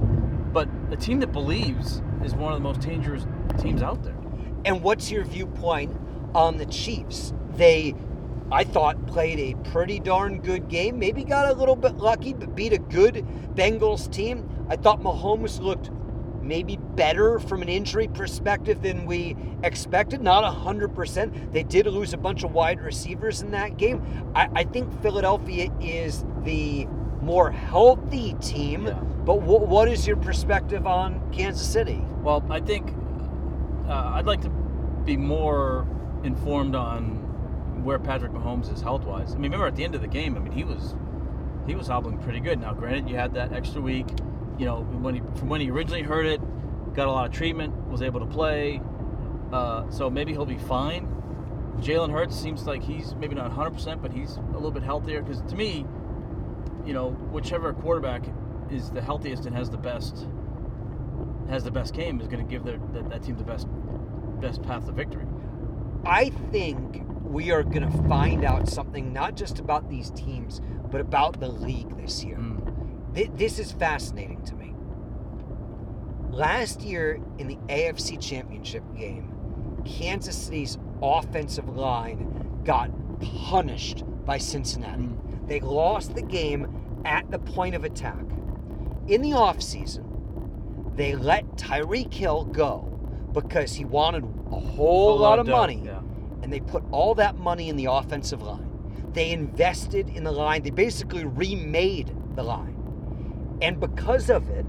But 0.53 0.68
a 0.90 0.96
team 0.96 1.20
that 1.20 1.33
believes 1.33 2.03
is 2.24 2.35
one 2.35 2.53
of 2.53 2.59
the 2.59 2.62
most 2.62 2.81
dangerous 2.81 3.26
teams 3.59 3.83
out 3.83 4.03
there. 4.05 4.19
And 4.64 4.82
what's 4.82 5.10
your 5.10 5.24
viewpoint 5.24 5.96
on 6.34 6.58
the 6.58 6.66
Chiefs? 6.66 7.32
They, 7.56 7.94
I 8.52 8.64
thought, 8.64 9.06
played 9.06 9.38
a 9.38 9.70
pretty 9.70 10.00
darn 10.00 10.40
good 10.40 10.68
game. 10.68 10.98
Maybe 10.98 11.24
got 11.24 11.48
a 11.48 11.54
little 11.54 11.76
bit 11.76 11.96
lucky, 11.96 12.34
but 12.34 12.54
beat 12.54 12.72
a 12.72 12.78
good 12.78 13.26
Bengals 13.54 14.10
team. 14.12 14.48
I 14.68 14.76
thought 14.76 15.00
Mahomes 15.00 15.60
looked 15.60 15.90
maybe 16.42 16.76
better 16.76 17.38
from 17.38 17.62
an 17.62 17.68
injury 17.68 18.08
perspective 18.08 18.82
than 18.82 19.06
we 19.06 19.36
expected. 19.62 20.20
Not 20.20 20.44
100%. 20.44 21.52
They 21.52 21.62
did 21.62 21.86
lose 21.86 22.12
a 22.12 22.16
bunch 22.16 22.42
of 22.44 22.52
wide 22.52 22.80
receivers 22.80 23.42
in 23.42 23.50
that 23.52 23.76
game. 23.76 24.02
I, 24.34 24.48
I 24.54 24.64
think 24.64 25.00
Philadelphia 25.02 25.70
is 25.80 26.24
the 26.44 26.86
more 27.20 27.50
healthy 27.50 28.34
team. 28.40 28.86
Yeah. 28.86 28.94
But 28.94 29.40
wh- 29.40 29.68
what 29.68 29.88
is 29.88 30.06
your 30.06 30.16
perspective 30.16 30.86
on 30.86 31.30
Kansas 31.32 31.66
City? 31.66 32.02
Well, 32.22 32.44
I 32.50 32.60
think 32.60 32.92
uh, 33.90 34.12
I'd 34.14 34.26
like 34.26 34.40
to 34.42 34.50
be 35.05 35.16
more 35.16 35.87
informed 36.22 36.74
on 36.74 37.83
where 37.83 37.98
Patrick 37.98 38.33
Mahomes 38.33 38.72
is 38.72 38.81
health 38.81 39.05
wise. 39.05 39.31
I 39.31 39.35
mean, 39.35 39.44
remember 39.44 39.66
at 39.66 39.74
the 39.74 39.85
end 39.85 39.94
of 39.94 40.00
the 40.00 40.09
game, 40.09 40.37
I 40.37 40.40
mean, 40.40 40.53
he 40.53 40.64
was 40.64 40.94
he 41.66 41.74
was 41.74 41.88
hobbling 41.88 42.18
pretty 42.18 42.40
good. 42.40 42.61
Now, 42.61 42.72
granted, 42.72 43.09
you 43.09 43.16
had 43.16 43.35
that 43.35 43.53
extra 43.53 43.81
week. 43.81 44.07
You 44.59 44.66
know, 44.66 44.83
when 44.83 45.14
he 45.14 45.20
from 45.37 45.48
when 45.48 45.61
he 45.61 45.70
originally 45.70 46.03
hurt 46.03 46.26
it, 46.26 46.40
got 46.94 47.09
a 47.09 47.11
lot 47.11 47.26
of 47.26 47.33
treatment, 47.33 47.74
was 47.88 48.03
able 48.03 48.20
to 48.20 48.26
play. 48.26 48.81
Uh, 49.53 49.90
so 49.90 50.09
maybe 50.09 50.33
he'll 50.33 50.46
be 50.46 50.59
fine. 50.59 51.09
Jalen 51.79 52.12
Hurts 52.12 52.38
seems 52.38 52.66
like 52.66 52.83
he's 52.83 53.14
maybe 53.14 53.35
not 53.35 53.50
100%, 53.50 54.03
but 54.03 54.12
he's 54.12 54.37
a 54.37 54.53
little 54.53 54.70
bit 54.70 54.83
healthier. 54.83 55.22
Because 55.22 55.40
to 55.50 55.57
me, 55.57 55.87
you 56.85 56.92
know, 56.92 57.11
whichever 57.11 57.72
quarterback 57.72 58.22
is 58.70 58.90
the 58.90 59.00
healthiest 59.00 59.46
and 59.46 59.57
has 59.57 59.70
the 59.70 59.79
best 59.79 60.26
has 61.50 61.64
the 61.64 61.70
best 61.70 61.94
game 61.94 62.20
is 62.20 62.28
going 62.28 62.44
to 62.44 62.50
give 62.50 62.64
their 62.64 62.78
that, 62.92 63.10
that 63.10 63.22
team 63.22 63.36
the 63.36 63.44
best 63.44 63.66
best 64.40 64.62
path 64.62 64.86
to 64.86 64.92
victory. 64.92 65.26
I 66.04 66.30
think 66.50 67.02
we 67.22 67.50
are 67.50 67.62
going 67.62 67.90
to 67.90 68.08
find 68.08 68.44
out 68.44 68.68
something 68.68 69.12
not 69.12 69.36
just 69.36 69.58
about 69.58 69.88
these 69.90 70.10
teams, 70.12 70.60
but 70.90 71.00
about 71.00 71.38
the 71.40 71.48
league 71.48 71.96
this 72.00 72.24
year. 72.24 72.36
Mm. 72.38 73.14
Th- 73.14 73.30
This 73.34 73.58
is 73.58 73.72
fascinating 73.72 74.42
to 74.46 74.54
me. 74.54 74.74
Last 76.30 76.80
year 76.80 77.20
in 77.38 77.48
the 77.48 77.56
AFC 77.68 78.20
Championship 78.20 78.82
game, 78.96 79.34
Kansas 79.84 80.36
City's 80.36 80.78
offensive 81.02 81.68
line 81.68 82.60
got 82.64 82.90
punished 83.20 84.04
by 84.24 84.38
Cincinnati. 84.38 85.02
Mm. 85.04 85.48
They 85.48 85.60
lost 85.60 86.14
the 86.14 86.22
game 86.22 87.02
at 87.04 87.30
the 87.30 87.38
point 87.38 87.74
of 87.74 87.84
attack. 87.84 88.24
In 89.06 89.22
the 89.22 89.30
offseason, 89.30 90.06
they 91.00 91.14
let 91.14 91.46
Tyreek 91.56 92.12
Hill 92.12 92.44
go 92.44 92.82
because 93.32 93.72
he 93.74 93.84
wanted 93.86 94.22
a 94.52 94.60
whole 94.60 95.16
lot 95.16 95.38
of 95.38 95.46
dough, 95.46 95.52
money 95.56 95.82
Yeah. 95.84 96.00
and 96.42 96.52
they 96.52 96.60
put 96.60 96.82
all 96.90 97.14
that 97.14 97.36
money 97.38 97.68
in 97.70 97.76
the 97.76 97.86
offensive 97.86 98.42
line. 98.42 98.68
They 99.14 99.30
invested 99.30 100.10
in 100.10 100.24
the 100.24 100.32
line. 100.32 100.62
They 100.62 100.70
basically 100.70 101.24
remade 101.24 102.14
the 102.34 102.42
line. 102.42 102.76
And 103.62 103.80
because 103.80 104.28
of 104.28 104.50
it, 104.50 104.66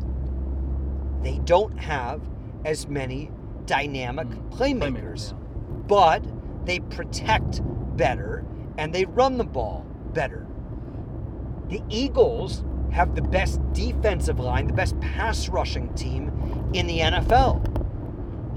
they 1.22 1.39
don't 1.39 1.78
have 1.78 2.22
as 2.65 2.88
many 2.88 3.30
dynamic 3.65 4.28
Mm. 4.30 4.52
playmakers. 4.52 5.32
yeah. 5.32 5.38
But 5.88 6.24
they 6.65 6.80
protect 6.80 7.62
better 7.98 8.46
and 8.78 8.94
they 8.94 9.04
run 9.06 9.38
the 9.38 9.44
ball 9.44 9.86
better. 10.13 10.48
The 11.67 11.82
Eagles 11.89 12.63
have 12.91 13.15
the 13.15 13.21
best 13.21 13.60
defensive 13.73 14.39
line, 14.39 14.67
the 14.67 14.73
best 14.73 14.99
pass 14.99 15.49
rushing 15.49 15.93
team 15.95 16.30
in 16.73 16.88
the 16.88 16.99
NFL. 16.99 17.67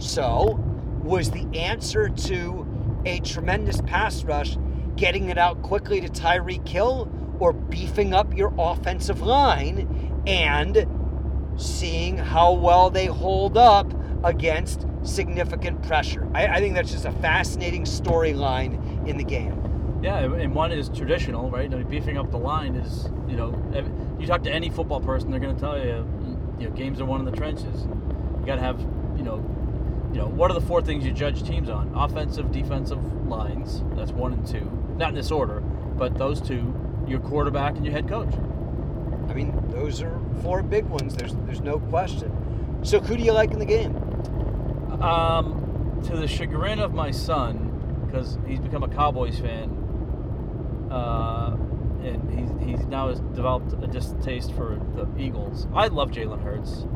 So, 0.02 0.60
was 1.02 1.30
the 1.30 1.46
answer 1.58 2.08
to 2.08 2.66
a 3.04 3.20
tremendous 3.20 3.80
pass 3.82 4.24
rush 4.24 4.56
getting 4.96 5.28
it 5.28 5.38
out 5.38 5.62
quickly 5.62 6.00
to 6.00 6.08
Tyreek 6.08 6.66
Hill 6.66 7.10
or 7.38 7.52
beefing 7.52 8.14
up 8.14 8.36
your 8.36 8.52
offensive 8.58 9.22
line 9.22 10.22
and 10.26 10.86
seeing 11.56 12.16
how 12.16 12.52
well 12.52 12.90
they 12.90 13.06
hold 13.06 13.56
up 13.56 13.92
against 14.24 14.86
significant 15.02 15.82
pressure? 15.82 16.28
I, 16.34 16.46
I 16.46 16.60
think 16.60 16.74
that's 16.74 16.90
just 16.90 17.04
a 17.04 17.12
fascinating 17.12 17.84
storyline 17.84 19.06
in 19.06 19.16
the 19.16 19.24
game. 19.24 19.60
Yeah, 20.02 20.18
and 20.18 20.54
one 20.54 20.72
is 20.72 20.88
traditional, 20.88 21.50
right? 21.50 21.72
I 21.72 21.76
mean, 21.76 21.88
beefing 21.88 22.18
up 22.18 22.30
the 22.30 22.38
line 22.38 22.74
is, 22.74 23.08
you 23.28 23.36
know, 23.36 24.16
you 24.18 24.26
talk 24.26 24.42
to 24.44 24.50
any 24.50 24.70
football 24.70 25.00
person, 25.00 25.30
they're 25.30 25.40
going 25.40 25.54
to 25.54 25.60
tell 25.60 25.78
you, 25.78 26.06
you 26.58 26.68
know, 26.68 26.74
games 26.74 27.00
are 27.00 27.04
won 27.04 27.20
in 27.20 27.26
the 27.26 27.36
trenches. 27.36 27.82
You 27.82 28.46
got 28.46 28.56
to 28.56 28.62
have, 28.62 28.80
you 29.16 29.22
know, 29.22 29.36
you 30.12 30.20
know, 30.20 30.26
what 30.26 30.50
are 30.50 30.54
the 30.54 30.64
four 30.64 30.80
things 30.80 31.04
you 31.04 31.12
judge 31.12 31.42
teams 31.42 31.68
on? 31.68 31.92
Offensive, 31.94 32.52
defensive 32.52 33.02
lines. 33.26 33.82
That's 33.96 34.12
one 34.12 34.32
and 34.32 34.46
two. 34.46 34.70
Not 34.96 35.08
in 35.08 35.14
this 35.14 35.30
order, 35.30 35.60
but 35.60 36.16
those 36.16 36.40
two. 36.40 36.74
Your 37.06 37.20
quarterback 37.20 37.76
and 37.76 37.84
your 37.84 37.92
head 37.92 38.08
coach. 38.08 38.32
I 39.28 39.34
mean, 39.34 39.52
those 39.68 40.00
are 40.00 40.18
four 40.40 40.62
big 40.62 40.86
ones. 40.86 41.14
There's 41.14 41.34
there's 41.44 41.60
no 41.60 41.78
question. 41.78 42.80
So 42.82 43.00
who 43.00 43.16
do 43.16 43.22
you 43.22 43.32
like 43.32 43.50
in 43.50 43.58
the 43.58 43.66
game? 43.66 43.94
Um, 45.02 46.00
to 46.06 46.16
the 46.16 46.26
chagrin 46.26 46.78
of 46.78 46.94
my 46.94 47.10
son, 47.10 48.06
because 48.06 48.38
he's 48.46 48.60
become 48.60 48.82
a 48.82 48.88
Cowboys 48.88 49.38
fan, 49.38 50.88
uh, 50.90 51.56
and 52.04 52.68
he's, 52.68 52.86
now 52.86 53.08
has 53.08 53.20
developed 53.20 53.72
a 53.72 53.86
distaste 53.86 54.52
for 54.52 54.80
the 54.94 55.08
Eagles. 55.20 55.66
I 55.74 55.88
love 55.88 56.10
Jalen 56.10 56.42
Hurts. 56.42 56.86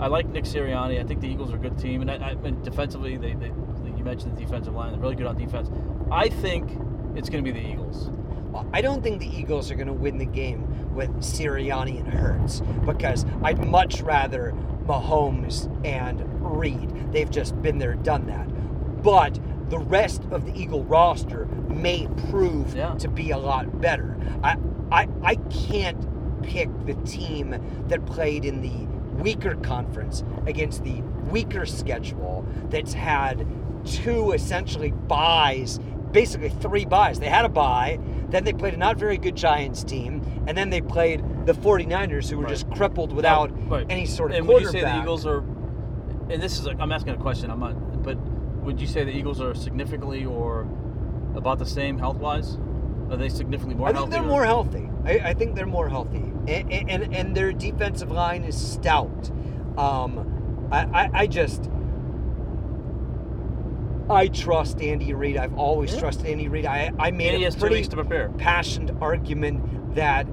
I 0.00 0.08
like 0.08 0.26
Nick 0.26 0.44
Sirianni. 0.44 1.00
I 1.00 1.04
think 1.04 1.20
the 1.20 1.28
Eagles 1.28 1.52
are 1.52 1.56
a 1.56 1.58
good 1.58 1.78
team, 1.78 2.00
and, 2.00 2.10
I, 2.10 2.30
I, 2.30 2.50
defensively, 2.62 3.16
they, 3.16 3.34
they 3.34 3.52
you 3.96 4.04
mentioned 4.04 4.36
the 4.36 4.40
defensive 4.40 4.74
line. 4.74 4.92
They're 4.92 5.00
really 5.00 5.14
good 5.14 5.26
on 5.26 5.36
defense. 5.36 5.70
I 6.10 6.28
think 6.28 6.70
it's 7.16 7.28
going 7.28 7.44
to 7.44 7.52
be 7.52 7.58
the 7.58 7.66
Eagles. 7.66 8.10
Well, 8.50 8.68
I 8.72 8.82
don't 8.82 9.02
think 9.02 9.20
the 9.20 9.28
Eagles 9.28 9.70
are 9.70 9.74
going 9.74 9.88
to 9.88 9.92
win 9.92 10.18
the 10.18 10.26
game 10.26 10.94
with 10.94 11.10
Sirianni 11.16 11.98
and 11.98 12.12
Hurts 12.12 12.60
because 12.84 13.24
I'd 13.42 13.64
much 13.66 14.00
rather 14.00 14.52
Mahomes 14.86 15.68
and 15.84 16.22
Reid. 16.40 17.12
They've 17.12 17.30
just 17.30 17.60
been 17.62 17.78
there, 17.78 17.94
done 17.94 18.26
that. 18.26 18.46
But 19.02 19.38
the 19.68 19.78
rest 19.78 20.22
of 20.30 20.44
the 20.46 20.54
Eagle 20.58 20.84
roster 20.84 21.46
may 21.68 22.08
prove 22.28 22.74
Yeah. 22.76 22.94
to 22.94 23.08
be 23.08 23.30
a 23.30 23.38
lot 23.38 23.80
better. 23.80 24.16
I, 24.42 24.56
I, 24.92 25.08
I 25.22 25.34
can't 25.50 26.42
pick 26.42 26.68
the 26.86 26.94
team 27.06 27.56
that 27.88 28.04
played 28.06 28.44
in 28.44 28.60
the 28.60 28.86
weaker 29.22 29.54
conference 29.56 30.22
against 30.46 30.84
the 30.84 31.00
weaker 31.30 31.64
schedule 31.64 32.44
that's 32.68 32.92
had 32.92 33.46
two 33.84 34.32
essentially 34.32 34.90
byes, 34.90 35.78
basically 36.12 36.48
three 36.50 36.84
byes. 36.84 37.18
They 37.20 37.28
had 37.28 37.44
a 37.44 37.48
bye, 37.48 37.98
then 38.28 38.44
they 38.44 38.52
played 38.52 38.74
a 38.74 38.76
not 38.76 38.98
very 38.98 39.16
good 39.16 39.36
Giants 39.36 39.82
team, 39.84 40.22
and 40.46 40.56
then 40.58 40.68
they 40.70 40.80
played 40.80 41.22
the 41.46 41.52
49ers 41.54 42.28
who 42.28 42.36
were 42.36 42.42
Right. 42.44 42.50
just 42.50 42.68
crippled 42.70 43.12
without 43.12 43.50
Right. 43.70 43.86
any 43.88 44.04
sort 44.06 44.32
of 44.32 44.38
And 44.38 44.48
would 44.48 44.62
you 44.62 44.68
say 44.68 44.80
the 44.80 45.00
Eagles 45.00 45.24
are? 45.26 45.38
And 46.30 46.42
this 46.42 46.58
is 46.58 46.66
a, 46.66 46.70
I'm 46.78 46.90
asking 46.92 47.14
a 47.14 47.18
question. 47.18 47.50
I'm 47.50 47.60
not. 47.60 48.02
But 48.02 48.18
would 48.64 48.80
you 48.80 48.86
say 48.86 49.04
the 49.04 49.12
Eagles 49.16 49.40
are 49.40 49.54
significantly 49.54 50.24
or 50.24 50.62
about 51.34 51.58
the 51.58 51.66
same 51.66 51.98
health 51.98 52.16
wise? 52.16 52.58
Are 53.10 53.16
they 53.16 53.28
significantly 53.28 53.74
more 53.76 53.88
I 53.88 53.90
think 53.92 53.98
healthy? 53.98 54.10
they're 54.12 54.22
or- 54.22 54.26
more 54.26 54.44
healthy. 54.44 54.88
I, 55.04 55.30
I 55.30 55.34
think 55.34 55.54
they're 55.54 55.66
more 55.66 55.88
healthy, 55.90 56.24
and, 56.48 56.72
and 56.90 57.14
and 57.14 57.36
their 57.36 57.52
defensive 57.52 58.10
line 58.10 58.42
is 58.44 58.56
stout. 58.56 59.30
Um, 59.76 60.68
I, 60.72 60.84
I 61.02 61.10
I 61.12 61.26
just 61.26 61.70
I 64.08 64.28
trust 64.28 64.80
Andy 64.82 65.14
Reid. 65.14 65.36
I've 65.36 65.54
always 65.58 65.92
Yeah. 65.94 66.00
trusted 66.00 66.26
Andy 66.26 66.48
Reid. 66.48 66.66
I 66.66 66.92
I 66.98 67.10
made 67.10 67.34
he 67.38 67.44
a 67.44 67.52
pretty 67.52 67.76
weeks 67.76 67.88
to 67.88 67.96
prepare. 67.96 68.28
passionate 68.38 68.96
argument 69.00 69.94
that 69.94 70.26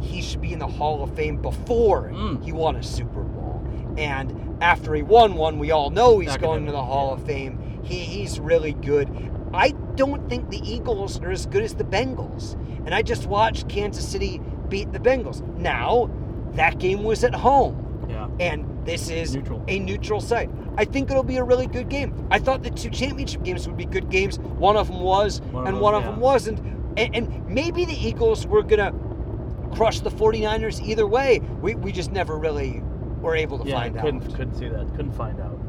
he 0.00 0.22
should 0.22 0.40
be 0.40 0.52
in 0.52 0.58
the 0.58 0.66
Hall 0.66 1.02
of 1.02 1.14
Fame 1.14 1.36
before 1.36 2.10
Mm. 2.14 2.42
he 2.44 2.52
won 2.52 2.76
a 2.76 2.82
Super 2.82 3.22
Bowl. 3.22 3.62
And 3.98 4.56
after 4.62 4.94
he 4.94 5.02
won 5.02 5.34
one, 5.34 5.58
we 5.58 5.70
all 5.70 5.90
know 5.90 6.18
he's 6.18 6.36
going 6.38 6.64
to 6.66 6.72
the 6.72 6.82
Hall 6.82 7.08
yeah. 7.08 7.20
of 7.22 7.26
Fame. 7.26 7.69
He, 7.82 7.98
he's 7.98 8.40
really 8.40 8.72
good. 8.72 9.08
I 9.52 9.70
don't 9.96 10.28
think 10.28 10.50
the 10.50 10.58
Eagles 10.58 11.20
are 11.20 11.30
as 11.30 11.46
good 11.46 11.62
as 11.62 11.74
the 11.74 11.84
Bengals. 11.84 12.54
And 12.86 12.94
I 12.94 13.02
just 13.02 13.26
watched 13.26 13.68
Kansas 13.68 14.06
City 14.08 14.40
beat 14.68 14.92
the 14.92 14.98
Bengals. 14.98 15.42
Now, 15.56 16.10
that 16.52 16.78
game 16.78 17.02
was 17.02 17.24
at 17.24 17.34
home. 17.34 18.06
Yeah. 18.08 18.28
And 18.38 18.86
this 18.86 19.10
is 19.10 19.34
Neutral. 19.34 19.64
a 19.68 19.78
neutral 19.78 20.20
site. 20.20 20.50
I 20.76 20.84
think 20.84 21.10
it'll 21.10 21.22
be 21.22 21.36
a 21.36 21.44
really 21.44 21.66
good 21.66 21.88
game. 21.88 22.26
I 22.30 22.38
thought 22.38 22.62
the 22.62 22.70
two 22.70 22.90
championship 22.90 23.42
games 23.42 23.66
would 23.66 23.76
be 23.76 23.84
good 23.84 24.08
games. 24.08 24.38
One 24.38 24.76
of 24.76 24.88
them 24.88 25.00
was, 25.00 25.40
One 25.40 25.62
of 25.62 25.66
and 25.66 25.76
them, 25.76 25.82
one 25.82 25.94
of 25.94 26.02
yeah. 26.04 26.10
them 26.12 26.20
wasn't. 26.20 26.58
And, 26.96 27.14
and 27.14 27.46
maybe 27.48 27.84
the 27.84 27.94
Eagles 27.94 28.46
were 28.46 28.62
going 28.62 28.78
to 28.78 29.76
crush 29.76 30.00
the 30.00 30.10
49ers 30.10 30.80
either 30.82 31.06
way. 31.06 31.40
We, 31.60 31.74
we 31.74 31.92
just 31.92 32.10
never 32.12 32.38
really 32.38 32.80
were 33.20 33.36
able 33.36 33.58
to 33.58 33.68
yeah. 33.68 33.74
find 33.80 34.00
couldn't 34.00 34.22
out. 34.24 34.34
couldn't 34.34 34.54
see 34.54 34.68
that. 34.68 34.88
Couldn't 34.96 35.12
find 35.12 35.38
out. 35.40 35.59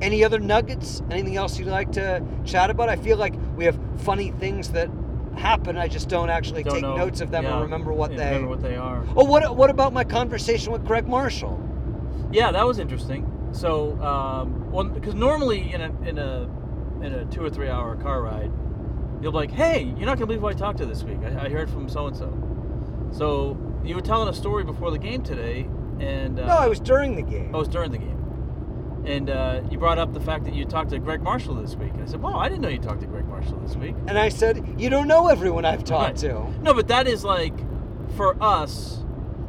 Any 0.00 0.24
other 0.24 0.38
nuggets? 0.38 1.02
Anything 1.10 1.36
else 1.36 1.58
you'd 1.58 1.68
like 1.68 1.92
to 1.92 2.22
chat 2.44 2.70
about? 2.70 2.88
I 2.88 2.96
feel 2.96 3.16
like 3.16 3.34
we 3.56 3.64
have 3.64 3.78
funny 3.98 4.30
things 4.32 4.70
that 4.70 4.88
happen. 5.36 5.76
I 5.76 5.88
just 5.88 6.08
don't 6.08 6.30
actually 6.30 6.62
Don't 6.62 6.74
take 6.74 6.82
know. 6.82 6.96
notes 6.96 7.20
of 7.20 7.30
them 7.30 7.44
Yeah. 7.44 7.58
or 7.58 7.62
remember 7.62 7.92
what 7.92 8.10
they. 8.16 8.26
remember 8.26 8.48
what 8.48 8.62
they 8.62 8.76
are. 8.76 9.02
Oh, 9.16 9.24
what 9.24 9.56
what 9.56 9.70
about 9.70 9.92
my 9.92 10.04
conversation 10.04 10.72
with 10.72 10.84
Gregg 10.84 11.06
Marshall? 11.08 11.58
Yeah, 12.32 12.52
that 12.52 12.66
was 12.66 12.78
interesting. 12.78 13.24
So, 13.52 14.00
um, 14.02 14.70
one 14.70 14.90
because 14.92 15.14
normally 15.14 15.72
in 15.72 15.80
a 15.80 15.90
in 16.08 16.18
a 16.18 16.48
in 17.02 17.12
a 17.14 17.24
two 17.26 17.42
or 17.44 17.50
three 17.50 17.68
hour 17.68 17.96
car 17.96 18.22
ride, 18.22 18.50
you'll 19.22 19.32
be 19.32 19.38
like, 19.38 19.50
"Hey, 19.50 19.84
you're 19.96 20.06
not 20.06 20.16
gonna 20.16 20.26
believe 20.26 20.40
who 20.40 20.48
I 20.48 20.52
talked 20.52 20.78
to 20.78 20.86
this 20.86 21.02
week. 21.04 21.18
I, 21.24 21.46
I 21.46 21.48
heard 21.48 21.70
from 21.70 21.88
so 21.88 22.06
and 22.06 22.16
so." 22.16 22.30
So 23.12 23.56
you 23.84 23.94
were 23.94 24.00
telling 24.02 24.28
a 24.28 24.34
story 24.34 24.64
before 24.64 24.90
the 24.90 24.98
game 24.98 25.22
today, 25.22 25.68
and 26.00 26.38
uh, 26.38 26.46
No, 26.46 26.62
it 26.62 26.68
was 26.68 26.80
during 26.80 27.16
the 27.16 27.22
game. 27.22 27.50
Oh, 27.54 27.58
it 27.58 27.60
was 27.60 27.68
during 27.68 27.90
the 27.90 27.98
game. 27.98 28.17
And 29.04 29.30
uh, 29.30 29.62
you 29.70 29.78
brought 29.78 29.98
up 29.98 30.12
the 30.12 30.20
fact 30.20 30.44
that 30.44 30.54
you 30.54 30.64
talked 30.64 30.90
to 30.90 30.98
Gregg 30.98 31.22
Marshall 31.22 31.54
this 31.54 31.74
week. 31.76 31.92
And 31.94 32.02
I 32.02 32.06
said, 32.06 32.20
"Wow, 32.20 32.38
I 32.38 32.48
didn't 32.48 32.62
know 32.62 32.68
you 32.68 32.78
talked 32.78 33.00
to 33.00 33.06
Gregg 33.06 33.26
Marshall 33.26 33.58
this 33.60 33.76
week." 33.76 33.94
And 34.06 34.18
I 34.18 34.28
said, 34.28 34.62
You 34.78 34.90
don't 34.90 35.08
know 35.08 35.28
everyone 35.28 35.64
I've 35.64 35.84
talked 35.84 36.22
Right. 36.22 36.30
to. 36.32 36.50
No, 36.62 36.74
but 36.74 36.88
that 36.88 37.06
is 37.06 37.24
like 37.24 37.54
for 38.16 38.36
us. 38.42 39.02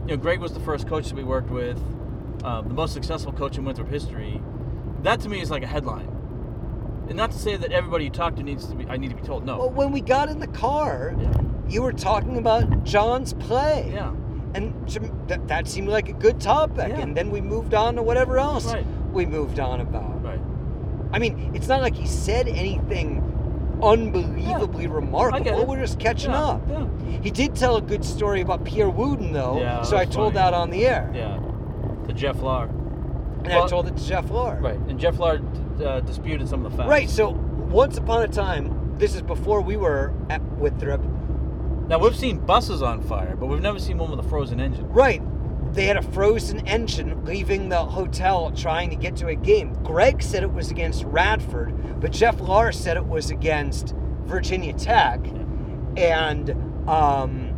You 0.07 0.15
know, 0.15 0.17
Gregg 0.17 0.39
was 0.39 0.53
the 0.53 0.59
first 0.61 0.87
coach 0.87 1.07
that 1.09 1.15
we 1.15 1.23
worked 1.23 1.49
with, 1.49 1.77
um, 2.43 2.67
the 2.67 2.73
most 2.73 2.93
successful 2.93 3.31
coach 3.33 3.57
in 3.57 3.65
Winthrop 3.65 3.89
history. 3.89 4.41
That 5.03 5.19
to 5.21 5.29
me 5.29 5.41
is 5.41 5.51
like 5.51 5.63
a 5.63 5.67
headline. 5.67 6.07
And 7.09 7.17
not 7.17 7.31
to 7.31 7.37
say 7.39 7.57
that 7.57 7.71
everybody 7.71 8.05
you 8.05 8.09
talk 8.11 8.35
to 8.35 8.43
needs 8.43 8.67
to 8.67 8.75
be. 8.75 8.85
I 8.87 8.97
need 8.97 9.09
to 9.09 9.15
be 9.15 9.23
told. 9.23 9.45
No. 9.45 9.57
Well, 9.57 9.69
when 9.71 9.91
we 9.91 9.99
got 10.01 10.29
in 10.29 10.39
the 10.39 10.47
car, 10.47 11.15
Yeah. 11.19 11.31
you 11.67 11.81
were 11.81 11.93
talking 11.93 12.37
about 12.37 12.83
John's 12.83 13.33
play. 13.33 13.91
Yeah. 13.93 14.11
And 14.53 14.87
to 14.89 14.99
that, 15.27 15.47
that 15.47 15.67
seemed 15.67 15.89
like 15.89 16.07
a 16.09 16.13
good 16.13 16.39
topic. 16.39 16.89
Yeah. 16.89 16.99
And 16.99 17.15
then 17.17 17.29
we 17.31 17.41
moved 17.41 17.73
on 17.73 17.95
to 17.95 18.03
whatever 18.03 18.39
else 18.39 18.71
Right. 18.73 18.85
We 19.11 19.25
moved 19.25 19.59
on 19.59 19.81
about. 19.81 20.23
Right. 20.23 20.39
I 21.11 21.19
mean, 21.19 21.51
it's 21.55 21.67
not 21.67 21.81
like 21.81 21.95
he 21.95 22.05
said 22.07 22.47
anything 22.47 23.25
unbelievably 23.81 24.83
get 24.83 24.91
remarkable. 24.91 25.65
We're 25.65 25.79
just 25.79 25.99
catching 25.99 26.31
Yeah, 26.31 26.43
up. 26.43 26.61
Yeah. 26.69 26.87
He 27.21 27.31
did 27.31 27.55
tell 27.55 27.77
a 27.77 27.81
good 27.81 28.03
story 28.03 28.41
about 28.41 28.63
Pierre 28.65 28.89
Wooden, 28.89 29.31
though, 29.33 29.59
Yeah, 29.59 29.81
so 29.83 29.97
I 29.97 30.05
told 30.05 30.33
funny. 30.33 30.45
that 30.45 30.53
on 30.53 30.69
the 30.69 30.85
air. 30.85 31.11
Yeah. 31.13 31.39
To 32.07 32.13
Jeff 32.13 32.41
Lar. 32.41 32.65
And 33.43 33.53
I 33.53 33.67
told 33.67 33.87
it 33.87 33.95
to 33.97 34.05
Jeff 34.05 34.29
Lord. 34.29 34.61
Right. 34.61 34.77
And 34.87 34.99
Jeff 34.99 35.17
Lar 35.17 35.39
uh, 35.83 36.01
disputed 36.01 36.47
some 36.49 36.65
of 36.65 36.71
the 36.71 36.77
facts. 36.77 36.89
Right, 36.89 37.09
so 37.09 37.29
once 37.29 37.97
upon 37.97 38.23
a 38.23 38.27
time, 38.27 38.95
this 38.97 39.15
is 39.15 39.21
before 39.21 39.61
we 39.61 39.77
were 39.77 40.13
at 40.29 40.41
Winthrop, 40.57 41.01
Now 41.87 41.99
we've 41.99 42.15
seen 42.17 42.37
buses 42.39 42.81
on 42.81 43.01
fire, 43.01 43.35
but 43.37 43.45
we've 43.47 43.61
never 43.61 43.79
seen 43.79 43.97
one 43.97 44.11
with 44.11 44.19
a 44.19 44.29
frozen 44.29 44.59
engine. 44.59 44.87
right, 44.91 45.21
they 45.71 45.85
had 45.85 45.97
a 45.97 46.01
frozen 46.01 46.67
engine 46.67 47.23
leaving 47.25 47.69
the 47.69 47.85
hotel 47.85 48.51
trying 48.51 48.89
to 48.89 48.95
get 48.95 49.15
to 49.17 49.27
a 49.27 49.35
game. 49.35 49.73
Greg 49.83 50.23
said 50.23 50.43
it 50.43 50.51
was 50.51 50.71
against 50.71 51.03
Radford, 51.03 52.01
but 52.01 52.11
Jeff 52.11 52.39
Lars 52.39 52.77
said 52.77 52.97
it 52.97 53.05
was 53.05 53.29
against 53.29 53.93
Virginia 54.23 54.73
Tech. 54.73 55.19
And 55.95 56.49
um, 56.89 57.55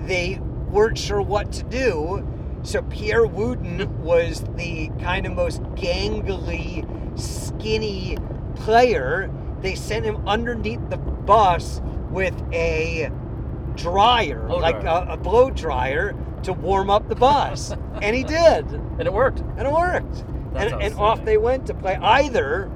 they 0.00 0.40
weren't 0.70 0.98
sure 0.98 1.22
what 1.22 1.52
to 1.52 1.62
do. 1.64 2.26
So 2.62 2.82
Pierre 2.82 3.26
Wooden 3.26 4.02
was 4.02 4.42
the 4.56 4.90
kind 5.00 5.26
of 5.26 5.32
most 5.32 5.62
gangly, 5.74 6.84
skinny 7.18 8.18
player. 8.56 9.30
They 9.60 9.74
sent 9.74 10.04
him 10.04 10.26
underneath 10.26 10.80
the 10.90 10.96
bus 10.96 11.80
with 12.10 12.34
a 12.52 13.10
dryer, 13.78 14.46
Blow 14.46 14.58
like 14.58 14.80
dryer. 14.80 15.06
A, 15.08 15.12
a 15.14 15.16
blow 15.16 15.50
dryer, 15.50 16.14
to 16.42 16.52
warm 16.52 16.90
up 16.90 17.08
the 17.08 17.14
bus. 17.16 17.72
and 18.02 18.14
he 18.14 18.22
did. 18.24 18.66
And 18.66 19.02
it 19.02 19.12
worked. 19.12 19.40
And 19.40 19.60
it 19.66 19.72
worked. 19.72 20.24
That's 20.52 20.72
And, 20.72 20.82
and 20.82 20.94
off 20.94 21.24
they 21.24 21.36
went 21.38 21.66
to 21.66 21.74
play 21.74 21.96
either 21.96 22.70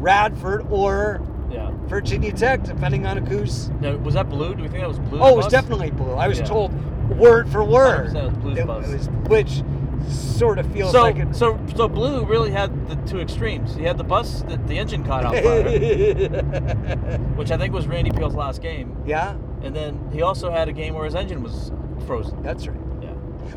Radford 0.00 0.66
or 0.70 1.20
Yeah. 1.50 1.70
Virginia 1.86 2.32
Tech, 2.32 2.62
depending 2.64 3.06
on 3.06 3.24
who's. 3.26 3.70
Now, 3.80 3.96
was 3.96 4.14
that 4.14 4.28
blue? 4.28 4.54
Do 4.54 4.62
we 4.62 4.68
think 4.68 4.80
that 4.82 4.88
was 4.88 4.98
blue? 4.98 5.20
Oh, 5.20 5.28
it 5.32 5.36
was 5.36 5.46
bus? 5.46 5.52
definitely 5.52 5.90
blue. 5.90 6.12
I 6.12 6.28
was 6.28 6.38
Yeah. 6.38 6.44
told 6.46 6.72
word 7.18 7.48
for 7.48 7.64
word. 7.64 8.08
100% 8.10 8.16
it 8.16 8.24
was 8.24 8.32
Blue's 8.38 8.58
It 8.58 8.66
bus. 8.66 8.86
was- 8.88 9.08
which 9.28 9.62
sort 10.08 10.58
of 10.58 10.66
feels 10.72 10.92
So, 10.92 11.02
like 11.02 11.16
it. 11.16 11.34
so, 11.34 11.58
so 11.74 11.88
blue 11.88 12.24
really 12.24 12.50
had 12.50 12.88
the 12.88 12.94
two 13.10 13.20
extremes. 13.20 13.74
He 13.74 13.82
had 13.82 13.98
the 13.98 14.04
bus 14.04 14.42
that 14.48 14.66
the 14.68 14.78
engine 14.78 15.04
caught 15.04 15.24
on 15.24 15.32
fire, 15.34 17.18
which 17.36 17.50
I 17.50 17.56
think 17.58 17.74
was 17.74 17.86
Randy 17.86 18.10
Peele's 18.10 18.34
last 18.34 18.62
game, 18.62 18.96
yeah, 19.06 19.34
and 19.62 19.74
then 19.74 20.10
he 20.12 20.22
also 20.22 20.50
had 20.50 20.68
a 20.68 20.72
game 20.72 20.94
where 20.94 21.04
his 21.04 21.14
engine 21.14 21.42
was 21.42 21.72
frozen. 22.06 22.42
that's 22.42 22.66
right. 22.66 22.78
Yeah. 23.02 23.10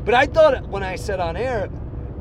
But 0.05 0.13
I 0.13 0.25
thought 0.25 0.67
when 0.67 0.83
I 0.83 0.95
said 0.95 1.19
on 1.19 1.35
air, 1.37 1.69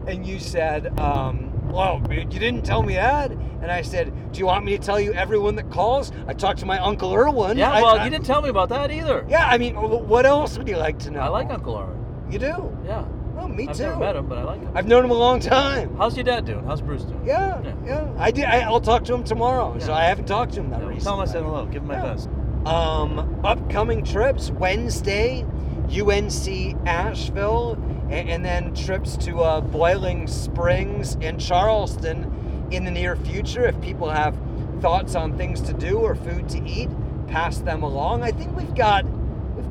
and 0.06 0.26
you 0.26 0.38
said, 0.38 0.98
um, 0.98 1.52
"Well, 1.70 2.00
you 2.10 2.24
didn't 2.24 2.62
tell 2.64 2.82
me 2.82 2.94
that," 2.94 3.30
and 3.30 3.70
I 3.70 3.82
said, 3.82 4.12
"Do 4.32 4.40
you 4.40 4.46
want 4.46 4.64
me 4.64 4.76
to 4.76 4.82
tell 4.82 4.98
you 5.00 5.12
everyone 5.14 5.54
that 5.56 5.70
calls?" 5.70 6.10
I 6.26 6.32
talked 6.34 6.58
to 6.60 6.66
my 6.66 6.78
uncle 6.78 7.12
Irwin. 7.14 7.58
Yeah. 7.58 7.72
Well, 7.80 7.98
I- 7.98 8.04
you 8.04 8.10
didn't 8.10 8.26
tell 8.26 8.42
me 8.42 8.48
about 8.48 8.68
that 8.70 8.90
either. 8.90 9.24
Yeah, 9.28 9.46
I 9.46 9.58
mean, 9.58 9.74
what 9.76 10.24
else 10.26 10.56
would 10.58 10.68
you 10.68 10.76
like 10.76 10.98
to 11.00 11.10
know? 11.10 11.20
I 11.20 11.28
like 11.28 11.50
Uncle 11.50 11.74
Oren. 11.74 11.96
You 12.30 12.38
do? 12.38 12.76
Yeah. 12.86 13.04
Oh, 13.38 13.48
me 13.48 13.66
I've 13.68 13.76
too. 13.76 13.84
never 13.84 13.96
met 13.96 14.16
him, 14.16 14.26
but 14.26 14.36
I 14.38 14.42
like 14.42 14.60
him. 14.60 14.70
I've 14.74 14.86
known 14.86 15.02
him 15.04 15.10
a 15.10 15.14
long 15.14 15.40
time. 15.40 15.96
How's 15.96 16.14
your 16.16 16.24
dad 16.24 16.44
doing? 16.44 16.62
How's 16.66 16.82
Bruce 16.82 17.04
doing? 17.04 17.24
Yeah, 17.24 17.58
Yeah. 17.62 17.72
yeah. 17.86 18.06
I 18.18 18.30
did. 18.30 18.44
I, 18.44 18.60
I'll 18.60 18.80
talk 18.82 19.02
to 19.04 19.14
him 19.14 19.24
tomorrow. 19.24 19.74
Yeah. 19.78 19.84
So 19.86 19.92
I 19.94 20.04
haven't 20.04 20.26
talked 20.26 20.52
to 20.54 20.60
him 20.60 20.70
that 20.70 20.80
Yeah, 20.80 20.86
recently. 20.88 21.04
tell 21.04 21.14
him 21.14 21.20
I 21.20 21.24
said 21.32 21.42
hello. 21.42 21.64
Give 21.66 21.80
him 21.82 21.88
my 21.88 21.94
Yeah. 21.94 22.02
best. 22.02 22.28
Um, 22.66 23.40
upcoming 23.42 24.04
trips 24.04 24.50
Wednesday, 24.50 25.46
UNC 25.90 26.76
Asheville, 26.86 27.78
a- 28.10 28.12
and, 28.12 28.44
then 28.44 28.74
trips 28.74 29.16
to 29.18 29.40
uh, 29.40 29.60
Boiling 29.60 30.26
Springs 30.26 31.16
and 31.22 31.40
Charleston 31.40 32.68
in 32.70 32.84
the 32.84 32.90
near 32.90 33.16
future. 33.16 33.64
If 33.66 33.80
people 33.80 34.10
have 34.10 34.36
thoughts 34.80 35.14
on 35.14 35.36
things 35.36 35.60
to 35.62 35.72
do 35.72 35.98
or 35.98 36.14
food 36.14 36.48
to 36.50 36.62
eat, 36.68 36.90
pass 37.28 37.58
them 37.58 37.82
along. 37.82 38.22
I 38.22 38.30
think 38.30 38.56
we've 38.56 38.74
got. 38.74 39.04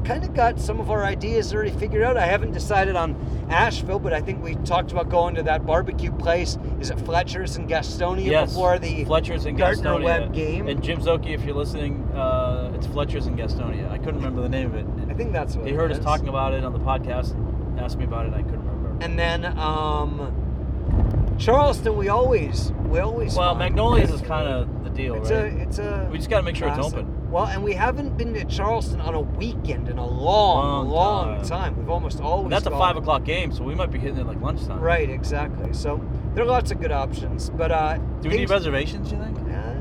Kind 0.05 0.23
of 0.23 0.33
got 0.33 0.59
some 0.59 0.79
of 0.79 0.89
our 0.89 1.03
ideas 1.03 1.53
already 1.53 1.69
figured 1.71 2.01
out. 2.01 2.17
I 2.17 2.25
haven't 2.25 2.51
decided 2.51 2.95
on 2.95 3.15
Asheville, 3.49 3.99
but 3.99 4.11
I 4.11 4.21
think 4.21 4.41
we 4.43 4.55
talked 4.55 4.91
about 4.91 5.09
going 5.09 5.35
to 5.35 5.43
that 5.43 5.65
barbecue 5.67 6.11
place. 6.11 6.57
Is 6.79 6.89
it 6.89 6.99
Fletcher's 7.01 7.57
and 7.57 7.69
Gastonia 7.69 8.25
Yes. 8.25 8.49
before 8.49 8.79
the 8.79 9.03
Fletcher's 9.05 9.45
in 9.45 9.55
Gardner 9.55 9.83
Gastonia. 9.97 10.03
Webb 10.03 10.33
game? 10.33 10.67
And 10.67 10.81
Jim 10.81 10.99
Zoki, 10.99 11.29
if 11.35 11.43
you're 11.43 11.53
listening, 11.55 12.03
uh, 12.15 12.71
it's 12.73 12.87
Fletcher's 12.87 13.27
and 13.27 13.37
Gastonia. 13.37 13.91
I 13.91 13.97
couldn't 13.99 14.15
remember 14.15 14.41
the 14.41 14.49
name 14.49 14.67
of 14.67 14.75
it. 14.75 14.85
I 15.11 15.13
think 15.13 15.31
that's 15.31 15.55
what 15.55 15.65
He 15.67 15.73
it 15.73 15.75
heard 15.75 15.91
us 15.91 15.99
talking 15.99 16.27
about 16.29 16.53
it 16.53 16.63
on 16.63 16.73
the 16.73 16.79
podcast, 16.79 17.31
and 17.33 17.79
asked 17.79 17.97
me 17.97 18.05
about 18.05 18.25
it, 18.25 18.33
I 18.33 18.41
couldn't 18.41 18.65
remember. 18.67 19.03
And 19.05 19.19
then 19.19 19.45
um, 19.59 21.35
Charleston, 21.37 21.95
we 21.97 22.09
always 22.09 22.71
we 22.87 22.99
always. 22.99 23.35
Well, 23.35 23.53
Magnolias 23.53 24.11
is 24.11 24.21
kind 24.21 24.47
of 24.47 24.83
the 24.83 24.89
deal, 24.89 25.15
It's 25.15 25.29
right? 25.29 25.53
a 25.53 25.57
it's 25.61 25.77
a. 25.77 26.07
We 26.11 26.17
just 26.17 26.29
gotta 26.29 26.43
make 26.43 26.55
sure 26.55 26.67
it's 26.69 26.79
open. 26.79 27.15
Well, 27.29 27.45
and 27.45 27.63
we 27.63 27.73
haven't 27.73 28.17
been 28.17 28.33
to 28.33 28.43
Charleston 28.45 28.99
on 29.01 29.13
a 29.13 29.21
weekend 29.21 29.87
in 29.87 29.99
a 29.99 30.05
long, 30.07 30.87
Long 30.87 30.89
long, 30.89 31.35
time. 31.37 31.45
time. 31.45 31.77
We've 31.77 31.89
almost 31.89 32.19
always. 32.21 32.45
and 32.45 32.53
that's 32.53 32.65
a 32.65 32.71
gone- 32.71 32.79
five 32.79 32.97
o'clock 32.97 33.23
game, 33.23 33.51
so 33.51 33.63
we 33.63 33.75
might 33.75 33.91
be 33.91 33.99
hitting 33.99 34.17
it 34.17 34.25
like 34.25 34.41
lunchtime. 34.41 34.79
Right, 34.79 35.09
exactly. 35.09 35.71
So 35.73 36.03
there 36.33 36.43
are 36.43 36.47
lots 36.47 36.71
of 36.71 36.79
good 36.81 36.91
options, 36.91 37.51
but 37.51 37.71
uh, 37.71 37.97
Do 37.97 38.03
we 38.23 38.29
need 38.29 38.37
things- 38.37 38.49
reservations? 38.51 39.11
You 39.11 39.19
think? 39.19 39.37
Uh, 39.37 39.73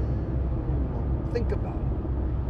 we'll 1.25 1.33
think 1.33 1.53
about 1.53 1.75
it. 1.77 1.83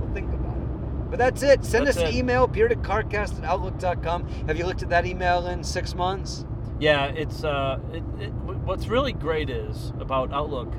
We'll 0.00 0.12
think 0.14 0.32
about 0.34 0.56
it. 0.56 1.10
But 1.10 1.18
that's 1.18 1.42
it. 1.42 1.64
Send 1.64 1.86
That's 1.86 1.96
us 1.98 2.02
an 2.10 2.14
email, 2.14 2.48
beardedcarcast 2.48 3.38
at 3.38 3.44
outlook.com. 3.44 4.28
Have 4.48 4.58
you 4.58 4.66
looked 4.66 4.82
at 4.82 4.88
that 4.90 5.06
email 5.06 5.46
in 5.46 5.62
six 5.62 5.94
months? 5.94 6.44
Yeah, 6.80 7.06
it's 7.06 7.44
uh, 7.44 7.78
it, 7.92 8.02
it, 8.20 8.32
what's 8.32 8.88
really 8.88 9.12
great 9.12 9.48
is 9.48 9.92
about 10.00 10.32
Outlook, 10.32 10.72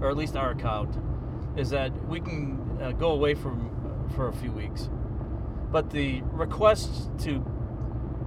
or 0.00 0.10
at 0.10 0.16
least 0.16 0.36
our 0.36 0.50
account, 0.50 0.96
is 1.56 1.70
that 1.70 1.92
we 2.08 2.20
can 2.20 2.63
uh, 2.82 2.92
go 2.92 3.10
away 3.12 3.34
from 3.34 3.70
for 4.14 4.28
a 4.28 4.32
few 4.32 4.52
weeks, 4.52 4.88
but 5.72 5.90
the 5.90 6.22
requests 6.32 7.08
to 7.24 7.44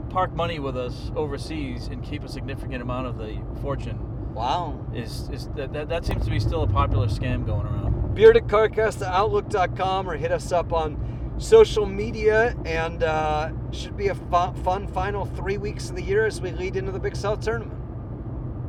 park 0.10 0.34
money 0.34 0.60
with 0.60 0.78
us 0.78 1.12
overseas 1.16 1.88
and 1.88 2.04
keep 2.04 2.24
a 2.24 2.28
significant 2.30 2.82
amount 2.82 3.08
of 3.08 3.18
the 3.18 3.38
fortune 3.62 4.00
Wow. 4.34 4.86
is 4.94 5.30
is 5.32 5.48
that 5.56 5.74
that, 5.74 5.90
that 5.90 6.06
seems 6.06 6.24
to 6.26 6.32
be 6.32 6.40
still 6.40 6.64
a 6.64 6.68
popular 6.68 7.08
scam 7.08 7.46
going 7.46 7.66
around. 7.66 8.16
beardedcarcast 8.16 9.02
at 9.02 9.14
outlook.com 9.14 10.10
or 10.10 10.16
hit 10.16 10.32
us 10.32 10.52
up 10.52 10.72
on 10.74 10.98
social 11.40 11.86
media 11.86 12.56
and 12.66 13.04
uh, 13.04 13.52
should 13.72 13.96
be 13.96 14.08
a 14.08 14.16
fu- 14.16 14.54
fun 14.64 14.88
final 14.88 15.26
three 15.26 15.58
weeks 15.58 15.90
of 15.90 15.96
the 15.96 16.02
year 16.04 16.26
as 16.26 16.42
we 16.42 16.52
lead 16.52 16.76
into 16.76 16.92
the 16.92 17.00
Big 17.00 17.16
South 17.16 17.40
tournament. 17.42 17.80